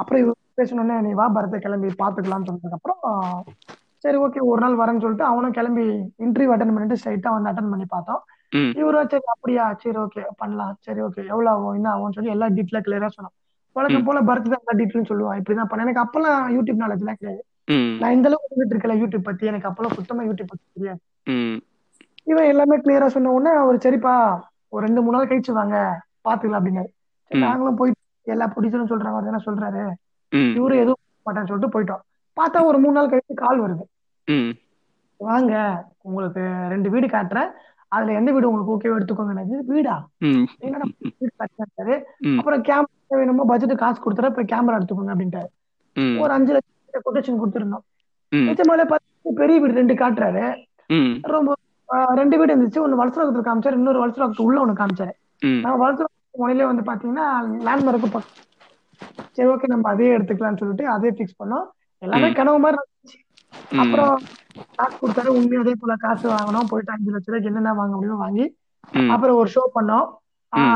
அப்புறம் 0.00 0.20
இவர் 0.22 0.38
பேசணுன்னே 0.60 0.96
நீ 1.06 1.10
வா 1.20 1.26
பரத்தை 1.36 1.58
கிளம்பி 1.64 1.88
பாத்துக்கலாம்னு 2.02 2.48
சொன்னதுக்கு 2.48 2.78
அப்புறம் 2.78 3.00
சரி 4.04 4.18
ஓகே 4.24 4.40
ஒரு 4.50 4.60
நாள் 4.62 4.78
வரேன்னு 4.80 5.02
சொல்லிட்டு 5.04 5.26
அவனும் 5.30 5.56
கிளம்பி 5.58 5.84
இன்டர்வியூ 6.24 6.52
அட்டன் 6.54 6.74
பண்ணிட்டு 6.76 6.98
ஸ்ட்ரைட்டா 7.00 7.32
வந்து 7.34 7.50
அட்டன் 7.50 7.72
பண்ணி 7.72 7.86
பார்த்தோம். 7.94 8.22
இவரும் 8.80 9.10
சரி 9.12 9.26
அப்படியா? 9.34 9.64
சரி 9.82 9.98
ஓகே 10.04 10.22
பண்ணலாம். 10.40 10.74
சரி 10.86 11.00
ஓகே 11.06 11.22
எவ்வளவு 11.32 11.50
ஆகும் 11.52 11.76
என்ன 11.78 11.88
ஆகும்னு 11.92 12.16
சொல்லி 12.18 12.34
எல்லா 12.34 12.48
டீட்டெயிலா 12.56 12.82
கிளியரா 12.86 13.10
சொன்னோம் 13.16 13.34
வழக்கம் 13.76 14.06
போல 14.08 14.20
பரத் 14.28 14.48
தான் 14.52 14.62
எல்லா 14.62 14.74
டீட்டெயிலும் 14.80 15.10
சொல்லுவான். 15.10 15.38
இப்படிதான் 15.40 15.70
பண்ண 15.70 15.86
எனக்கு 15.86 16.02
அப்பெல்லாம் 16.04 16.40
யூடியூப் 16.56 16.82
நாலேஜ் 16.82 17.02
எல்லாம் 17.04 17.18
கிடையாது. 17.20 17.42
நான் 18.00 18.14
இந்த 18.16 18.28
அளவுக்கு 18.30 18.54
வந்துட்டு 18.54 18.74
இருக்கல 18.76 18.94
யூடியூப் 19.02 19.28
பத்தி. 19.28 19.44
எனக்கு 19.52 19.68
அப்பெல்லாம் 19.70 19.96
சுத்தமா 19.98 20.24
யூடியூப் 20.28 20.50
பத்தி 20.52 20.64
தெரியாது. 20.78 21.00
இவன் 22.32 22.50
எல்லாமே 22.52 22.76
கிளியரா 22.84 23.08
சொன்ன 23.14 23.32
உடனே 23.36 23.52
அவர் 23.62 23.84
சரிப்பா 23.86 24.14
ஒரு 24.74 24.82
ரெண்டு 24.86 25.02
மூணு 25.04 25.16
நாள் 25.16 25.30
கழிச்சு 25.30 25.52
வாங்க 25.60 25.76
பாத்துக்கலாம் 26.26 26.60
அப்படின்னாரு. 26.60 26.90
நாங்களும் 27.44 27.78
போயிட்டு 27.80 28.32
எல்லா 28.34 28.46
ப்ரொடியூசரும் 28.54 28.90
சொல்றாங்க 28.92 29.20
தானே 29.28 29.40
சொல்றாரு. 29.48 29.82
இவரு 30.58 30.74
எதுவும் 30.82 31.02
மாட்டேன்னு 31.26 31.50
சொல்லிட்டு 31.50 31.74
போயிட்டோம். 31.74 32.02
பார்த்தா 32.40 32.58
ஒரு 32.70 32.78
மூணு 32.82 32.96
நாள் 32.98 33.10
கழிச்சு 33.12 33.34
கால் 33.42 33.62
வருது. 33.64 33.84
வாங்க 35.28 35.52
உங்களுக்கு 36.08 36.42
ரெண்டு 36.72 36.88
வீடு 36.94 37.06
காட்டுறேன். 37.06 37.50
அதுல 37.96 38.14
எந்த 38.18 38.30
வீடு 38.34 38.48
உங்களுக்கு 38.50 38.74
ஓகே 38.74 38.92
எடுத்துக்கோங்க 38.96 39.62
வீடா? 39.72 39.94
என்னடா 40.66 40.86
வீடு 41.18 41.96
அப்புறம் 42.38 42.62
கேமரா 42.68 43.18
வேணுமோ 43.20 43.44
பட்ஜெட் 43.50 43.82
காசு 43.82 43.98
கொடுத்துறேன் 44.04 44.36
போய் 44.36 44.52
கேமரா 44.52 44.78
எடுத்துக்கோங்க 44.78 45.14
அப்படின்ட்டாரு. 45.14 45.50
ஒரு 46.22 46.32
அஞ்சு 46.36 46.52
லட்சம் 46.54 47.06
கொட்டேஷன் 47.06 47.40
கொடுத்துருந்தோம். 47.42 47.84
நிஜமாலே 48.48 48.84
பார்த்து 48.92 49.38
பெரிய 49.40 49.56
வீடு 49.62 49.78
ரெண்டு 49.80 49.94
காட்டுறாரு. 50.02 50.44
ரொம்ப 51.34 51.50
ரெண்டு 52.14 52.38
வீடு 52.38 52.52
இருந்துச்சு. 52.54 52.78
ஒன்னு 52.78 53.00
வளசரகத்துல 53.04 53.44
காமிச்சாரு 53.48 53.72
இன்னொரு 53.72 54.00
வளசரகத்து 54.02 54.40
உள்ள 54.40 54.58
ஒண்ணு 54.66 54.78
காமிச்சாரு. 54.80 55.12
ம். 55.40 55.60
நான் 55.60 55.80
வளசரகத்து 55.80 56.40
முனையிலே 56.40 56.66
வந்து 56.70 56.84
பாத்தீங்கன்னா 56.90 57.26
லேண்ட்மார்க்கு 57.66 58.20
சரி 59.32 59.48
ஓகே 59.48 59.66
நம்ம 59.66 59.88
அதே 59.90 60.16
எடுத்துக்கலாம்னு 60.16 60.56
சொல்லிட்டு 60.56 60.88
அதே 60.88 61.10
ஃபிக்ஸ் 61.10 61.38
பண்ணோம். 61.42 61.66
எல்லாமே 62.02 62.32
கனவு 62.32 62.58
மாதிரி 62.58 62.78
இருந்துச்சு 62.82 63.18
அப்புறம் 63.82 64.14
காசு 64.76 64.96
கொடுத்தாரு. 64.96 65.30
உண்மையும் 65.38 65.60
அதே 65.60 65.74
போல 65.80 65.94
காசு 65.96 66.24
வாங்கணும் 66.30 66.68
போயிட்டு 66.68 66.92
அஞ்சு 66.92 67.10
லட்ச 67.10 67.28
ரூபாய்க்கு 67.28 67.50
என்னென்ன 67.50 67.72
வாங்க 67.72 67.94
முடியுமோ 67.94 68.18
வாங்கி 68.18 68.44
அப்புறம் 69.10 69.36
ஒரு 69.36 69.50
ஷோ 69.54 69.62
பண்ணோம். 69.76 70.08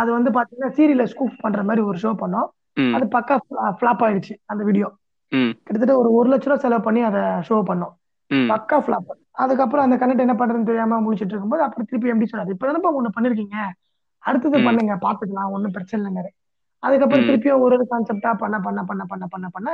அது 0.01 0.11
வந்து 0.13 0.31
பாத்தீங்கன்னா 0.31 0.71
சீரியல 0.77 1.05
ஸ்கூப் 1.05 1.41
பண்ற 1.41 1.63
மாதிரி 1.63 1.83
ஒரு 1.87 1.99
ஷோ 2.03 2.13
பண்ணோம். 2.23 2.49
அது 2.95 3.07
பக்கா 3.17 3.37
ஃபிளாப் 3.79 4.03
ஆயிடுச்சு 4.07 4.35
அந்த 4.45 4.65
வீடியோ 4.65 4.89
கிட்டத்தட்ட 5.67 5.95
ஒரு 5.99 6.13
ஒரு 6.13 6.29
லட்ச 6.31 6.45
ரூபா 6.45 6.57
செலவு 6.57 6.83
பண்ணி 6.83 7.01
அதை 7.03 7.21
ஷோ 7.49 7.57
பண்ணோம். 7.71 7.95
பக்கா 8.51 8.77
ஃபிளாப் 8.85 9.09
அதுக்கப்புறம் 9.43 9.85
அந்த 9.87 9.97
கண்டென்ட் 10.01 10.25
என்ன 10.25 10.35
பண்றதுன்னு 10.41 10.69
தெரியாம 10.71 11.01
முடிச்சிட்டு 11.07 11.35
இருக்கும்போது 11.35 11.65
அப்புறம் 11.67 11.89
திருப்பி 11.91 12.13
எப்படி 12.13 12.29
சொன்னாரு 12.33 12.55
இப்பதானப்பா 12.55 12.93
ஒண்ணு 12.99 13.17
பண்ணிருக்கீங்க. 13.17 13.57
அடுத்தது 14.29 14.59
பண்ணுங்க 14.67 14.95
பாத்துக்கலாம் 15.07 15.53
ஒண்ணும் 15.57 15.75
பிரச்சனை 15.77 15.99
இல்லைங்க 16.01 16.23
அதுக்கப்புறம் 16.83 17.27
திருப்பியும் 17.29 17.63
ஒரு 17.65 17.75
ஒரு 17.77 17.85
கான்செப்டா 17.93 18.31
பண்ண 18.43 18.57
பண்ண 18.67 18.81
பண்ண 18.91 19.03
பண்ண 19.13 19.25
பண்ண 19.35 19.47
பண்ண 19.57 19.71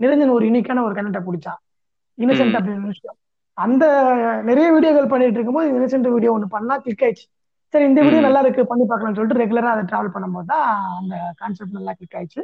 நிரஞ்சன் 0.00 0.34
ஒரு 0.36 0.44
யூனிக்கான 0.48 0.82
ஒரு 0.86 0.94
கண்டென்ட்டை 0.96 1.22
பிடிச்சான் 1.28 1.60
இன்னசென்ட் 2.22 2.56
அப்படின்னு 2.58 2.90
விஷயம். 2.92 3.16
அந்த 3.64 3.84
நிறைய 4.48 4.66
வீடியோகள் 4.74 5.10
பண்ணிட்டு 5.12 5.38
இருக்கும்போது 5.38 5.68
இன்னசென்ட் 5.72 6.08
வீடியோ 6.14 6.32
ஒண்ணு 6.36 6.48
பண்ணா 6.56 6.74
கிளிக் 6.84 7.04
ஆயிடுச்சு. 7.06 7.26
சரி 7.74 7.84
இந்த 7.90 8.00
வீடியோ 8.06 8.20
நல்லா 8.26 8.40
இருக்கு 8.44 8.62
பண்ணி 8.70 8.84
பார்க்கலாம்னு 8.90 9.18
சொல்லிட்டு 9.18 9.42
ரெகுலரா 9.42 9.70
அதை 9.74 9.84
டிராவல் 9.90 10.14
பண்ணும்போது 10.16 10.48
தான் 10.52 10.66
அந்த 10.98 11.14
கான்செப்ட் 11.40 11.78
நல்லா 11.78 11.94
கிளிக் 11.98 12.16
ஆயிடுச்சு. 12.18 12.42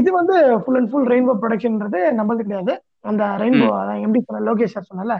இது 0.00 0.10
வந்து 0.18 0.34
ஃபுல் 0.64 0.78
அண்ட் 0.80 0.90
ஃபுல் 0.92 1.08
ரெயின்போ 1.12 1.34
ப்ரொடக்ஷன்ன்றது 1.42 2.00
நம்மளது 2.18 2.46
கிடையாது. 2.48 2.74
அந்த 3.04 3.24
ரெயின்போ 3.42 3.68
அதான் 3.80 4.02
எம்டி 4.04 4.20
சொன்ன 4.22 4.42
லோகேஷ் 4.48 4.74
சார் 4.74 4.90
சொன்னல 4.90 5.16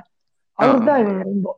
அவருக்கு 0.58 0.88
தான் 0.90 1.02
இது 1.02 1.12
ரெயின்போ 1.22 1.52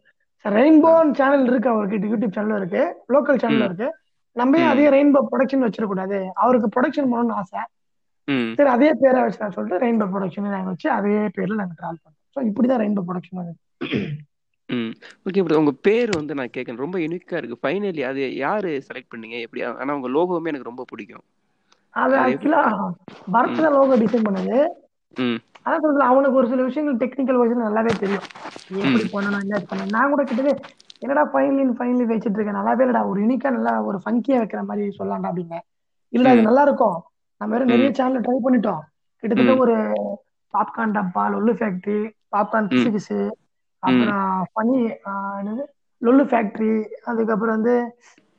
ரெயின்போ 0.44 0.90
சேனல் 1.18 1.46
இருக்கு 1.46 1.68
அவருக்கு 1.70 2.10
யூடியூப் 2.12 2.36
சேனலும் 2.36 2.60
இருக்கு 2.60 2.82
லோக்கல் 3.14 3.40
சேனலும் 3.42 3.62
ம். 3.62 3.68
இருக்கு. 3.70 3.88
நம்ம 4.36 4.58
ஏன் 4.58 4.70
அதே 4.72 4.84
ரெயின்போ 4.94 5.20
ப்ரொடக்ஷன் 5.28 5.64
வச்சிடக்கூடாது? 5.64 6.18
அவருக்கு 6.42 6.68
ப்ரொடக்ஷன் 6.74 7.08
பண்ணணும்னு 7.10 7.38
ஆசை. 7.38 7.62
சரி 8.58 8.70
அதே 8.70 8.88
பேரை 9.00 9.20
வச்சு 9.22 9.48
சொல்லிட்டு 9.56 9.82
ரெயின்போ 9.82 10.06
ப்ரொடக்ஷன் 10.12 10.46
நாங்கள் 10.48 10.72
வச்சு 10.72 10.88
அதே 10.96 11.16
பேர்ல 11.36 11.58
நாங்கள் 11.60 11.78
ட்ராவல் 11.80 12.00
பண்ணோம் 12.00 12.22
ஸோ 12.36 12.46
இப்படிதான் 12.48 12.82
ரெயின்போ 12.82 13.04
ப்ரொடக்ஷன் 13.08 13.40
வருது 13.40 13.58
ம். 14.68 14.92
ஓகே 15.26 15.42
ப்ரோ 15.42 15.58
உங்க 15.58 15.72
பேர் 15.86 16.10
வந்து 16.16 16.36
நான் 16.38 16.54
கேட்கணும் 16.54 16.84
ரொம்ப 16.84 16.98
யூனிக்கா 17.02 17.36
இருக்கு. 17.40 17.58
ஃபைனலி 17.62 18.02
அது 18.04 18.22
யாரு 18.38 18.70
செலக்ட் 18.88 19.12
பண்ணீங்க? 19.12 19.38
எப்படி? 19.46 19.60
ஆனா 19.80 19.94
உங்க 19.94 20.08
லோகோவுமே 20.10 20.50
எனக்கு 20.52 20.70
ரொம்ப 20.70 20.84
பிடிக்கும். 20.90 21.24
அது 21.94 22.14
அது 22.16 22.32
எப்படி? 22.32 22.50
ஆக்சுவலா 22.52 22.62
பரத் 23.34 23.56
தான் 23.58 23.76
லோகோ 23.76 23.96
டிசைன் 24.02 24.26
பண்ணது. 24.26 24.56
அதான் 25.66 25.82
சொல்றது 25.82 26.04
அவனுக்கு 26.06 26.38
ஒரு 26.40 26.48
சில 26.48 26.64
விஷயங்கள் 26.64 27.00
டெக்னிக்கல் 27.02 27.40
விஷயம் 27.40 27.66
நல்லாவே 27.66 27.92
தெரியும். 27.96 28.26
எப்படி 28.82 29.04
பண்ணணும் 29.12 29.44
என்ன 29.44 29.56
பண்ணணும்? 29.64 29.94
நான் 29.96 30.12
கூட 30.12 30.22
கிட்டவே 30.24 30.52
என்னடா 31.02 31.22
ஃபைனலி 31.32 31.64
ஃபைனலி 31.78 32.04
வச்சிட்டு 32.10 32.38
இருக்கேன். 32.38 32.58
நல்லாவே 32.58 32.84
இல்லடா 32.84 33.02
ஒரு 33.10 33.18
யூனிக்கா 33.22 33.48
நல்லா 33.56 33.72
ஒரு 33.88 33.98
ஃபங்கியா 34.04 34.38
வைக்கிற 34.42 34.62
மாதிரி 34.68 34.84
சொல்லலாம்டா 34.98 35.30
அப்படிங்க 35.30 35.56
இல்லடா 36.12 36.32
இது 36.34 36.48
நல்லா 36.48 36.62
இருக்கும். 36.68 36.98
நம்ம 37.40 37.50
வேற 37.54 37.64
நிறைய 37.66 37.88
சேனல் 37.92 38.24
ட்ரை 38.24 38.36
பண்ணிட்டோம். 38.42 38.82
கிட்டத்தட்ட 39.22 39.52
ஒரு 39.62 39.74
பாப்கார்ன் 40.54 40.94
டப்பா 40.96 41.22
லொல்லு 41.32 41.52
ஃபேக்டரி 41.58 41.98
பாப்கார்ன் 42.32 42.68
பிசு 42.74 43.18
அப்புறம் 43.82 44.22
ஃபனி 44.50 44.78
என்னது? 45.40 45.64
லொல்லு 46.02 46.24
ஃபேக்டரி 46.30 46.70
அதுக்கப்புறம் 47.10 47.56
வந்து 47.56 47.74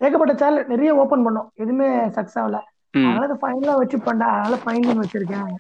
ஏகப்பட்ட 0.02 0.34
சேனல் 0.36 0.68
நிறைய 0.68 0.92
ஓபன் 0.96 1.26
பண்ணோம். 1.26 1.50
எதுவுமே 1.56 1.88
சக்ஸஸ் 2.16 2.40
ஆகல. 2.42 2.58
அதனால 3.02 3.26
அது 3.26 3.36
ஃபைனலா 3.42 3.74
வச்சு 3.82 3.98
பண்ணா 4.02 4.28
அதனால 4.36 4.58
ஃபைனல் 4.64 5.02
வச்சிருக்கேன். 5.02 5.52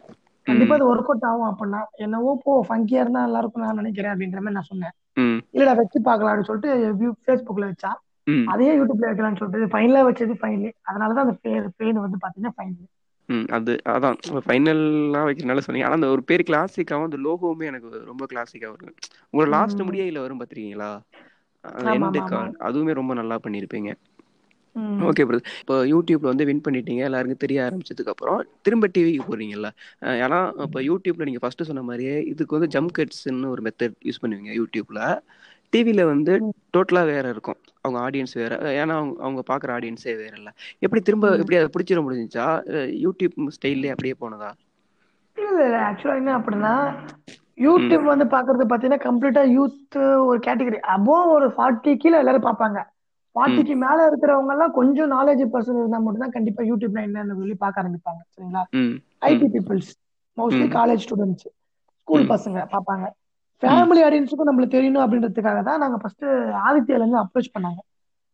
கண்டிப்பா 0.47 0.75
அது 0.75 0.89
ஒர்க் 0.89 1.09
அவுட் 1.09 1.27
ஆகும் 1.29 1.49
அப்படின்னா 1.49 1.81
என்னவோ 1.97 2.31
போ 2.43 2.51
ஃபங்கியா 2.67 3.01
இருந்தா 3.03 3.23
நல்லா 3.23 3.39
இருக்கும் 3.39 3.63
நான் 3.63 3.79
நினைக்கிறேன் 3.81 4.13
அப்படின்ற 4.13 4.39
மாதிரி 4.39 4.57
நான் 4.57 4.69
சொன்னேன். 4.69 4.93
இல்லடா 5.53 5.73
வச்சு 5.79 5.97
பார்க்கலாம் 6.01 6.33
அப்படின்னு 6.33 6.51
சொல்லிட்டு 6.51 6.71
ஃபேஸ்புக்ல 7.21 7.69
வச்சா 7.71 7.91
ம். 8.27 8.45
அதையே 8.47 8.71
யூடியூப்ல 8.73 9.09
வைக்கலாம்னு 9.09 9.39
சொல்லிட்டு 9.39 9.71
ஃபைனலா 9.73 10.01
வச்சது 10.07 10.33
ஃபைனலி 10.41 10.69
அதனாலதான் 10.83 11.25
அந்த 11.25 11.35
பேர் 11.43 11.67
பேர் 11.79 11.99
வந்து 11.99 12.19
பாத்தீங்கன்னா 12.23 12.55
ஃபைனல் 12.57 12.87
ம் 13.29 13.47
அது 13.55 13.71
அதான். 13.93 14.17
ஃபைனல்லாம் 14.45 15.25
வைக்கிறனால 15.27 15.63
சொன்னீங்க. 15.63 15.87
ஆனால் 15.87 15.99
அந்த 15.99 16.09
ஒரு 16.09 16.23
பேர் 16.23 16.47
கிளாசிக்காகவும் 16.49 17.09
அந்த 17.09 17.19
லோகோவுமே 17.25 17.65
எனக்கு 17.65 17.89
ரொம்ப 18.05 18.25
கிளாசிக்காக 18.31 18.71
வரும் 18.73 18.93
உங்களோட 19.27 19.49
லாஸ்ட் 19.55 19.85
முடியையில் 19.87 20.23
வரும் 20.23 20.39
பார்த்துருக்கீங்களா 20.39 20.91
எண்டு 21.93 22.19
கார்டு 22.25 22.53
அதுவுமே 22.67 22.93
ரொம்ப 22.93 23.13
நல்லா 23.13 23.37
பண்ணியிருப்பீங்க 23.43 23.89
ம். 23.93 24.01
Okay 25.07 25.23
brother. 25.25 25.47
இப்போ 25.61 25.75
யூடியூப்ல 25.91 26.29
வந்து 26.29 26.45
வின் 26.49 26.63
பண்ணிட்டீங்க 26.63 27.01
எல்லாருக்கும் 27.07 27.43
தெரிய 27.43 27.59
ஆரம்பிச்சதுக்கு 27.65 28.13
அப்புறம் 28.13 28.37
திரும்ப 28.65 28.85
டிவிக்கு 28.95 29.23
போறீங்கல்ல. 29.27 29.69
ஏன்னா 30.21 30.39
இப்போ 30.65 30.81
யூடியூப்ல 30.87 31.27
நீங்க 31.29 31.41
ஃபர்ஸ்ட் 31.43 31.67
சொன்ன 31.69 31.83
மாதிரியே 31.89 32.15
இதுக்கு 32.31 32.57
வந்து 32.57 32.71
ஜம்ப் 32.75 32.95
கட்ஸ்ன்னு 32.97 33.51
ஒரு 33.53 33.63
மெத்தட் 33.67 33.97
யூஸ் 34.07 34.21
பண்ணுவீங்க 34.23 34.53
யூடியூப்ல. 34.59 35.01
டிவில 35.73 36.01
வந்து. 36.09 36.33
டோட்டலா 36.73 37.01
வேற 37.09 37.25
இருக்கும். 37.33 37.59
அவங்க 37.83 37.97
ஆடியன்ஸ் 38.03 38.35
வேற. 38.35 38.51
ஏன்னா 38.79 38.95
அவங்க 38.97 39.15
அவங்க 39.19 39.41
பாக்குற 39.49 39.69
ஆடியன்ஸே 39.75 40.13
வேற 40.19 40.33
இல்ல. 40.37 40.49
எப்படி 40.81 41.01
திரும்ப. 41.07 41.27
எப்படி 41.41 41.59
அதை 41.59 41.69
பிடிச்சிட 41.75 42.01
முடிஞ்சுச்சா? 42.05 42.47
யூடியூப் 43.05 43.35
ஸ்டைல்லே 43.57 43.91
அப்படியே 43.93 44.15
போனதா? 44.23 44.51
இல்ல 45.37 45.59
இல்ல 45.65 45.77
ஆக்சுவலா 45.83 46.19
என்ன 46.19 46.31
அப்படின்னா 46.37 46.73
யூடியூப் 47.57 48.05
வந்து 48.09 48.25
பாக்குறது 48.33 48.65
பாத்தீங்கன்னா 48.69 49.05
கம்ப்ளீட்டா 49.05 49.43
யூத் 49.53 49.97
ஒரு 50.27 50.39
கேட்டகரி 50.45 50.79
அபோ 50.95 51.17
ஒரு 51.31 51.47
ஃபார்ட்டி 51.55 51.93
கீழே 51.99 52.19
எல்லாரும் 52.19 52.47
பார்ப்பாங்க 52.47 52.79
ம் 52.81 52.96
ஃபார்ட்டிக்கு 53.37 53.75
மேல 53.81 53.97
இருக்கிறவங்க 54.09 54.51
எல்லாம் 54.53 54.73
கொஞ்சம் 54.77 55.11
நாலேஜ் 55.11 55.43
பர்சன் 55.51 55.79
இருந்தா 55.79 55.99
மட்டும் 55.99 56.23
தான் 56.23 56.35
கண்டிப்பா 56.35 56.61
யூடியூப்ல 56.69 57.01
என்னன்னு 57.05 57.37
சொல்லி 57.39 57.55
பார்க்க 57.57 57.81
ஆரம்பிப்பாங்க 57.81 58.21
சரிங்களா? 58.29 58.63
IT 59.27 59.47
peoples 59.55 59.91
mostly 60.37 60.67
college 60.75 61.03
students 61.05 61.45
school 62.01 62.25
பசங்க 62.31 62.57
பார்ப்பாங்க. 62.73 63.05
ம். 63.07 63.15
ஃபேமிலி 63.63 64.01
ஆடியன்ஸுக்கும் 64.03 64.49
நம்மளுக்கு 64.49 64.75
தெரியணும் 64.75 65.03
அப்படின்றதுக்காக 65.03 65.61
தான் 65.63 65.81
நாங்க 65.83 65.97
ஃபர்ஸ்ட் 66.01 66.25
ஆதித்யால 66.67 67.01
இருந்து 67.01 67.21
அப்ரோச் 67.21 67.53
பண்ணாங்க. 67.55 67.79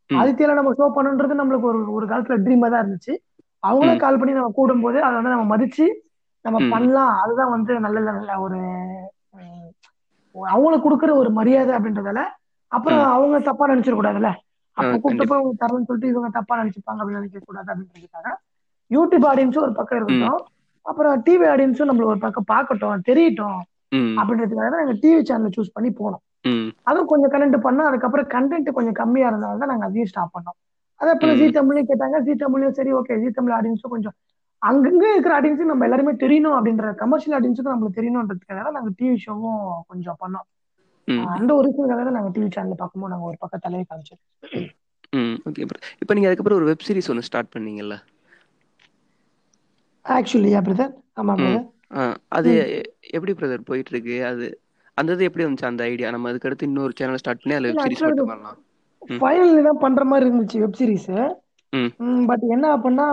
ஆதித்யால 0.10 0.56
நம்ம 0.58 0.74
ஷோ 0.80 0.88
பண்ணணுன்றது 0.96 1.40
நம்மளுக்கு 1.40 1.70
ஒரு 1.70 1.80
ஒரு 1.94 2.06
காலத்துல 2.08 2.38
ட்ரீமா 2.46 2.70
தான் 2.70 2.84
இருந்துச்சு. 2.84 3.14
அவங்களும் 3.64 3.98
ம். 3.98 4.04
கால் 4.04 4.20
பண்ணி 4.20 4.34
நம்ம 4.34 4.54
கூடும்போது 4.58 4.98
அதை 5.02 5.16
வந்து 5.16 5.34
நம்ம 5.36 5.48
மதிச்சு 5.54 5.86
நம்ம 6.46 6.58
பண்ணலாம். 6.74 7.14
அதுதான் 7.22 7.54
வந்து 7.54 7.74
நல்ல 7.80 8.00
நல்ல 8.10 8.32
ஒரு 8.46 8.60
அவங்களுக்கு 10.36 10.86
கொடுக்குற 10.86 11.12
ஒரு 11.16 11.30
மரியாதை 11.32 11.72
அப்படின்றதால 11.78 12.22
அப்புறம் 12.72 13.02
அவங்க 13.10 13.40
தப்பா 13.48 13.66
நினைச்சிட 13.68 13.96
கூடாதுல்ல 13.96 14.30
ஆ 14.30 14.40
அப்ப 14.78 14.94
கண்டிப்பா. 15.06 15.36
அவங்க 15.40 15.56
தரலன்னு 15.62 15.88
சொல்லிட்டு 15.90 16.12
இவங்க 16.14 16.30
தப்பா 16.38 16.54
நினைச்சுப்பாங்க 16.62 17.00
அப்படின்னு 17.02 17.22
நினைக்க 17.22 17.40
கூடாது 17.48 17.70
அப்படின்றதுக்காக. 17.74 18.30
யூடியூப் 18.92 19.26
ஆடியன்ஸும் 19.32 19.66
ஒரு 19.68 19.74
பக்கம் 19.80 19.98
இருக்கட்டும். 20.00 20.42
அப்புறம் 20.86 21.22
டிவி 21.26 21.46
ஆடியன்ஸும் 21.54 21.90
நம்மள 21.90 22.06
ஒரு 22.14 22.20
பக்கம் 22.20 22.50
பார்க்கட்டும் 22.54 23.06
தெரியட்டும் 23.10 23.60
அப்படின்றதுக்காக 24.20 24.70
தான் 24.70 24.82
நாங்க 24.82 24.96
டிவி 25.04 25.22
சேனல் 25.30 25.56
சூஸ் 25.58 25.76
பண்ணி 25.76 25.90
போனோம். 26.00 26.24
அதுவும் 26.90 27.10
கொஞ்சம் 27.12 27.32
கண்டென்ட் 27.34 27.66
பண்ணோம். 27.66 27.88
அதுக்கப்புறம் 27.90 28.28
கண்டென்ட் 28.36 28.70
கொஞ்சம் 28.78 28.98
கம்மியா 29.02 29.28
இருந்ததால 29.30 29.62
தான் 29.62 29.72
நாங்க 29.74 29.86
அதையும் 29.90 30.10
ஸ்டாப் 30.12 30.34
பண்ணோம். 30.36 30.58
அதே 31.02 31.14
போல 31.22 31.32
ஜி 31.40 31.46
தமிழ்லையும் 31.58 31.90
கேட்டாங்க. 31.92 32.18
ஜி 32.28 32.34
தமிழ்லையும் 32.44 32.78
சரி 32.80 32.92
ஓகே 32.94 33.16
ஜி 33.24 33.30
தமிழ் 33.32 33.56
ஆடியன்ஸும் 33.58 33.94
கொஞ்சம் 33.96 34.16
அங்கங்க 34.62 35.06
இருக்கிற 35.14 35.34
ஆடியன்ஸும் 35.38 35.72
நம்ம 35.72 35.86
எல்லாருமே 35.86 36.12
தெரியணும் 36.24 36.56
அப்படின்ற 36.58 36.90
கமர்ஷியல் 36.96 37.36
ஆடியன்ஸுக்கும் 37.38 37.74
நம்மளுக்கு 37.74 38.00
தெரியணுன்றதுக்காக 38.00 38.72
நாங்க 38.72 38.92
டிவி 39.00 39.16
ஷோவும் 39.26 39.62
கொஞ்சம் 39.88 40.20
பண்ணோம். 40.20 40.46
அந்த 41.34 41.52
ஒரு 41.54 41.66
ரீசனுக்காக 41.68 42.04
தான் 42.04 42.18
நாங்க 42.18 42.32
டிவி 42.36 42.50
சேனல் 42.52 42.80
பார்க்கும்போது 42.80 43.14
நாங்க 43.14 43.28
ஒரு 43.30 43.38
பக்கம் 43.42 43.64
தலையை 43.66 43.86
காமிச்சோம் 43.86 44.22
ம் 45.14 45.36
ஓகே 45.48 45.64
இப்போ 46.02 46.14
நீங்கள் 46.14 46.30
அதுக்கப்புறம் 46.30 46.60
ஒரு 46.60 46.70
வெப் 46.70 46.86
சீரிஸ் 46.86 47.10
ஒன்று 47.12 47.28
ஸ்டார்ட் 47.28 47.54
பண்ணீங்கல்ல? 47.54 47.96
ஆக்சுவலியா 50.06 50.60
பிரதர் 50.64 50.94
ஆமா 51.22 51.36
அது 52.38 52.52
எப்படி 53.18 53.34
பிரதர் 53.40 53.68
போயிட்டு 53.68 53.92
இருக்கு 53.94 54.16
அது 54.30 54.46
அந்த 54.98 55.16
இது 55.16 55.28
எப்படி 55.28 55.44
வந்துச்சு 55.46 55.70
அந்த 55.70 55.84
ஐடியா 55.90 56.10
நம்ம 56.14 56.30
அதுக்கு 56.32 56.48
அடுத்து 56.50 56.70
இன்னொரு 56.70 56.94
சேனல் 56.98 57.22
ஸ்டார்ட் 57.22 57.42
பண்ணி 57.42 57.56
அதில் 57.58 57.70
வெப் 57.70 57.84
சீரிஸ் 57.84 58.02
ஆக்சுவலா 58.02 58.12
மட்டும் 58.12 58.32
பண்ணலாம் 58.34 58.60
ஃபைனல் 59.22 59.68
தான் 59.68 59.82
பண்ற 59.84 60.04
மாதிரி 60.10 60.28
இருந்துச்சு 60.30 60.60
வெப் 60.64 60.78
சீரிஸ் 60.80 61.10
ம். 61.74 61.90
பட் 62.30 62.44
என்ன 62.56 62.66
அப்படின்னா 62.76 63.08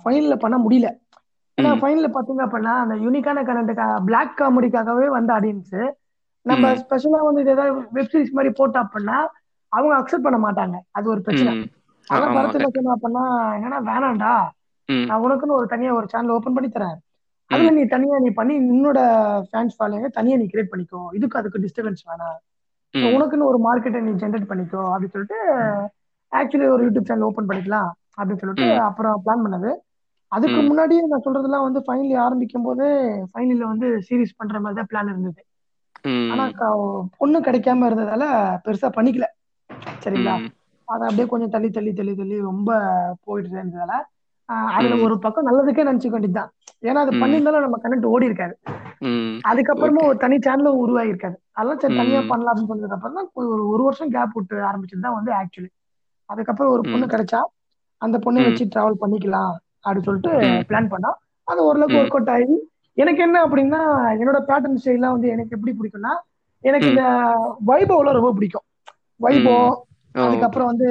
ஃபைனல்ல 0.00 0.34
பண்ண 0.42 0.56
முடியல. 0.62 0.88
ஏன்னா 1.58 1.70
ஃபைனல்ல 1.80 2.08
பாத்தீங்க 2.14 2.42
அப்படின்னா 2.46 2.74
அந்த 2.82 2.94
யூனிக்கான 3.02 3.42
கரண்ட்டுக்காக 3.46 3.96
பிளாக் 4.06 4.36
காமெடிக்காகவே 4.38 5.06
வந்த 5.14 5.30
ஆடியன்ஸ் 5.36 5.74
நம்ம 6.46 6.66
ஸ்பெஷலா 6.80 7.20
வந்து 7.20 7.40
இது 7.40 7.50
ஏதாவது 7.50 7.86
வெப் 7.90 8.10
சீரிஸ் 8.12 8.32
மாதிரி 8.32 8.54
போட்டோம் 8.58 8.84
அப்படின்னா 8.84 9.18
அவங்க 9.72 9.94
அக்செப்ட் 9.98 10.26
பண்ண 10.26 10.38
மாட்டாங்க. 10.38 10.76
அது 10.90 11.08
ஒரு 11.08 11.20
பிரச்சனை. 11.20 11.52
ம். 11.54 11.68
ஆ 12.06 12.14
அதான் 12.14 12.28
ஆமாம் 12.28 12.36
பரத் 12.36 12.54
என்ன 12.54 12.64
கரெக்ட் 12.64 12.78
சொன்னா 12.78 12.94
அப்படின்னா 12.94 13.24
என்னன்னா 13.56 13.78
வேணாம்டா. 13.90 14.32
ம். 14.88 15.06
நான் 15.06 15.22
உனக்குன்னு 15.22 15.58
ஒரு 15.58 15.66
தனியா 15.66 15.94
ஒரு 15.94 16.06
சேனல் 16.08 16.30
ஓபன் 16.30 16.52
பண்ணி 16.52 16.68
தரேன். 16.68 16.96
அதுல 17.50 17.70
நீ 17.70 17.84
தனியா 17.86 18.18
நீ 18.18 18.30
பண்ணி 18.30 18.54
உன்னோட 18.72 18.98
ஃபேன்ஸ் 19.48 19.76
ஃபாலோங்க 19.78 20.08
தனியா 20.10 20.36
நீ 20.36 20.44
கிரியேட் 20.44 20.72
பண்ணிக்கோ. 20.72 21.00
இதுக்கு 21.12 21.38
அதுக்கு 21.38 21.58
டிஸ்டர்பன்ஸ் 21.58 22.02
வேணாம். 22.06 22.38
உனக்குன்னு 23.14 23.48
ஒரு 23.50 23.58
மார்க்கெட்டை 23.62 24.00
நீ 24.00 24.10
ஜென்ரேட் 24.12 24.50
பண்ணிக்கோ 24.50 24.82
அப்படின்னு 24.92 25.14
சொல்லிட்டு 25.14 25.38
ஆக்சுவலி 26.32 26.66
ஒரு 26.68 26.82
யூடியூப் 26.86 27.06
சேனல் 27.06 27.22
ஓபன் 27.22 27.48
பண்ணிக்கலாம் 27.48 27.88
அப்படின்னு 28.18 28.40
சொல்லிட்டு 28.40 28.66
அப்புறம் 28.80 29.22
பிளான் 29.24 29.44
பண்ணது. 29.44 29.70
அதுக்கு 30.32 30.60
முன்னாடியே 30.62 31.00
நான் 31.06 31.24
சொல்றதெல்லாம் 31.24 31.62
வந்து 31.62 31.80
ஃபைனலி 31.86 32.14
ஆரம்பிக்கும் 32.16 32.62
போது 32.62 32.84
ஃபைனலில் 33.32 33.70
வந்து 33.72 33.88
சீரிஸ் 34.08 34.36
பண்ற 34.36 34.60
மாதிரி 34.60 34.78
தான் 34.80 34.90
பிளான் 34.92 35.10
இருந்தது. 35.10 35.40
ஆனா 36.32 36.44
பொண்ணு 37.18 37.38
கிடைக்காம 37.40 37.86
இருந்ததால 37.88 38.24
பெருசா 38.64 38.88
பண்ணிக்கல. 38.96 39.26
சரிங்களா? 40.04 40.34
அதை 40.88 41.02
அப்படியே 41.08 41.26
கொஞ்சம் 41.32 41.52
தள்ளி 41.54 41.68
தள்ளி 41.70 41.92
தள்ளி 41.98 42.14
தள்ளி 42.14 42.36
ரொம்ப 42.50 42.70
போயிட்டு 43.26 43.58
இருந்ததால 43.58 43.92
அதுல 44.74 44.94
ஒரு 45.06 45.14
பக்கம் 45.24 45.46
நல்லதுக்கே 45.48 45.86
நினைச்சுக்க 45.88 46.14
வேண்டியதுதான். 46.14 46.50
ஏன்னா 46.88 47.02
அது 47.04 47.12
பண்ணியிருந்தாலும் 47.22 47.64
நம்ம 47.66 47.78
கண்டென்ட் 47.82 48.12
ஓடி 48.14 48.28
இருக்காது. 48.30 48.54
அதுக்கப்புறமா 49.50 50.02
ஒரு 50.08 50.18
தனி 50.24 50.36
சேனலும் 50.46 50.80
உருவாகி 50.82 51.12
இருக்காது 51.12 51.36
அதெல்லாம் 51.56 51.80
சரி 51.82 51.96
தனியா 52.00 52.20
பண்ணலாம் 52.30 52.52
அப்படின்னு 52.52 52.72
சொன்னதுக்கு 52.72 52.96
அப்புறம் 52.96 53.16
தான் 53.18 53.30
ஒரு 53.40 53.64
ஒரு 53.72 53.82
வருஷம் 53.86 54.12
கேப் 54.16 54.36
விட்டு 54.36 54.56
ஆரம்பிச்சது 54.70 55.06
தான் 55.06 55.16
வந்து 55.18 55.32
ஆக்சுவலி 55.38 55.70
அதுக்கப்புறம் 56.30 56.72
ஒரு 56.74 56.82
பொண்ணு 56.92 57.06
கிடைச்சா 57.14 57.40
அந்த 58.02 58.16
பொண்ணை 58.24 58.42
வச்சு 58.46 58.64
டிராவல் 58.74 59.02
பண்ணிக்கலாம் 59.02 59.54
அப்படின்னு 59.84 60.08
சொல்லிட்டு 60.08 60.32
பிளான் 60.70 60.92
பண்ணோம். 60.92 61.16
அது 61.48 61.60
ஓரளவுக்கு 61.68 61.98
ஒர்க் 62.00 62.16
அவுட் 62.16 62.32
ஆகி 62.34 62.56
எனக்கு 62.98 63.20
என்ன 63.22 63.36
அப்படின்னா 63.46 63.80
என்னோட 64.20 64.38
பேட்டர்ன் 64.48 64.80
ஸ்டைல்லாம் 64.82 65.14
வந்து 65.16 65.28
எனக்கு 65.34 65.56
எப்படி 65.56 65.72
பிடிக்கும்னா 65.78 66.14
எனக்கு 66.64 66.88
இந்த 66.88 67.04
வைபவ்லாம் 67.66 68.18
ரொம்ப 68.18 68.32
பிடிக்கும். 68.32 68.66
வைபோ 69.20 69.56
அதுக்கப்புறம் 70.24 70.70
வந்து 70.72 70.88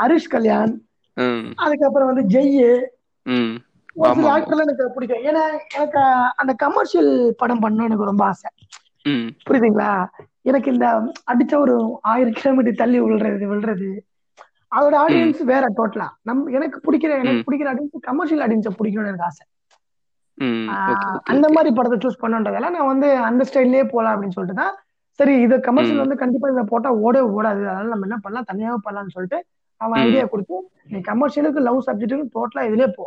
ஹரிஷ் 0.00 0.32
கல்யாண் 0.34 0.72
அதுக்கப்புறம் 1.56 2.10
வந்து 2.10 2.24
ஜெய்யு. 2.34 2.72
ஒரு 3.94 4.12
சில 4.14 4.28
ஆக்டர்லாம் 4.36 4.66
எனக்கு 4.66 4.84
பிடிக்கும். 4.94 5.24
ஏன்னா 5.28 5.42
எனக்கு 5.74 6.00
அந்த 6.40 6.52
கமர்ஷியல் 6.64 7.10
படம் 7.40 7.62
பண்ணணும் 7.62 7.88
எனக்கு 7.88 8.10
ரொம்ப 8.10 8.24
ஆசை. 8.24 8.50
புரியுதுங்களா? 9.48 9.90
எனக்கு 10.50 10.68
இந்த 10.72 10.86
அடிச்ச 11.32 11.52
ஒரு 11.58 11.74
ஆயிரம் 12.12 12.38
கிலோமீட்டர் 12.38 12.80
தள்ளி 12.82 12.98
விழுறது 13.00 13.46
விழுறது 13.52 13.90
அதோட 14.72 14.94
ஆடியன்ஸ் 15.04 15.40
வேற 15.52 15.64
டோட்டலா 15.78 16.06
நம் 16.22 16.46
எனக்கு 16.58 16.78
பிடிக்கிற 16.84 17.10
எனக்கு 17.22 17.42
பிடிக்கிற 17.48 17.68
ஆடியன்ஸ் 17.72 18.06
கமர்ஷியல் 18.10 18.42
ஆடியன்ஸை 18.44 18.72
பிடிக்கணும்னு 18.78 19.10
எனக்கு 19.12 19.28
ஆசை. 19.30 19.44
அந்த 21.32 21.46
மாதிரி 21.54 21.70
படத்தை 21.78 21.98
சூஸ் 22.04 22.22
பண்ணுன்றதால 22.22 22.70
நான் 22.76 22.90
வந்து 22.92 23.08
அந்த 23.28 23.42
ஸ்டைல்லே 23.48 23.84
போலாம் 23.94 24.14
அப்படின்னு 24.14 24.36
சொல்லிட்டு 24.36 24.60
தான். 24.62 24.74
சரி 25.20 25.34
இது 25.44 25.54
கமர்ஷியல் 25.68 26.02
வந்து 26.04 26.16
கண்டிப்பா 26.22 26.50
இதை 26.52 26.64
போட்டா 26.72 26.90
ஓடவே 27.04 27.26
ஓடாது. 27.36 27.62
அதனால 27.70 27.90
நம்ம 27.94 28.06
என்ன 28.08 28.18
பண்ணலாம்? 28.24 28.46
தனியாவே 28.50 28.78
பண்ணலாம்னு 28.86 29.14
சொல்லிட்டு 29.16 29.38
அவன் 29.80 30.00
ஐடியா 30.06 30.24
கொடுத்து 30.32 30.56
நீ 30.92 30.98
கமர்ஷியலுக்கு 31.10 31.66
லவ் 31.68 31.80
சப்ஜெக்ட்டுக்கு 31.86 32.32
டோட்டலா 32.36 32.64
இதுலயே 32.68 32.88
போ. 32.98 33.04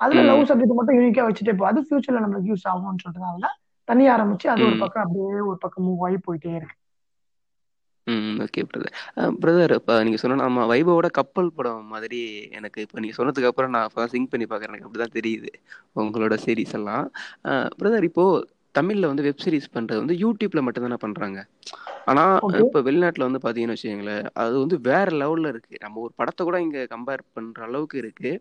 அதுல 0.00 0.22
லவ் 0.30 0.46
சப்ஜெக்ட் 0.50 0.78
மட்டும் 0.78 0.96
யூனிக்கா 0.98 1.24
வச்சுட்டே 1.28 1.54
போ. 1.58 1.64
அது 1.70 1.80
ஃபியூச்சர்ல 1.86 2.22
நம்மளுக்கு 2.24 2.52
யூஸ் 2.52 2.68
ஆகும்னு 2.70 3.02
சொல்லிட்டு 3.04 3.26
தான் 3.46 3.58
தனியா 3.88 4.10
ஆரம்பிச்சு 4.16 4.46
அது 4.52 4.62
ஒரு 4.68 4.76
பக்கம் 4.84 5.04
அப்படியே 5.04 5.40
ஒரு 5.50 5.58
பக்கம் 5.64 5.84
மூவ் 5.86 6.04
ஆகி 6.06 6.18
போயிட்டே 6.26 6.52
இருக்கு. 6.58 6.76
ம் 8.06 8.38
ஓகே 8.44 8.62
பிரதர். 8.70 8.94
பிரதர் 9.42 9.72
இப்போ 9.78 9.94
நீங்கள் 10.06 10.22
சொன்ன 10.22 10.38
நம்ம 10.46 10.64
வைபவோட 10.72 11.08
கப்பல் 11.18 11.52
படம் 11.58 11.90
மாதிரி 11.92 12.20
எனக்கு 12.58 12.78
இப்போ 12.86 12.98
நீங்கள் 13.02 13.18
சொன்னதுக்கு 13.18 13.50
அப்புறம் 13.50 13.72
நான் 13.74 13.86
இப்போ 13.90 14.06
சிங்க் 14.14 14.32
பண்ணி 14.32 14.46
பார்க்குறேன். 14.52 14.74
எனக்கு 14.74 14.88
அப்படி 14.88 15.02
தான் 15.04 15.16
தெரியுது 15.18 15.50
உங்களோட 16.04 16.36
சீரிஸ் 16.44 16.74
எல்லாம். 16.80 17.06
பிரதர் 17.80 18.08
இப்போது 18.10 18.42
தமிழில் 18.78 19.08
வந்து 19.10 19.24
வெப் 19.26 19.42
சீரிஸ் 19.44 19.72
பண்ணுறது 19.76 20.02
வந்து 20.02 20.14
யூடியூப்பில் 20.24 20.64
மட்டும்தானே 20.66 20.98
பண்ணுறாங்க 21.04 21.38
ஆனால் 22.10 22.36
ஓகே 22.46 22.60
இப்போ 22.66 22.80
வெளிநாட்டில் 22.86 23.26
வந்து 23.26 23.40
பார்த்தீங்கன்னு 23.42 23.74
வச்சுக்கோங்களேன் 23.76 24.24
அது 24.42 24.54
வந்து 24.62 24.76
வேற 24.88 25.08
லெவலில் 25.22 25.50
இருக்குது 25.52 25.82
நம்ம 25.84 26.00
ஒரு 26.04 26.12
படத்தை 26.20 26.42
கூட 26.48 26.58
இங்கே 26.66 26.82
கம்பேர் 26.94 27.22
பண்ணுற 27.36 27.66
அளவுக்கு 27.68 27.96
இருக்குது 28.02 28.32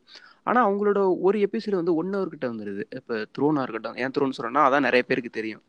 ஆனால் 0.47 0.65
அவங்களோட 0.67 1.02
ஒரு 1.28 1.39
எபிசோடு 1.47 1.82
வந்து 1.82 1.97
ஒன் 2.02 2.15
ஹவர் 2.15 2.34
கிட்ட 2.34 2.47
வந்துடுது 2.54 2.86
இப்போ 3.00 3.15
த்ரோனாக 3.38 3.65
இருக்கட்டும். 3.65 4.00
ஏன் 4.04 4.13
த்ரோன்னு 4.15 4.38
சொல்கிறேன்னா 4.38 4.63
அதான் 4.69 4.88
நிறைய 4.88 5.04
பேருக்கு 5.10 5.32
தெரியும். 5.39 5.63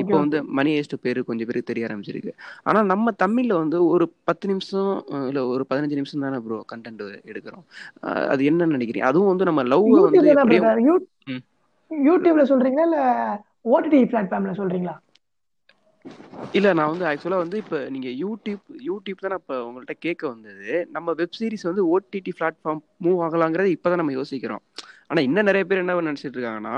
இப்போ 0.00 0.16
வந்து 0.18 0.38
மணி 0.58 0.70
ஏஸ்ட் 0.78 0.94
பேர் 1.00 1.18
கொஞ்சம் 1.22 1.48
பேருக்கு 1.48 1.70
தெரிய 1.70 1.86
ஆரம்பிச்சிருக்கு. 1.88 2.32
ஆனா 2.64 2.80
நம்ம 2.92 3.12
தமிழ்ல 3.22 3.54
வந்து 3.62 3.78
ஒரு 3.88 4.06
பத்து 4.28 4.46
நிமிஷம் 4.48 4.90
இல்ல 5.28 5.42
ஒரு 5.54 5.64
பதினஞ்சு 5.70 5.98
நிமிஷம் 6.00 6.24
தானே 6.26 6.38
ப்ரோ 6.44 6.58
கண்டென்ட் 6.72 7.02
எடுக்கிறோம். 7.30 7.64
அது 8.32 8.42
என்னன்னு 8.50 8.76
நினைக்கிறீங்க? 8.76 9.08
அதுவும் 9.10 9.32
வந்து 9.32 9.48
நம்ம 9.50 9.64
லவ் 9.72 9.88
வந்து 10.06 10.28
யூடியூப்ல 11.90 12.44
சொல்றீங்களா 12.50 12.84
இல்ல 12.88 12.98
ஓடிடி 13.68 14.00
பிளாட்ஃபார்ம்ல 14.10 14.54
சொல்றீங்களா? 14.60 14.94
இல்ல 16.56 16.68
நான் 16.74 16.90
வந்து 16.90 17.06
ஆக்சுவலா 17.10 17.38
வந்து 17.40 17.56
இப்ப 17.62 17.78
நீங்க 17.90 18.08
யூடியூப் 18.20 18.60
யூடியூப் 18.86 19.22
தான் 19.24 19.36
இப்ப 19.38 19.56
உங்கள்ட்ட 19.66 19.94
கேட்க 19.98 20.22
வந்தது. 20.28 20.66
நம்ம 20.90 21.14
வெப் 21.20 21.36
சீரிஸ் 21.38 21.68
வந்து 21.70 21.82
ஓடிடி 21.90 22.32
பிளாட்ஃபார்ம் 22.38 22.82
மூவ் 23.00 23.22
ஆகலாங்கிறத 23.26 23.70
இப்பதான் 23.76 24.00
நம்ம 24.02 24.14
யோசிக்கிறோம். 24.18 24.62
ஆனா 25.10 25.20
இன்னும் 25.20 25.44
நிறைய 25.44 25.64
பேர் 25.64 25.78
என்ன 25.78 26.00
நினைச்சிட்டு 26.00 26.38
இருக்காங்கன்னா 26.38 26.76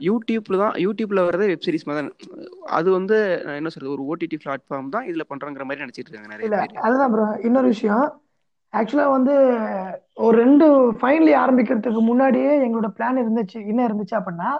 யூடியூப்ல 0.00 0.56
தான் 0.58 0.74
யூடியூப்ல 0.84 1.20
வரதே 1.26 1.46
வெப் 1.46 1.66
சீரிஸ் 1.66 1.86
மாதிரி 1.86 2.08
அது 2.62 2.90
வந்து 2.90 3.16
என்ன 3.56 3.68
சொல்றது 3.68 3.94
ஒரு 3.96 4.04
ஓடிடி 4.08 4.36
பிளாட்ஃபார்ம் 4.44 4.88
தான் 4.88 5.06
இதுல 5.06 5.24
பண்றங்கிற 5.28 5.64
மாதிரி 5.64 5.84
நினைச்சிட்டு 5.84 6.10
இருக்காங்க 6.10 6.34
நிறைய 6.34 6.48
பேர். 6.50 6.82
அதுதான் 6.86 7.12
ப்ரோ 7.12 7.26
இன்னொரு 7.42 7.66
விஷயம். 7.66 8.06
ஆக்சுவலா 8.72 9.10
வந்து 9.10 9.34
ஒரு 10.14 10.38
ரெண்டு 10.38 10.66
ஃபைனலி 11.00 11.32
ஆரம்பிக்கிறதுக்கு 11.44 12.00
முன்னாடியே 12.00 12.52
எங்களோட 12.66 12.88
பிளான் 12.98 13.22
இருந்துச்சு. 13.22 13.58
என்ன 13.66 13.80
இருந்துச்சு 13.88 14.18
அப்படின்னா 14.18 14.50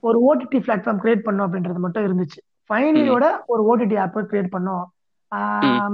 ஒரு 0.00 0.18
ஓடிடி 0.28 0.58
பிளாட்ஃபார்ம் 0.66 1.00
கிரியேட் 1.02 1.26
பண்ணும் 1.28 1.46
அப்படின்றது 1.46 1.78
மட்டும் 1.78 2.06
இருந்துச்சு. 2.06 2.40
ஃபைனலியோட 2.70 3.26
ஒரு 3.46 3.62
ஓடிடி 3.70 3.96
ஆப் 4.00 4.18
கிரியேட் 4.30 4.54
பண்ணோம். 4.56 4.84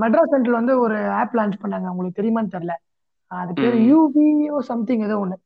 மெட்ராஸ் 0.02 0.32
சென்ட்ரல் 0.34 0.58
வந்து 0.60 0.78
ஒரு 0.78 1.08
ஆப் 1.20 1.34
லான்ச் 1.34 1.62
பண்ணாங்க. 1.62 1.88
உங்களுக்கு 1.88 2.20
தெரியுமான்னு 2.22 2.54
தெரியல. 2.56 2.74
அது 3.30 3.52
பேர் 3.52 3.74
ம். 3.74 3.84
யூவிஓ 3.90 4.58
சம்திங் 4.58 5.00
ஏதோ 5.00 5.16
ம் 5.18 5.38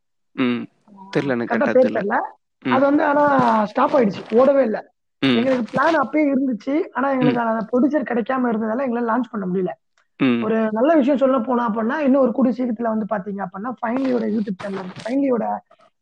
தெரியல 1.12 1.34
எனக்கு 1.34 1.57
தெரியல. 1.78 2.16
அது 2.64 2.84
வந்து 2.84 3.05
ஆனா 3.05 3.24
ஸ்டாப் 3.64 3.95
ஆயிடுச்சு. 3.97 4.22
ஓடவே 4.32 4.62
இல்லை. 4.62 4.80
எங்களுக்கு 5.22 5.70
பிளான் 5.72 6.03
அப்பயே 6.03 6.24
இருந்துச்சு. 6.32 6.74
ஆனா 6.93 7.11
எங்களுக்கு 7.11 7.41
அந்த 7.45 7.64
ப்ரொடியூசர் 7.70 8.11
கிடைக்காம 8.11 8.49
இருந்ததால 8.53 8.84
எங்களால 8.87 9.09
லான்ச் 9.11 9.30
பண்ண 9.30 9.47
முடியல. 9.47 9.72
ஒரு 10.43 10.57
நல்ல 10.72 10.95
விஷயம் 10.95 11.18
சொல்ல 11.18 11.39
போனா 11.39 11.68
அப்படின்னா 11.68 11.97
இன்னும் 11.99 12.22
ஒரு 12.22 12.32
கூடிய 12.32 12.53
சீக்கிரத்துல 12.53 12.93
வந்து 12.95 13.07
பாத்தீங்க 13.11 13.41
அப்படின்னா 13.47 13.72
ஃபைனலியோட 13.80 14.24
யூடியூப் 14.34 14.62
சேனல் 14.62 14.91
ஃபைனலியோட 15.03 15.45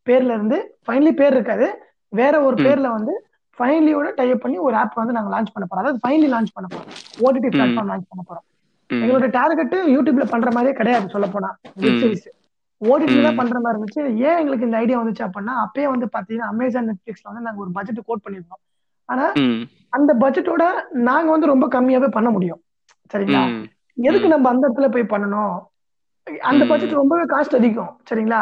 பேர்ல 0.07 0.33
இருந்து 0.33 0.57
ஃபைனலி 0.87 1.13
பேர் 1.13 1.35
இருக்காது. 1.35 1.67
வேற 2.13 2.35
ஒரு 2.43 2.57
பேர்ல 2.57 2.89
வந்து 2.91 3.13
ஃபைனலியோட 3.59 4.15
டைப் 4.15 4.41
பண்ணி 4.41 4.59
ஒரு 4.59 4.77
ஆப் 4.77 4.95
வந்து 4.95 5.13
நாங்க 5.13 5.31
லான்ச் 5.35 5.53
பண்ண 5.53 5.65
போறோம். 5.67 5.83
அதாவது 5.83 6.01
ஃபைனலி 6.03 6.29
லான்ச் 6.33 6.55
பண்ண 6.55 6.67
போறோம். 6.73 6.89
ஓடிடி 7.21 7.49
பிளாட்ஃபார்ம் 7.49 7.91
லான்ச் 7.93 8.09
பண்ண 8.11 8.23
போறோம். 8.29 8.47
எங்களோட 8.91 9.31
டார்கெட் 9.31 9.75
யூடியூப்ல 9.95 10.25
பண்ற 10.25 10.49
மாதிரியே 10.51 10.75
கிடையாது 10.75 11.09
சொல்ல 11.09 11.27
போனா. 11.27 11.51
வெப் 11.77 11.93
ம் 11.93 12.01
சீரிஸ் 12.01 12.27
ஓடிடில 12.81 13.25
தான் 13.27 13.41
பண்ற 13.41 13.57
மாதிரி 13.65 13.75
இருந்துச்சு. 13.75 14.03
ஏன் 14.29 14.39
எங்களுக்கு 14.41 14.67
இந்த 14.69 14.79
ஐடியா 14.85 15.01
வந்துச்சு 15.01 15.27
அப்படின்னா 15.27 15.55
அப்பயே 15.65 15.87
வந்து 15.93 16.07
பாத்தீங்கன்னா 16.15 16.49
அமேசான் 16.55 16.89
நெட்ஃபிளிக்ஸ்ல 16.91 17.29
வந்து 17.31 17.45
நாங்க 17.47 17.61
ஒரு 17.65 17.73
பட்ஜெட் 17.77 18.09
கோட் 18.09 18.25
பண்ணிருந்தோம் 18.25 18.63
ஆனா 19.09 19.27
அந்த 19.97 20.11
பட்ஜெட்டோட 20.23 20.65
நாங்க 21.09 21.29
வந்து 21.35 21.51
ரொம்ப 21.53 21.67
கம்மியாவே 21.75 22.09
பண்ண 22.17 22.29
முடியும். 22.37 22.61
சரிங்களா? 23.13 23.43
எதுக்கு 23.99 24.29
நம்ம 24.35 24.49
அந்த 24.53 24.65
இடத்துல 24.67 24.87
போய் 24.95 25.13
பண்ணணும்? 25.13 25.55
அந்த 26.51 26.63
பட்ஜெட் 26.71 27.01
ரொம்பவே 27.01 27.25
காஸ்ட் 27.33 27.57
அதிகம். 27.59 27.91
சரிங்களா? 28.11 28.41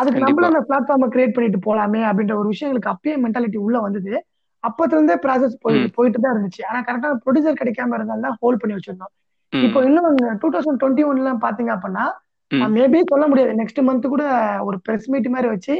அதுக்கு 0.00 0.22
நம்மள 0.24 0.46
அந்த 0.50 0.62
பிளாட்ஃபார்மை 0.68 1.08
கிரியேட் 1.14 1.34
பண்ணிட்டு 1.36 1.60
போலாமே 1.66 2.02
அப்படின்ற 2.10 2.34
ஒரு 2.40 2.48
விஷயம் 2.52 2.68
எங்களுக்கு 2.70 2.92
அப்பயே 2.94 3.16
மென்டாலிட்டி 3.24 3.58
உள்ள 3.66 3.76
வந்தது. 3.86 4.12
அப்பத்துல 4.64 4.96
இருந்தே 4.98 5.16
ப்ராசஸ் 5.24 5.56
போயிட்டு 5.64 5.88
போயிட்டு 5.96 6.22
தான் 6.24 6.34
இருந்துச்சு. 6.34 6.62
ஆனா 6.68 6.78
கரெக்டான 6.88 7.18
ப்ரொடியூசர் 7.24 7.60
கிடைக்காம 7.62 7.96
இருந்தாலும் 7.98 8.26
தான் 8.28 8.38
ஹோல்ட் 8.42 8.60
பண்ணி 8.60 8.76
வச்சிருந்தோம். 8.76 9.12
இப்போ 9.52 9.80
இன்னும் 9.88 10.38
டூ 10.42 10.48
தௌசண்ட் 10.54 10.80
டுவெண்ட்டி 10.82 11.04
ஒன்ல 11.10 11.32
பாத்தீங்க 11.46 11.72
அப்படின்னா 11.76 12.04
மேபி 12.50 13.02
சொல்ல 13.08 13.26
முடியாது. 13.26 13.52
நெக்ஸ்ட் 13.52 13.86
மந்த் 13.88 14.06
கூட 14.06 14.24
ஒரு 14.60 14.80
பிரஸ் 14.80 15.10
மீட் 15.10 15.28
மாதிரி 15.28 15.48
வச்சு 15.48 15.74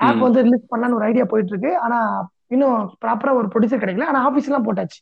ஆப் 0.00 0.18
வந்து 0.18 0.42
ரிலீஸ் 0.42 0.70
பண்ணலாம்னு 0.70 0.94
ஒரு 0.94 1.04
ஐடியா 1.04 1.24
போயிட்டு 1.24 1.52
இருக்கு 1.52 1.78
ஆனா 1.78 1.98
இன்னும் 2.46 2.96
ப்ராப்பரா 3.04 3.32
ஒரு 3.32 3.48
ப்ரொடியூசர் 3.48 3.82
கிடைக்கல. 3.82 4.02
ஆனா 4.02 4.20
ஆபீஸ் 4.20 4.44
எல்லாம் 4.44 4.66
போட்டாச்சு. 4.66 4.98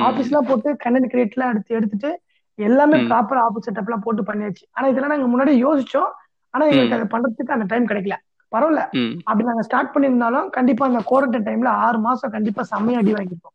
ஆபீஸ் 0.00 0.26
எல்லாம் 0.26 0.46
போட்டு 0.46 0.76
கண்டென்ட் 0.84 1.10
கிரியேட் 1.12 1.30
எல்லாம் 1.30 1.50
எடுத்து 1.50 1.74
எடுத்துட்டு 1.74 2.10
எல்லாமே 2.58 2.96
ப்ராப்பர் 3.10 3.40
ஆபீஸ் 3.40 3.70
செட்டப் 3.70 3.88
எல்லாம் 3.88 4.00
போட்டு 4.00 4.22
பண்ணியாச்சு. 4.22 4.64
ஆனா 4.70 4.88
இதெல்லாம் 4.88 5.12
நாங்க 5.14 5.28
முன்னாடி 5.32 5.52
யோசிச்சோம். 5.66 6.10
ஆனா 6.54 6.64
எங்களுக்கு 6.66 6.94
அதை 6.94 7.06
பண்றதுக்கு 7.14 7.56
அந்த 7.56 7.66
டைம் 7.68 7.86
கிடைக்கல. 7.86 8.16
பரவாயில்ல. 8.52 8.82
அப்படி 9.24 9.44
நாங்க 9.44 9.62
ஸ்டார்ட் 9.62 9.92
பண்ணியிருந்தாலும் 9.94 10.48
கண்டிப்பா 10.50 10.86
அந்த 10.86 11.00
குவாரண்டைன் 11.10 11.44
டைம்ல 11.44 11.68
ஆறு 11.80 11.98
மாசம் 11.98 12.30
கண்டிப்பா 12.30 12.62
செம்மையா 12.64 12.98
அடி 12.98 13.12
வாங்கிருப்போம் 13.12 13.54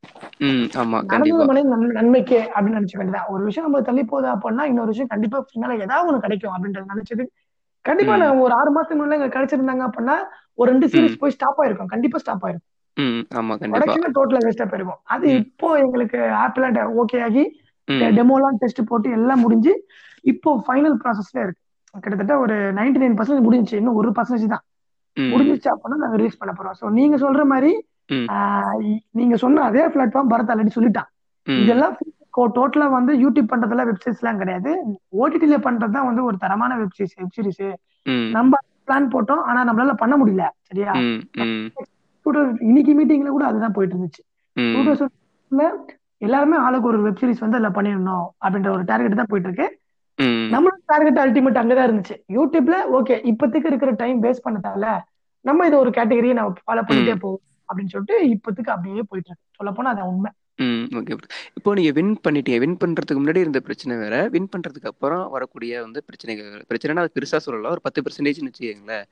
நடந்தது 1.32 1.48
நன்- 1.74 1.92
நன்மைக்கே 1.92 2.40
அப்படின்னு 2.54 2.78
நினைச்ச 2.78 2.96
வேண்டியதான் 2.96 3.28
ஒரு 3.28 3.44
விஷயம் 3.44 3.68
நம்ம 3.68 3.82
தள்ளி 3.82 4.04
போகுது 4.04 4.28
அப்படின்னா 4.30 4.64
இன்னொரு 4.64 4.88
விஷயம் 4.88 5.08
கண்டிப்பா 5.08 5.46
பின்னால 5.50 5.80
ஏதாவது 5.80 6.10
ஒண்ணு 6.10 6.20
கிடைக்கும் 6.20 6.54
அப்படின்றது 6.54 6.92
நினைச்சது 6.94 7.26
கண்டிப்பா 7.86 8.14
நான் 8.18 8.38
ஒரு 8.38 8.54
ஆறு 8.54 8.70
மாசத்துக்கு 8.72 9.00
முன்னாடி 9.00 9.18
எங்களுக்கு 9.18 9.38
கிடைச்சிருந்தாங்க 9.38 9.84
அப்படின்னா 9.88 10.16
ஒரு 10.54 10.72
ரெண்டு 10.72 10.88
சீரிஸ் 10.88 11.18
போய் 11.18 11.32
ஸ்டாப் 11.32 11.60
ஆயிருக்கும். 11.62 11.86
கண்டிப்பா 11.86 12.18
ஸ்டாப் 12.18 12.46
ஆயிருக்கும். 12.46 12.72
டோட்டலா 14.16 14.42
வேஸ்டா 14.42 14.66
போயிருக்கும். 14.66 15.02
அது 15.06 15.26
இப்போ 15.38 15.74
எங்களுக்கு 15.78 16.18
ஆப்ல 16.42 16.70
ஓகே 16.98 17.24
ஆகி 17.24 17.44
டெமோலாம் 18.12 18.58
டெஸ்ட் 18.58 18.82
போட்டு 18.86 19.10
எல்லாம் 19.12 19.40
முடிஞ்சு 19.40 19.74
இப்போ 20.24 20.64
ஃபைனல் 20.68 20.96
ப்ராசஸ்ல 21.02 21.40
இருக்கு. 21.40 21.62
கிட்டத்தட்ட 21.94 22.38
ஒரு 22.38 22.56
99% 22.74 23.02
நைன் 23.02 23.18
பர்சன்ட் 23.18 23.46
முடிஞ்சுச்சு. 23.46 23.74
இன்னும் 23.74 23.94
ஒரு 23.94 24.10
பர்சன்டேஜ் 24.12 24.48
தான். 24.48 24.64
முடிஞ்சிச்சு 25.32 25.70
அப்படின்னா 25.72 25.98
நாங்க 25.98 26.18
ரிலீஸ் 26.18 26.38
பண்ண 26.38 26.54
போறோம். 26.54 26.78
ஸோ 26.80 26.86
நீங்க 26.90 27.18
சொல்ற 27.18 27.44
மாதிரி 27.46 27.72
நீங்க 29.12 29.36
சொன்ன 29.36 29.64
அதே 29.64 29.84
பிளாட்ஃபார்ம் 29.88 30.32
பரத் 30.34 30.52
ஆல்ரெடி 30.54 30.74
சொல்லிட்டான். 30.76 31.10
இதெல்லாம் 31.48 31.96
டோட்டலா 32.56 32.88
வந்து 32.90 33.14
யூடியூப் 33.16 33.52
பண்றதெல்லாம் 33.52 33.90
வெப்சைட்ஸ் 33.90 34.22
எல்லாம் 34.22 34.38
கிடையாது. 34.38 34.72
ஓடிடில 35.18 35.58
பண்றது 35.58 35.92
தான் 35.92 36.06
வந்து 36.06 36.24
ஒரு 36.24 36.38
தரமான 36.38 36.76
வெப் 36.76 36.96
சீரிஸ் 36.98 37.16
வெப் 37.20 37.36
சீரிஸ் 37.36 37.62
ம். 38.06 38.28
நம்ம 38.32 38.56
பிளான் 38.88 39.12
போட்டோம் 39.12 39.44
ஆனா 39.44 39.60
நம்மளால 39.64 39.94
பண்ண 39.94 40.16
முடியல. 40.18 40.46
சரியா? 40.62 40.92
இன்னைக்கு 42.62 42.94
மீட்டிங்ல 42.94 43.30
கூட 43.30 43.46
அதுதான் 43.46 43.72
போயிட்டு 43.72 43.96
இருந்துச்சு. 43.96 44.24
எல்லாருமே 46.22 46.58
ஆளுக்கு 46.58 46.88
ஒரு 46.88 47.00
வெப் 47.02 47.20
சீரிஸ் 47.22 47.40
வந்து 47.40 47.58
அதுல 47.58 47.70
பண்ணிடணும் 47.70 48.28
அப்படின்ற 48.44 48.70
ஒரு 48.72 48.84
டார்கெட் 48.84 49.16
தான் 49.16 49.32
போயிட்டு 49.32 49.50
இருக்கு. 49.50 49.68
நம்மளோட 50.54 50.78
டார்கெட் 50.92 51.20
அல்டிமேட் 51.24 51.62
அங்கதான் 51.62 51.88
இருந்துச்சு. 51.88 52.16
யூடியூப்ல 52.38 52.78
ஓகே 53.00 53.16
இப்போதைக்கு 53.32 53.72
இருக்கிற 53.72 53.92
டைம் 54.04 54.20
வேஸ்ட் 54.24 54.46
பண்ணதால 54.48 54.94
நம்ம 55.46 55.66
இதை 55.70 55.78
ஒரு 55.84 55.92
கேட்டகரியை 55.98 56.36
நம்ம 56.38 56.64
ஃபாலோ 56.66 56.84
பண்ணிட்டே 56.88 57.16
போவோம் 57.26 57.44
அப்படின்னு 57.70 57.94
சொல்லிட்டு 57.94 58.18
இப்போதைக்கு 58.36 58.74
அப்படியே 58.76 59.04
போயிட்டு 59.10 59.30
இருக்கு. 59.30 59.46
சொல்ல 59.60 59.72
போனா 59.78 59.92
அது 59.94 60.10
உண்மை. 60.12 60.32
ம் 60.64 60.84
ஓகே 60.98 61.14
இப்போ 61.58 61.70
நீங்க 61.78 61.92
வின் 61.98 62.12
பண்ணிட்டீங்க. 62.26 62.60
வின் 62.64 62.78
பண்றதுக்கு 62.82 63.22
முன்னாடி 63.22 63.42
இருந்த 63.44 63.60
பிரச்சனை 63.68 63.94
வேற. 64.04 64.16
வின் 64.34 64.50
பண்றதுக்கு 64.54 64.92
அப்புறம் 64.92 65.24
வரக்கூடிய 65.34 65.82
வந்து 65.86 66.00
பிரச்சனைகள். 66.08 66.62
பிரச்சனைனா 66.70 67.04
அது 67.04 67.16
பெருசா 67.18 67.40
சொல்லலாம் 67.48 67.74
ஒரு 67.76 67.84
பத்து 67.88 68.04
பெர்சன்டேஜ்னு 68.06 68.52
வச்சுக்கோங்களேன். 68.52 69.06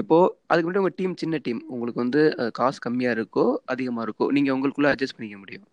இப்போ 0.00 0.18
அதுக்கு 0.50 0.68
முன்னாடி 0.68 0.82
உங்க 0.84 0.94
டீம் 1.00 1.16
சின்ன 1.22 1.40
டீம் 1.46 1.60
உங்களுக்கு 1.74 2.04
வந்து 2.04 2.22
காசு 2.60 2.80
கம்மியா 2.86 3.12
இருக்கோ 3.18 3.46
அதிகமா 3.74 4.04
இருக்கோ 4.08 4.28
நீங்க 4.38 4.52
உங்களுக்குள்ள 4.56 4.92
அட்ஜஸ்ட் 4.92 5.18
பண்ணிக்க 5.18 5.38
முடியும். 5.42 5.66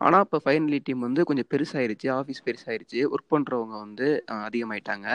ஆனா 0.00 0.18
இப்போ 0.24 0.38
ஃபைனலி 0.44 0.78
டீம் 0.86 1.04
வந்து 1.06 1.20
கொஞ்சம் 1.28 1.48
பெருசாயிருச்சு 1.52 2.08
ஆஃபீஸ் 2.16 2.44
பெருசாயிருச்சு. 2.48 3.00
ஒர்க் 3.14 3.32
பண்றவங்க 3.34 3.74
வந்து 3.84 4.08
அதிகமாயிட்டாங்க. 4.46 5.08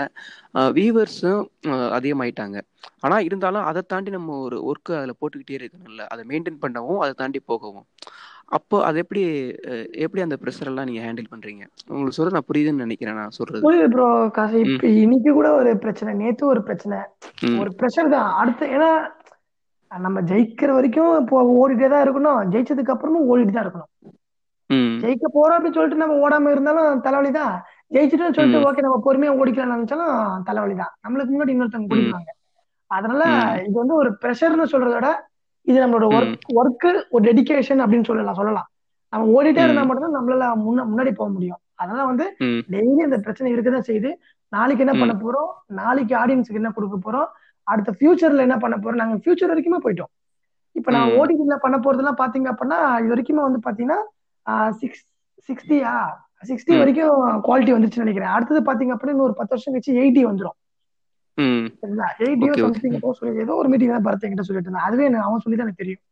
வியூவர்ஸும் 0.77 1.43
அதிகமாயிட்டாங்க. 1.97 2.57
ஆனா 3.05 3.17
இருந்தாலும் 3.27 3.67
அதை 3.71 3.81
தாண்டி 3.93 4.11
நம்ம 4.17 4.37
ஒரு 4.47 4.59
ஒர்க்கு 4.71 4.93
அதில் 4.99 5.19
போட்டுக்கிட்டே 5.21 5.57
இருக்கணும்ல. 5.59 6.05
அதை 6.13 6.23
மெயின்டைன் 6.31 6.61
பண்ணவும் 6.65 7.01
அதை 7.05 7.13
தாண்டி 7.21 7.41
போகவும். 7.51 7.87
அப்போ 8.57 8.77
அது 8.87 8.97
எப்படி 9.03 9.21
எப்படி 10.05 10.21
அந்த 10.25 10.37
ப்ரெஷர் 10.41 10.69
எல்லாம் 10.71 10.87
நீங்க 10.87 11.01
ஹேண்டில் 11.05 11.29
பண்றீங்க? 11.33 11.63
உங்களுக்கு 11.91 12.17
சொல்றது 12.17 12.37
நான் 12.37 12.47
புரியுதுன்னு 12.49 12.85
நினைக்கிறேன் 12.85 13.19
நான் 13.21 13.37
சொல்றது. 13.37 13.61
ப்ரோ 13.93 14.07
காசு 14.37 14.63
இன்னைக்கு 15.03 15.31
கூட 15.37 15.49
ஒரு 15.59 15.71
பிரச்சனை 15.83 16.13
நேத்து 16.23 16.43
ஒரு 16.53 16.63
பிரச்சனை. 16.69 16.97
ஒரு 17.61 17.71
ப்ரெஷர் 17.81 18.09
தான். 18.15 18.29
அடுத்து 18.41 18.65
ஏன்னா 18.77 18.89
நம்ம 19.91 20.19
ஜெயிக்கிற 20.31 20.71
வரைக்கும் 20.79 21.13
இப்போ 21.21 21.37
ஓடிட்டே 21.61 21.87
தான் 21.93 22.03
இருக்கணும். 22.05 22.41
ஜெயிச்சதுக்கு 22.55 22.93
அப்புறமும் 22.95 23.29
ஓடிட்டு 23.31 23.55
தான் 23.55 23.65
இருக்கணும். 23.67 23.91
ஜெயிக்க 25.03 25.25
போறோம் 25.37 25.55
அப்படின்னு 25.57 25.77
சொல்லிட்டு 25.77 26.03
நம்ம 26.03 26.17
ஓடாம 26.25 26.51
இருந்தாலும் 26.55 27.01
தலைவலி 27.07 27.31
தான் 27.39 27.53
ஜெயிச்சுட்டோம்னு 27.95 28.37
சொல்லிட்டு 28.37 28.65
ஓகே 28.67 28.85
நம்ம 28.85 28.99
பொறுமையா 29.07 29.33
ஓடிக்கலாம் 29.39 29.75
நினைச்சாலும் 29.75 30.45
தலைவலி 30.49 30.75
தான் 30.83 30.93
நம்மளுக்கு 31.05 31.33
முன்னாடி 31.33 31.53
இன்னொருத்தவங்க 31.55 31.93
ஓடிடுவாங்க 31.95 32.31
அதனால 32.91 33.23
இது 33.67 33.75
வந்து 33.81 33.95
ஒரு 34.01 34.09
ப்ரெஷர்னு 34.21 34.71
சொல்றத 34.73 34.95
விட 34.97 35.09
இது 35.67 35.77
நம்மளோட 35.81 36.05
ஒர்க் 36.17 36.47
ஒர்க்கு 36.59 36.91
ஒரு 37.13 37.23
டெடிகேஷன் 37.27 37.81
அப்படின்னு 37.83 38.07
சொல்லலாம் 38.09 38.37
சொல்லலாம். 38.39 38.67
நம்ம 39.13 39.27
ஓடிட்டே 39.35 39.63
இருந்தா 39.65 39.83
மட்டும்தான் 39.87 40.17
நம்மளால 40.17 40.45
முன்ன 40.63 40.85
முன்னாடி 40.91 41.11
போக 41.19 41.29
முடியும். 41.35 41.59
அதனால 41.81 42.05
வந்து 42.11 42.25
டெய்லி 42.73 43.01
அந்த 43.07 43.17
பிரச்சனை 43.25 43.49
இருக்கதான் 43.53 43.85
செய்யுது. 43.89 44.11
நாளைக்கு 44.53 44.83
என்ன 44.85 44.93
பண்ண 45.01 45.13
போறோம்? 45.23 45.49
நாளைக்கு 45.79 46.13
ஆடியன்ஸுக்கு 46.21 46.61
என்ன 46.61 46.71
கொடுக்க 46.77 46.97
போறோம்? 47.05 47.27
அடுத்த 47.67 47.91
ஃபியூச்சர்ல 47.97 48.45
என்ன 48.47 48.57
பண்ண 48.63 48.75
போறோம்? 48.77 49.01
நாங்க 49.01 49.17
ஃபியூச்சர் 49.23 49.51
வரைக்குமே 49.51 49.79
போயிட்டோம். 49.85 50.11
இப்ப 50.79 50.91
நான் 50.95 51.13
ஓடிடில 51.19 51.57
பண்ண 51.65 51.77
போறதெல்லாம் 51.85 52.19
பாத்தீங்க 52.23 52.49
அப்படின்னா 52.53 52.79
இது 53.01 53.13
வரைக்குமே 53.13 53.43
வந்து 53.47 53.61
பாத்தீங்கன்னா 53.67 53.99
சிக்ஸ் 54.81 55.03
சிக்ஸ்டியா 55.49 55.93
சிக்ஸ்டி 56.49 56.73
வரைக்கும் 56.79 57.15
குவாலிட்டி 57.47 57.73
வந்துச்சுன்னு 57.75 58.05
நினைக்கிறேன். 58.05 58.33
அடுத்தது 58.35 58.61
பாத்தீங்க 58.69 58.93
அப்படின்னா 58.95 59.27
ஒரு 59.29 59.35
பத்து 59.39 59.53
வருஷம் 59.55 59.73
கழிச்சு 59.73 59.99
எயிட்டி 60.01 60.21
வந்துடும் 60.29 60.57
எயிட்டியோ 62.25 62.53
சம்திங் 62.63 62.97
சொல்லி 63.19 63.43
ஏதோ 63.45 63.53
ஒரு 63.61 63.69
மீட்டிங் 63.71 63.93
தான் 63.95 64.07
பரத் 64.07 64.25
என்கிட்ட 64.25 64.45
சொல்லிட்டு 64.47 64.69
இருந்தான். 64.69 64.87
அதுவே 64.89 65.05
அவன் 65.27 65.43
சொல்லி 65.43 65.57
தான் 65.57 65.67
எனக்கு 65.67 65.83
தெரியும். 65.83 66.03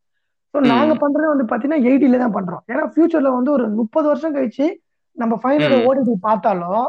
ஸோ 0.54 0.60
நாங்க 0.74 0.94
பண்றது 1.04 1.32
வந்து 1.34 1.46
பாத்தீங்கன்னா 1.50 1.82
எயிட்டில 1.90 2.20
தான் 2.24 2.36
பண்றோம். 2.38 2.64
ஏன்னா 2.72 2.84
ஃபியூச்சர்ல 2.94 3.32
வந்து 3.38 3.52
ஒரு 3.56 3.66
முப்பது 3.80 4.08
வருஷம் 4.12 4.36
கழிச்சு 4.38 4.68
நம்ம 5.18 5.34
ஃபைனல் 5.44 5.76
ஓடிடி 5.88 6.14
பார்த்தாலும் 6.28 6.88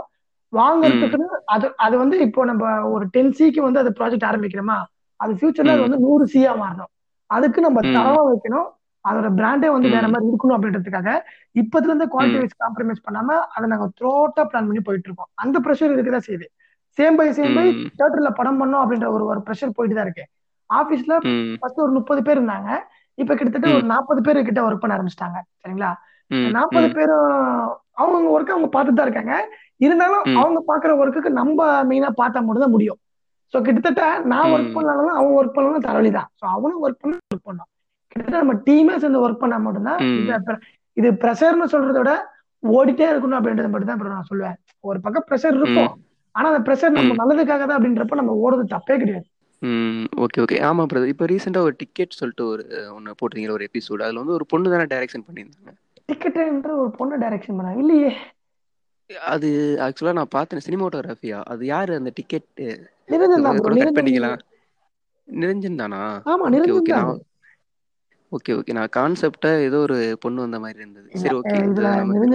வாங்குறதுக்குன்னு 0.53 1.27
அது 1.55 1.67
அது 1.87 1.95
வந்து 1.99 2.17
இப்போ 2.27 2.45
நம்ம 2.51 2.65
ஒரு 2.95 3.05
டென் 3.15 3.35
சிக்கு 3.39 3.61
வந்து 3.67 3.83
அது 3.83 3.91
ப்ராஜெக்ட் 3.99 4.29
ஆரம்பிக்கிறோமா? 4.31 4.79
அது 5.21 5.33
ஃபியூச்சர்ல 5.39 5.75
அது 5.77 5.85
வந்து 5.87 6.01
நூறு 6.07 6.25
சியா 6.33 6.53
மாறணும். 6.63 6.91
அதுக்கு 7.31 7.61
நம்ம 7.67 7.81
தரமா 7.97 8.23
வைக்கணும். 8.31 8.69
அதோட 9.05 9.29
பிராண்டே 9.39 9.69
வந்து 9.75 9.89
வேற 9.95 10.07
மாதிரி 10.13 10.29
இருக்கணும் 10.31 10.57
அப்படின்றதுக்காக 10.57 11.11
இப்பத்துல 11.61 11.91
இருந்து 11.91 12.07
குவாலிட்டி 12.15 12.41
வைஸ் 12.43 12.63
காம்ப்ரமைஸ் 12.65 13.05
பண்ணாம 13.07 13.39
அதை 13.55 13.67
நாங்க 13.73 13.87
த்ரோட்டா 14.01 14.43
பிளான் 14.51 14.69
பண்ணி 14.69 14.83
போயிட்டு 14.89 15.09
இருக்கோம். 15.11 15.31
அந்த 15.43 15.57
ப்ரெஷர் 15.67 15.95
இருக்குதான் 15.95 16.27
செய்யுது. 16.29 16.47
சேம் 16.99 17.17
பை 17.21 17.27
சேம் 17.39 17.57
பை 17.59 17.65
தேட்டர்ல 17.99 18.31
படம் 18.41 18.61
பண்ணோம் 18.61 18.83
அப்படின்ற 18.83 19.09
ஒரு 19.17 19.25
ஒரு 19.33 19.41
ப்ரெஷர் 19.47 19.77
போயிட்டு 19.77 19.97
தான் 19.99 20.07
இருக்கு. 20.09 20.25
ஆபீஸ்ல 20.71 21.15
ஃபர்ஸ்ட் 21.61 21.85
ஒரு 21.87 21.93
முப்பது 21.99 22.21
பேர் 22.27 22.39
இருந்தாங்க. 22.41 22.71
இப்ப 23.19 23.33
கிட்டத்தட்ட 23.35 23.69
ஒரு 23.79 23.87
நாற்பது 23.93 24.21
பேர் 24.27 24.47
கிட்ட 24.49 24.61
ஒர்க் 24.67 24.83
பண்ண 24.83 24.97
ஆரம்பிச்சிட்டாங்க. 24.97 25.39
சரிங்களா? 25.63 25.91
நாற்பது 26.57 26.89
பேரும் 26.99 27.31
அவங்கவுங்க 28.01 28.31
ஒர்க் 28.37 28.55
அவங்க 28.55 28.69
பார்த்துட்டு 28.75 29.01
தான் 29.01 29.09
இருக்காங்க. 29.09 29.35
இருந்தாலும் 29.85 30.25
அவங்க 30.41 30.61
பாக்குற 30.71 30.91
ஒர்க்குக்கு 31.03 31.31
நம்ம 31.41 31.59
மெயினா 31.91 32.11
பார்த்தா 32.23 32.45
மட்டும் 32.47 32.65
தான் 32.67 32.75
முடியும். 32.77 32.99
ஸோ 33.55 33.59
கிட்டத்தட்ட 33.67 34.03
நான் 34.33 34.51
ஒர்க் 34.55 34.75
பண்ணாலும் 34.77 35.15
அவங்க 35.19 35.35
ஒர்க் 35.41 35.57
பண்ணாலும் 35.57 35.87
தலைவலி 35.89 36.11
தான். 36.19 36.29
ஸோ 36.41 36.45
அவனும் 36.57 36.83
ஒர்க் 36.87 37.03
பண்ண 37.05 37.15
ஒர்க் 37.35 37.49
பண்ணோம். 37.51 37.71
கிட்டத்தட்ட 38.11 38.43
நம்ம 38.43 38.55
டீமே 38.69 38.95
சேர்ந்து 39.03 39.23
ஒர்க் 39.25 39.43
பண்ணா 39.43 39.59
மட்டும்தான் 39.67 40.63
இது 40.97 41.11
ப்ரெஷர்னு 41.25 41.73
சொல்றத 41.75 41.99
விட 42.03 42.13
ஓடிட்டே 42.63 43.07
இருக்கணும் 43.11 43.39
அப்படின்றது 43.39 43.73
மட்டும் 43.73 43.91
தான் 43.91 44.15
நான் 44.17 44.31
சொல்லுவேன். 44.31 44.57
ஒரு 44.89 44.99
பக்கம் 45.05 45.27
ப்ரெஷர் 45.29 45.59
இருக்கும். 45.61 45.93
ஆனா 46.35 46.47
அந்த 46.53 46.63
ப்ரெஷர் 46.67 46.97
நம்ம 46.97 47.15
நல்லதுக்காக 47.21 47.63
தான் 47.69 47.79
அப்படின்றப்ப 47.79 48.19
நம்ம 48.21 48.35
ஓடுறது 48.43 48.75
தப்பே 48.75 48.97
கிடையாது. 49.03 49.27
ஓகே 50.25 50.41
ஓகே 50.45 50.59
ஆமாம் 50.69 50.91
பிரதர் 50.91 51.13
இப்போ 51.13 51.27
ரீசெண்டாக 51.33 51.69
ஒரு 51.69 51.75
டிக்கெட் 51.83 52.19
சொல்லிட்டு 52.19 52.45
ஒரு 52.53 52.63
ஒன்று 52.97 53.17
போட்டிருந்தீங்க 53.21 53.57
ஒரு 53.57 53.67
எபிசோடு 53.69 54.05
அதில் 54.07 54.21
வந்து 54.23 54.37
ஒரு 54.39 54.47
பொண்ணு 54.53 54.73
தானே 54.75 54.87
டைரக்ஷன் 54.93 55.25
பண்ணியிருந்தாங்க. 55.27 55.73
டிக்கெட்ன்ற 56.11 56.71
ஒரு 56.83 56.91
பொண்ணு 57.01 57.23
டைரக்ஷன் 57.25 57.59
பண்ணாங்க 57.59 57.83
இல்லையே? 57.85 58.13
அது 59.33 59.49
ஆக்சுவலாக 59.87 60.19
நான் 60.19 60.35
பார்த்தேன் 60.37 60.65
சினிமாட்டோகிராஃபியா 60.67 61.39
அது 61.53 61.63
யார் 61.73 61.91
அந்த 61.99 62.11
டிக்கெட் 62.19 62.49
பண்ணிக்கலாம். 63.99 64.39
நிரஞ்சன் 65.29 65.81
தானா? 65.83 66.01
ஆமா 66.33 66.47
நிரஞ்சன் 66.55 67.27
ஓகே 68.33 68.53
ஓகே. 68.57 68.73
நான் 68.75 68.93
கான்செப்டா 68.95 69.51
ஏதோ 69.67 69.79
ஒரு 69.87 69.95
பொண்ணு 70.23 70.45
வந்த 70.45 70.59
மாதிரி 70.61 70.75
இருந்தது. 70.77 71.09
சரி 71.23 71.37
ஓகே. 71.37 71.57
இதுல 71.69 71.89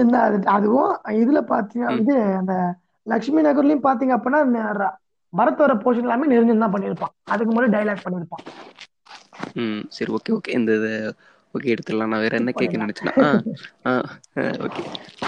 தான் 0.08 0.26
அது 0.28 0.38
அதுவும் 0.56 0.92
இதுல 1.20 1.40
பாத்தீங்க 1.50 1.86
ம். 1.88 2.00
இது 2.02 2.14
அந்த 2.40 2.54
லக்ஷ்மி 3.06 3.40
நகர்லயும் 3.46 3.86
பாத்தீங்க 3.86 4.14
அப்படின்னா 4.16 4.88
பரத் 5.32 5.58
வர 5.58 5.72
போர்ஷன் 5.78 6.06
எல்லாமே 6.06 6.30
நிரஞ்சன் 6.30 6.64
தான் 6.64 6.74
பண்ணியிருப்பான் 6.74 7.14
அதுக்கு 7.28 7.52
முன்னாடி 7.52 7.74
டைலாக் 7.74 8.04
பண்ணியிருப்பான் 8.04 8.44
ம் 9.56 9.82
சரி. 9.92 10.10
Okay 10.16 10.32
okay. 10.36 10.52
இந்த 10.58 10.72
ஓகே 11.56 11.72
எடுத்துடலாம். 11.74 12.12
நான் 12.12 12.24
வேற 12.24 12.34
என்ன 12.40 12.52
கேட்க 12.60 12.80
நினைச்சேன்னா 12.84 13.14
ஓகே. 14.66 14.82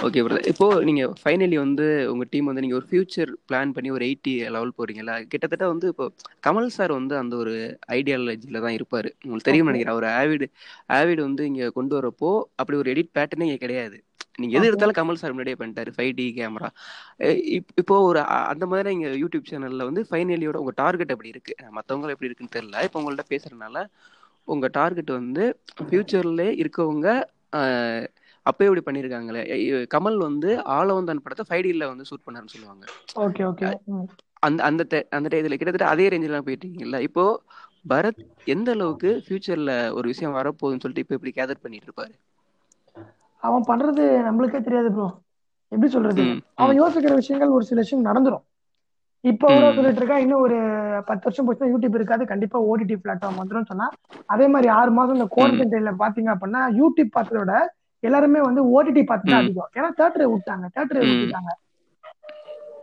ஓகே 0.06 0.22
பிரதர் 0.24 0.48
இப்போ 0.52 0.66
நீங்க 0.88 1.04
ஃபைனலி 1.20 1.56
வந்து 1.64 1.86
உங்க 2.12 2.24
டீம் 2.32 2.48
வந்து 2.50 2.64
நீங்க 2.64 2.76
ஒரு 2.80 2.86
ஃபியூச்சர் 2.90 3.30
பிளான் 3.48 3.74
பண்ணி 3.76 3.90
ஒரு 3.96 4.04
எயிட்டி 4.08 4.34
லெவல் 4.56 4.76
போறீங்களா 4.80 5.14
கிட்டத்தட்ட 5.32 5.68
வந்து 5.72 5.86
இப்போ 5.92 6.06
கமல் 6.48 6.74
சார் 6.76 6.92
வந்து 6.98 7.16
அந்த 7.22 7.36
ஒரு 7.42 7.54
ஐடியாலஜில 7.98 8.62
தான் 8.66 8.76
இருப்பாரு. 8.78 9.10
உங்களுக்கு 9.22 9.48
தெரியும் 9.50 9.70
நினைக்கிறேன். 9.70 9.94
அவர் 9.96 10.08
ஆவிட் 10.18 10.46
ஆவிட் 10.98 11.22
வந்து 11.28 11.44
இங்க 11.52 11.70
கொண்டு 11.78 11.96
வரப்போ 11.98 12.30
அப்படி 12.60 12.78
ஒரு 12.82 12.92
எடிட் 12.94 13.14
பேட்டர்னே 13.18 13.48
இங்க 13.48 13.60
கிடையாது. 13.64 13.98
நீங்க 14.42 14.54
எது 14.58 14.68
எடுத்தாலும் 14.68 14.98
கமல் 14.98 15.18
சார் 15.20 15.32
முன்னாடியே 15.34 15.58
பண்ணிட்டாரு 15.60 15.90
ஃபைவ் 15.94 16.12
டி 16.18 16.26
கேமரா 16.36 16.68
இப்போ 17.80 17.94
ஒரு 18.10 18.20
அந்த 18.52 18.64
மாதிரி 18.72 18.90
இங்க 18.96 19.08
யூடியூப் 19.22 19.48
சேனல்ல 19.50 19.86
வந்து 19.88 20.02
ஃபைனலியோட 20.10 20.58
உங்க 20.62 20.72
டார்கெட் 20.82 21.12
அப்படி 21.14 21.32
இருக்கு? 21.34 21.54
மத்தவங்க 21.78 22.14
எப்படி 22.14 22.28
இருக்குன்னு 22.28 22.54
தெரியல. 22.56 22.84
இப்போ 22.88 23.00
உங்கள்ட்ட 23.00 23.24
பேசுறதுனால 23.32 23.82
உங்க 24.48 24.66
டார்கெட் 24.72 25.10
வந்து 25.14 25.44
ஃபியூச்சர்ல 25.82 26.42
இருக்கவங்க 26.60 27.06
அப்பயே 28.46 28.68
இப்படி 28.68 28.84
பண்ணியிருக்காங்களே 28.86 29.40
ஐ- 29.54 29.64
கமல் 29.94 30.18
வந்து 30.20 30.50
ஆளவந்தான் 30.72 31.22
படத்தை 31.22 31.44
ஃபைவ் 31.48 31.62
டியில் 31.62 31.90
வந்து 31.90 32.06
ஷூட் 32.10 32.24
பண்ணாருன்னு 32.26 32.54
சொல்லுவாங்க. 32.54 32.84
Okay 33.24 33.42
okay. 33.48 33.68
அந்த 34.42 34.60
அந்த 34.68 34.82
அந்த 35.12 35.36
இதில் 35.36 35.56
கிட்டத்தட்ட 35.56 35.88
அதே 35.88 36.08
ரேஞ்சில் 36.08 36.42
போயிட்டு 36.42 36.64
இருக்கீங்கல்ல 36.64 37.00
இப்போ 37.06 37.24
பரத் 37.88 38.20
எந்த 38.46 38.70
அளவுக்கு 38.70 39.10
ஃபியூச்சர்ல 39.24 39.72
ஒரு 39.92 40.06
விஷயம் 40.08 40.34
வரப்போகுதுன்னு 40.34 40.82
சொல்லிட்டு 40.82 41.04
இப்போ 41.04 41.16
இப்படி 41.16 41.32
கேதர் 41.36 41.62
பண்ணிட்டு 41.62 41.88
இருப்பாரு 41.88 42.14
அவன் 43.42 43.64
பண்றது 43.64 44.04
நம்மளுக்கே 44.26 44.60
தெரியாது 44.62 44.90
ப்ரோ 44.92 45.08
எப்படி 45.72 45.90
சொல்றது? 45.90 46.22
அவன் 46.54 46.78
யோசிக்கிற 46.80 47.14
விஷயங்கள் 47.14 47.50
ஒரு 47.50 47.64
சில 47.64 47.80
விஷயம் 47.80 48.06
நடந்துரும். 48.06 48.44
இப்ப 49.24 49.46
சொல்லிட்டு 49.76 50.00
இருக்கா 50.00 50.18
இன்னும் 50.18 50.40
ஒரு 50.40 50.58
பத்து 51.08 51.24
வருஷம் 51.26 51.46
போச்சுன்னா 51.46 51.70
யூடியூப் 51.72 51.98
இருக்காது. 51.98 52.24
கண்டிப்பா 52.32 52.58
ஓடிடி 52.70 52.96
பிளாட்ஃபார்ம் 53.04 53.40
வந்துரும் 53.40 53.70
சொன்னா. 53.70 53.86
அதே 54.34 54.46
மாதிரி 54.54 54.68
ஆறு 54.78 54.90
மாசம் 54.98 55.16
இந்த 55.18 55.28
குவாரண்டைன் 55.36 55.72
டைம்ல 55.74 55.92
பாத்தீங்க 56.02 56.30
அப்படின்னா 56.34 56.62
யூடியூப் 56.80 57.14
பார்த்ததை 57.16 57.40
விட 57.42 57.54
எல்லாருமே 58.02 58.40
வந்து 58.48 58.62
ஓடிடி 58.74 59.02
பார்த்து 59.06 59.32
தான் 59.32 59.42
அதிகம். 59.44 59.70
ஏன்னா 59.78 59.88
தேட்டரை 60.00 60.26
விட்டாங்க. 60.32 60.66
தேட்டரை 60.76 61.00
விட்டுட்டாங்க. 61.04 61.52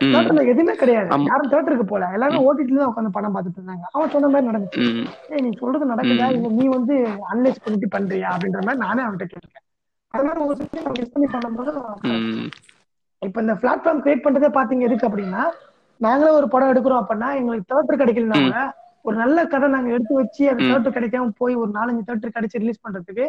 தேட்டர்ல 0.00 0.42
எதுவுமே 0.52 0.74
கிடையாது. 0.80 1.08
யாரும் 1.30 1.52
தேட்டருக்கு 1.52 1.86
போல. 1.92 2.08
எல்லாரும் 2.16 2.46
ஓடிடில 2.48 2.80
தான் 2.80 2.90
உட்காந்து 2.92 3.12
படம் 3.14 3.34
பார்த்துட்டு 3.36 3.60
இருந்தாங்க. 3.60 3.86
அவன் 3.94 4.12
சொன்ன 4.14 4.28
மாதிரி 4.32 4.48
நடந்துச்சு. 4.50 4.82
ஏய் 5.34 5.44
நீ 5.46 5.50
சொல்றது 5.60 5.92
நடக்குதா? 5.92 6.26
இல்ல 6.36 6.48
நீ 6.58 6.66
வந்து 6.76 6.96
அனலைஸ் 7.32 7.62
பண்ணிட்டு 7.64 7.88
பண்றியா? 7.94 8.30
அப்படின்ற 8.34 8.62
மாதிரி 8.66 8.82
நானே 8.86 9.04
அவன்கிட்ட 9.06 9.28
கேட்டிருக்கேன் 9.32 9.64
அது 10.14 10.26
மாதிரி 10.26 10.42
ஒரு 10.46 10.58
விஷயம் 10.64 10.96
மிஸ் 10.98 11.14
பண்ணி 11.14 11.28
பண்ணும்போது 11.32 11.72
இப்ப 13.22 13.40
இந்த 13.44 13.54
பிளாட்ஃபார்ம் 13.62 14.02
கிரியேட் 14.04 14.24
பண்றதே 14.26 14.50
பாத்தீங்க 14.58 14.86
எதுக்கு 14.88 15.08
அப்படின்னா 15.08 15.42
நாங்களே 16.00 16.30
ஒரு 16.30 16.46
படம் 16.48 16.72
எடுக்கிறோம் 16.72 17.02
அப்படின்னா 17.02 17.28
எங்களுக்கு 17.38 17.70
தேட்டர் 17.72 18.00
கிடைக்கலனா 18.00 18.38
ம். 18.38 18.46
கூட 18.46 18.58
ஒரு 19.04 19.16
நல்ல 19.16 19.38
கதை 19.46 19.66
நாங்க 19.68 19.90
எடுத்து 19.90 20.14
வச்சு 20.14 20.42
ம். 20.52 20.60
தேட்டர் 20.62 20.96
கிடைக்காம 20.96 21.32
போய் 21.38 21.54
ஒரு 21.54 21.70
நாலஞ்சு 21.70 22.02
தேட்டர் 22.08 22.34
கிடைச்சு 22.36 22.62
ரிலீஸ் 22.62 22.84
பண்றதுக்கு 22.84 23.26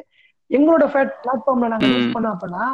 எங்களோட 0.49 0.83
பிளாட்ஃபார்ம்ல 1.17 1.69
நாங்க 1.73 1.87
ரிலீஸ் 1.89 2.13
பண்ணோம் 2.15 2.35
அப்படின்னா 2.35 2.65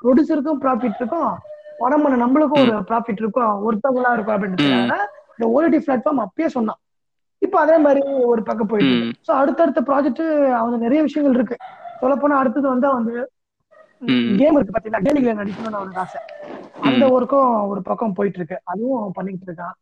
ப்ரொடியூசருக்கும் 0.00 0.60
ப்ராஃபிட் 0.62 0.98
இருக்கும். 0.98 1.30
படம் 1.78 2.02
பண்ண 2.02 2.16
நம்மளுக்கும் 2.24 2.62
ஒரு 2.64 2.74
ப்ராஃபிட் 2.88 3.20
இருக்கும். 3.20 3.54
ஒருத்தவங்களா 3.66 4.12
இருக்கும் 4.12 4.34
ம். 4.34 4.38
அப்படின்றதுக்காக 4.38 4.94
இந்த 5.34 5.46
ஓடிடி 5.54 5.78
பிளாட்ஃபார்ம் 5.84 6.22
அப்பயே 6.24 6.48
சொன்னான். 6.48 6.80
இப்போ 7.42 7.58
அதே 7.58 7.76
மாதிரி 7.78 8.00
ஒரு 8.30 8.42
பக்கம் 8.42 8.70
போயிட்டு 8.70 8.94
ஸோ 9.26 9.32
அடுத்தடுத்த 9.32 9.80
ப்ராஜெக்ட் 9.82 10.22
அவங்க 10.58 10.76
நிறைய 10.76 11.00
விஷயங்கள் 11.02 11.34
இருக்கு. 11.34 11.56
சொல்லப் 12.00 12.20
போனா 12.20 12.36
அடுத்தது 12.38 12.66
வந்து 12.68 12.88
ம் 12.90 13.26
கேம் 14.38 14.56
இருக்கு 14.56 14.74
பாத்தீங்களா? 14.74 15.02
கேமிங்ல 15.04 15.34
நடிக்கணும்னு 15.40 15.80
அவனுக்கு 15.80 16.02
ஆசை. 16.02 16.20
அந்த 16.88 17.04
ஒர்க்கும் 17.14 17.50
ஒரு 17.70 17.80
பக்கம் 17.82 18.16
போயிட்டு 18.18 18.40
இருக்கு 18.40 18.56
அதுவும் 18.64 19.14
பண்ணிட்டு 19.14 19.46
இருக்கான். 19.48 19.76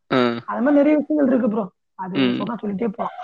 அது 0.47 0.61
மாதிரி 0.61 0.79
நிறைய 0.79 0.95
விஷயங்கள் 0.99 1.31
இருக்கு 1.31 1.49
ப்ரோ 1.49 1.65
அது 1.99 2.17
சொன்னா 2.33 2.55
சொல்லிட்டே 2.61 2.89
போலாம் 2.91 3.15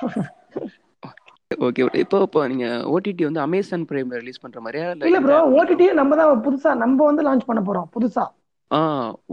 ஓகே 1.65 1.81
இப்போ 2.01 2.17
இப்போ 2.25 2.41
நீங்க 2.51 2.65
ஓடிடி 2.93 3.23
வந்து 3.25 3.43
அமேசான் 3.43 3.87
பிரைம்ல 3.89 4.19
ரிலீஸ் 4.21 4.43
பண்ற 4.43 4.59
மாதிரியா? 4.61 4.87
இல்ல 5.07 5.17
ப்ரோ 5.21 5.35
ஓடிடி 5.55 5.87
நம்ம 5.99 6.17
தான் 6.19 6.41
புதுசா 6.45 6.71
நம்ம 6.81 7.05
வந்து 7.05 7.25
லான்ச் 7.27 7.47
பண்ண 7.47 7.63
போறோம் 7.63 7.89
புதுசா. 7.93 8.25
ஆ 8.71 8.79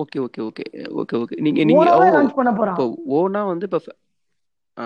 okay 0.02 0.18
okay 0.24 0.40
okay 0.46 0.64
okay 1.00 1.16
okay 1.20 1.36
நீங்க 1.46 1.60
நீங்க 1.70 1.84
லான்ச் 2.10 2.36
பண்ண 2.36 2.52
போறோம் 2.52 2.82
ஓனா 3.14 3.42
வந்து 3.50 3.66
இப்போ 3.70 3.80
ஆ 4.76 4.84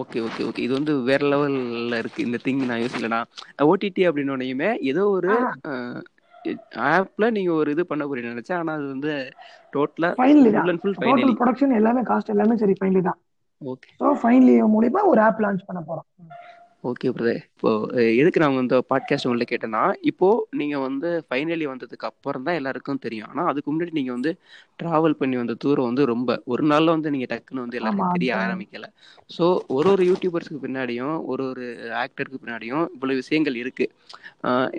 ஓகே 0.00 0.18
ஓகே 0.26 0.42
ஓகே 0.48 0.62
இது 0.66 0.72
வந்து 0.78 0.92
வேற 1.08 1.22
லெவல்ல 1.32 1.94
இருக்கு. 2.02 2.20
இந்த 2.26 2.38
திங் 2.44 2.62
நான் 2.70 2.82
யோசிக்கலடா 2.82 3.20
ஓடிடி 3.66 4.02
அப்படின்னோடையுமே 4.08 4.70
ஏதோ 4.90 5.04
ஒரு 5.16 5.32
ஆப்ல 6.88 7.24
நீங்க 7.36 7.50
ஒரு 7.54 7.70
இது 7.74 7.82
பண்ண 7.90 8.04
போறீங்க 8.06 8.30
நினைச்சேன். 8.34 8.60
ஆனா 8.60 8.72
அது 8.78 8.86
வந்து 8.94 9.12
டோட்டலா 9.72 10.10
ஃபைனலி 10.18 10.50
தான். 10.50 10.64
Full 10.64 10.72
and 10.72 10.82
full 10.82 10.96
total 11.00 11.02
finally 11.04 11.36
production 11.40 11.78
எல்லாமே 11.80 12.02
காஸ்ட் 12.10 12.32
எல்லாமே 12.34 12.56
சரி 12.62 12.74
ஃபைனலி 12.80 13.02
தான். 13.08 13.18
ஓகே 13.62 13.90
ஸோ 14.00 14.06
ஃபைனலி 14.22 14.54
மூலியமா 14.74 15.02
ஒரு 15.12 15.20
ஆப் 15.26 15.42
லான்ச் 15.44 15.68
பண்ண 15.68 15.80
போறோம். 15.88 16.08
ஓகே 16.84 17.08
பிரதர் 17.16 17.40
இப்போ 17.50 17.70
எதுக்கு 18.20 18.40
நான் 18.42 18.56
இந்த 18.62 18.76
பாட்காஸ்ட் 18.90 19.26
உங்கள்ட்ட 19.26 19.46
கேட்டேன்னா 19.50 19.82
இப்போ 20.10 20.28
நீங்க 20.60 20.76
வந்து 20.84 21.08
ஃபைனலி 21.26 21.66
வந்ததுக்கு 21.70 22.06
அப்புறம் 22.08 22.44
தான் 22.46 22.58
எல்லாருக்கும் 22.60 23.00
தெரியும். 23.04 23.28
ஆனா 23.32 23.42
அதுக்கு 23.50 23.68
முன்னாடி 23.72 23.92
நீங்க 23.98 24.12
வந்து 24.12 24.30
டிராவல் 24.80 25.16
பண்ணி 25.20 25.36
வந்த 25.40 25.54
தூரம் 25.64 25.88
வந்து 25.90 26.04
ரொம்ப 26.12 26.36
ஒரு 26.52 26.64
நாள்ல 26.72 26.94
வந்து 26.96 27.12
நீங்க 27.14 27.28
டக்குன்னு 27.32 27.64
வந்து 27.64 27.78
எல்லாருக்கும் 27.80 28.16
தெரிய 28.16 28.32
ஆரம்பிக்கல. 28.44 28.88
ஸோ 29.30 29.44
ஒரு 29.76 29.90
ஒரு 29.94 30.04
யூடியூபர்ஸ்க்கு 30.10 30.62
பின்னாடியும் 30.64 31.16
ஒரு 31.32 31.44
ஒரு 31.52 31.66
ஆக்டருக்கு 32.02 32.42
பின்னாடியும் 32.42 32.84
இவ்வளவு 32.96 33.20
விஷயங்கள் 33.22 33.60
இருக்கு. 33.62 33.86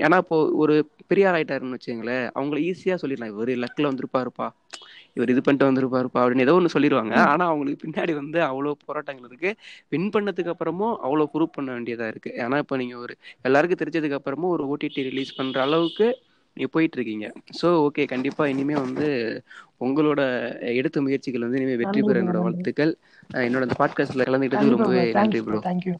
ஏன்னா 0.05 0.19
இப்போ 0.25 0.39
ஒரு 0.63 0.75
பெரிய 1.11 1.29
ஆள் 1.29 1.37
ஆயிட்டாருன்னு 1.39 1.77
வச்சுங்களேன் 1.79 2.25
அவங்கள 2.37 2.59
ஈஸியா 2.69 2.97
சொல்லிடலாம். 3.03 3.33
இவர் 3.35 3.53
லக்ல 3.65 3.89
வந்திருப்பாருப்பா. 3.91 4.49
இவர் 5.17 5.31
இது 5.31 5.41
பண்ணிட்டு 5.41 5.67
வந்திருப்பாருப்பா 5.67 6.19
அப்படின்னு 6.21 6.45
ஏதோ 6.45 6.55
ஒன்று 6.55 6.73
சொல்லிடுவாங்க 6.73 7.13
ம். 7.15 7.27
ஆனா 7.31 7.43
அவங்களுக்கு 7.47 7.81
பின்னாடி 7.83 8.13
வந்து 8.15 8.39
அவ்வளோ 8.47 8.73
போராட்டங்கள் 8.83 9.29
இருக்கு. 9.29 9.49
வின் 9.91 10.11
பண்ணதுக்கு 10.13 10.53
அப்புறமும் 10.53 10.93
அவ்வளோ 11.03 11.25
ப்ரூவ் 11.33 11.55
பண்ண 11.55 11.69
வேண்டியதா 11.73 12.07
இருக்கு. 12.09 12.31
ஏன்னா 12.39 12.59
இப்போ 12.63 12.77
நீங்க 12.77 12.97
ஒரு 12.99 13.15
எல்லாருக்கும் 13.45 13.81
தெரிஞ்சதுக்கு 13.81 14.19
அப்புறமும் 14.19 14.53
ஒரு 14.55 14.65
ஓடிடி 14.69 15.03
ரிலீஸ் 15.07 15.35
பண்ற 15.35 15.59
அளவுக்கு 15.63 16.07
நீங்க 16.57 16.69
போயிட்டு 16.73 16.97
இருக்கீங்க 16.97 17.27
ஸோ 17.59 17.67
ஓகே 17.85 18.03
கண்டிப்பா 18.09 18.43
இனிமே 18.49 18.75
வந்து 18.79 19.07
உங்களோட 19.81 20.21
எடுத்த 20.73 21.01
முயற்சிகள் 21.01 21.45
வந்து 21.45 21.59
இனிமே 21.59 21.79
வெற்றி 21.81 22.01
பெற 22.03 22.21
என்னோட 22.21 22.41
வாழ்த்துக்கள். 22.43 22.93
என்னோட 23.43 23.63
இந்த 23.63 23.77
பாட்காஸ்ட்ல 23.81 24.27
கலந்துக்கிட்டது 24.29 24.75
ரொம்பவே 24.75 25.03
நன்றி 25.19 25.41
ப்ரோ 25.43 25.61
தேங்க்யூ 25.67 25.95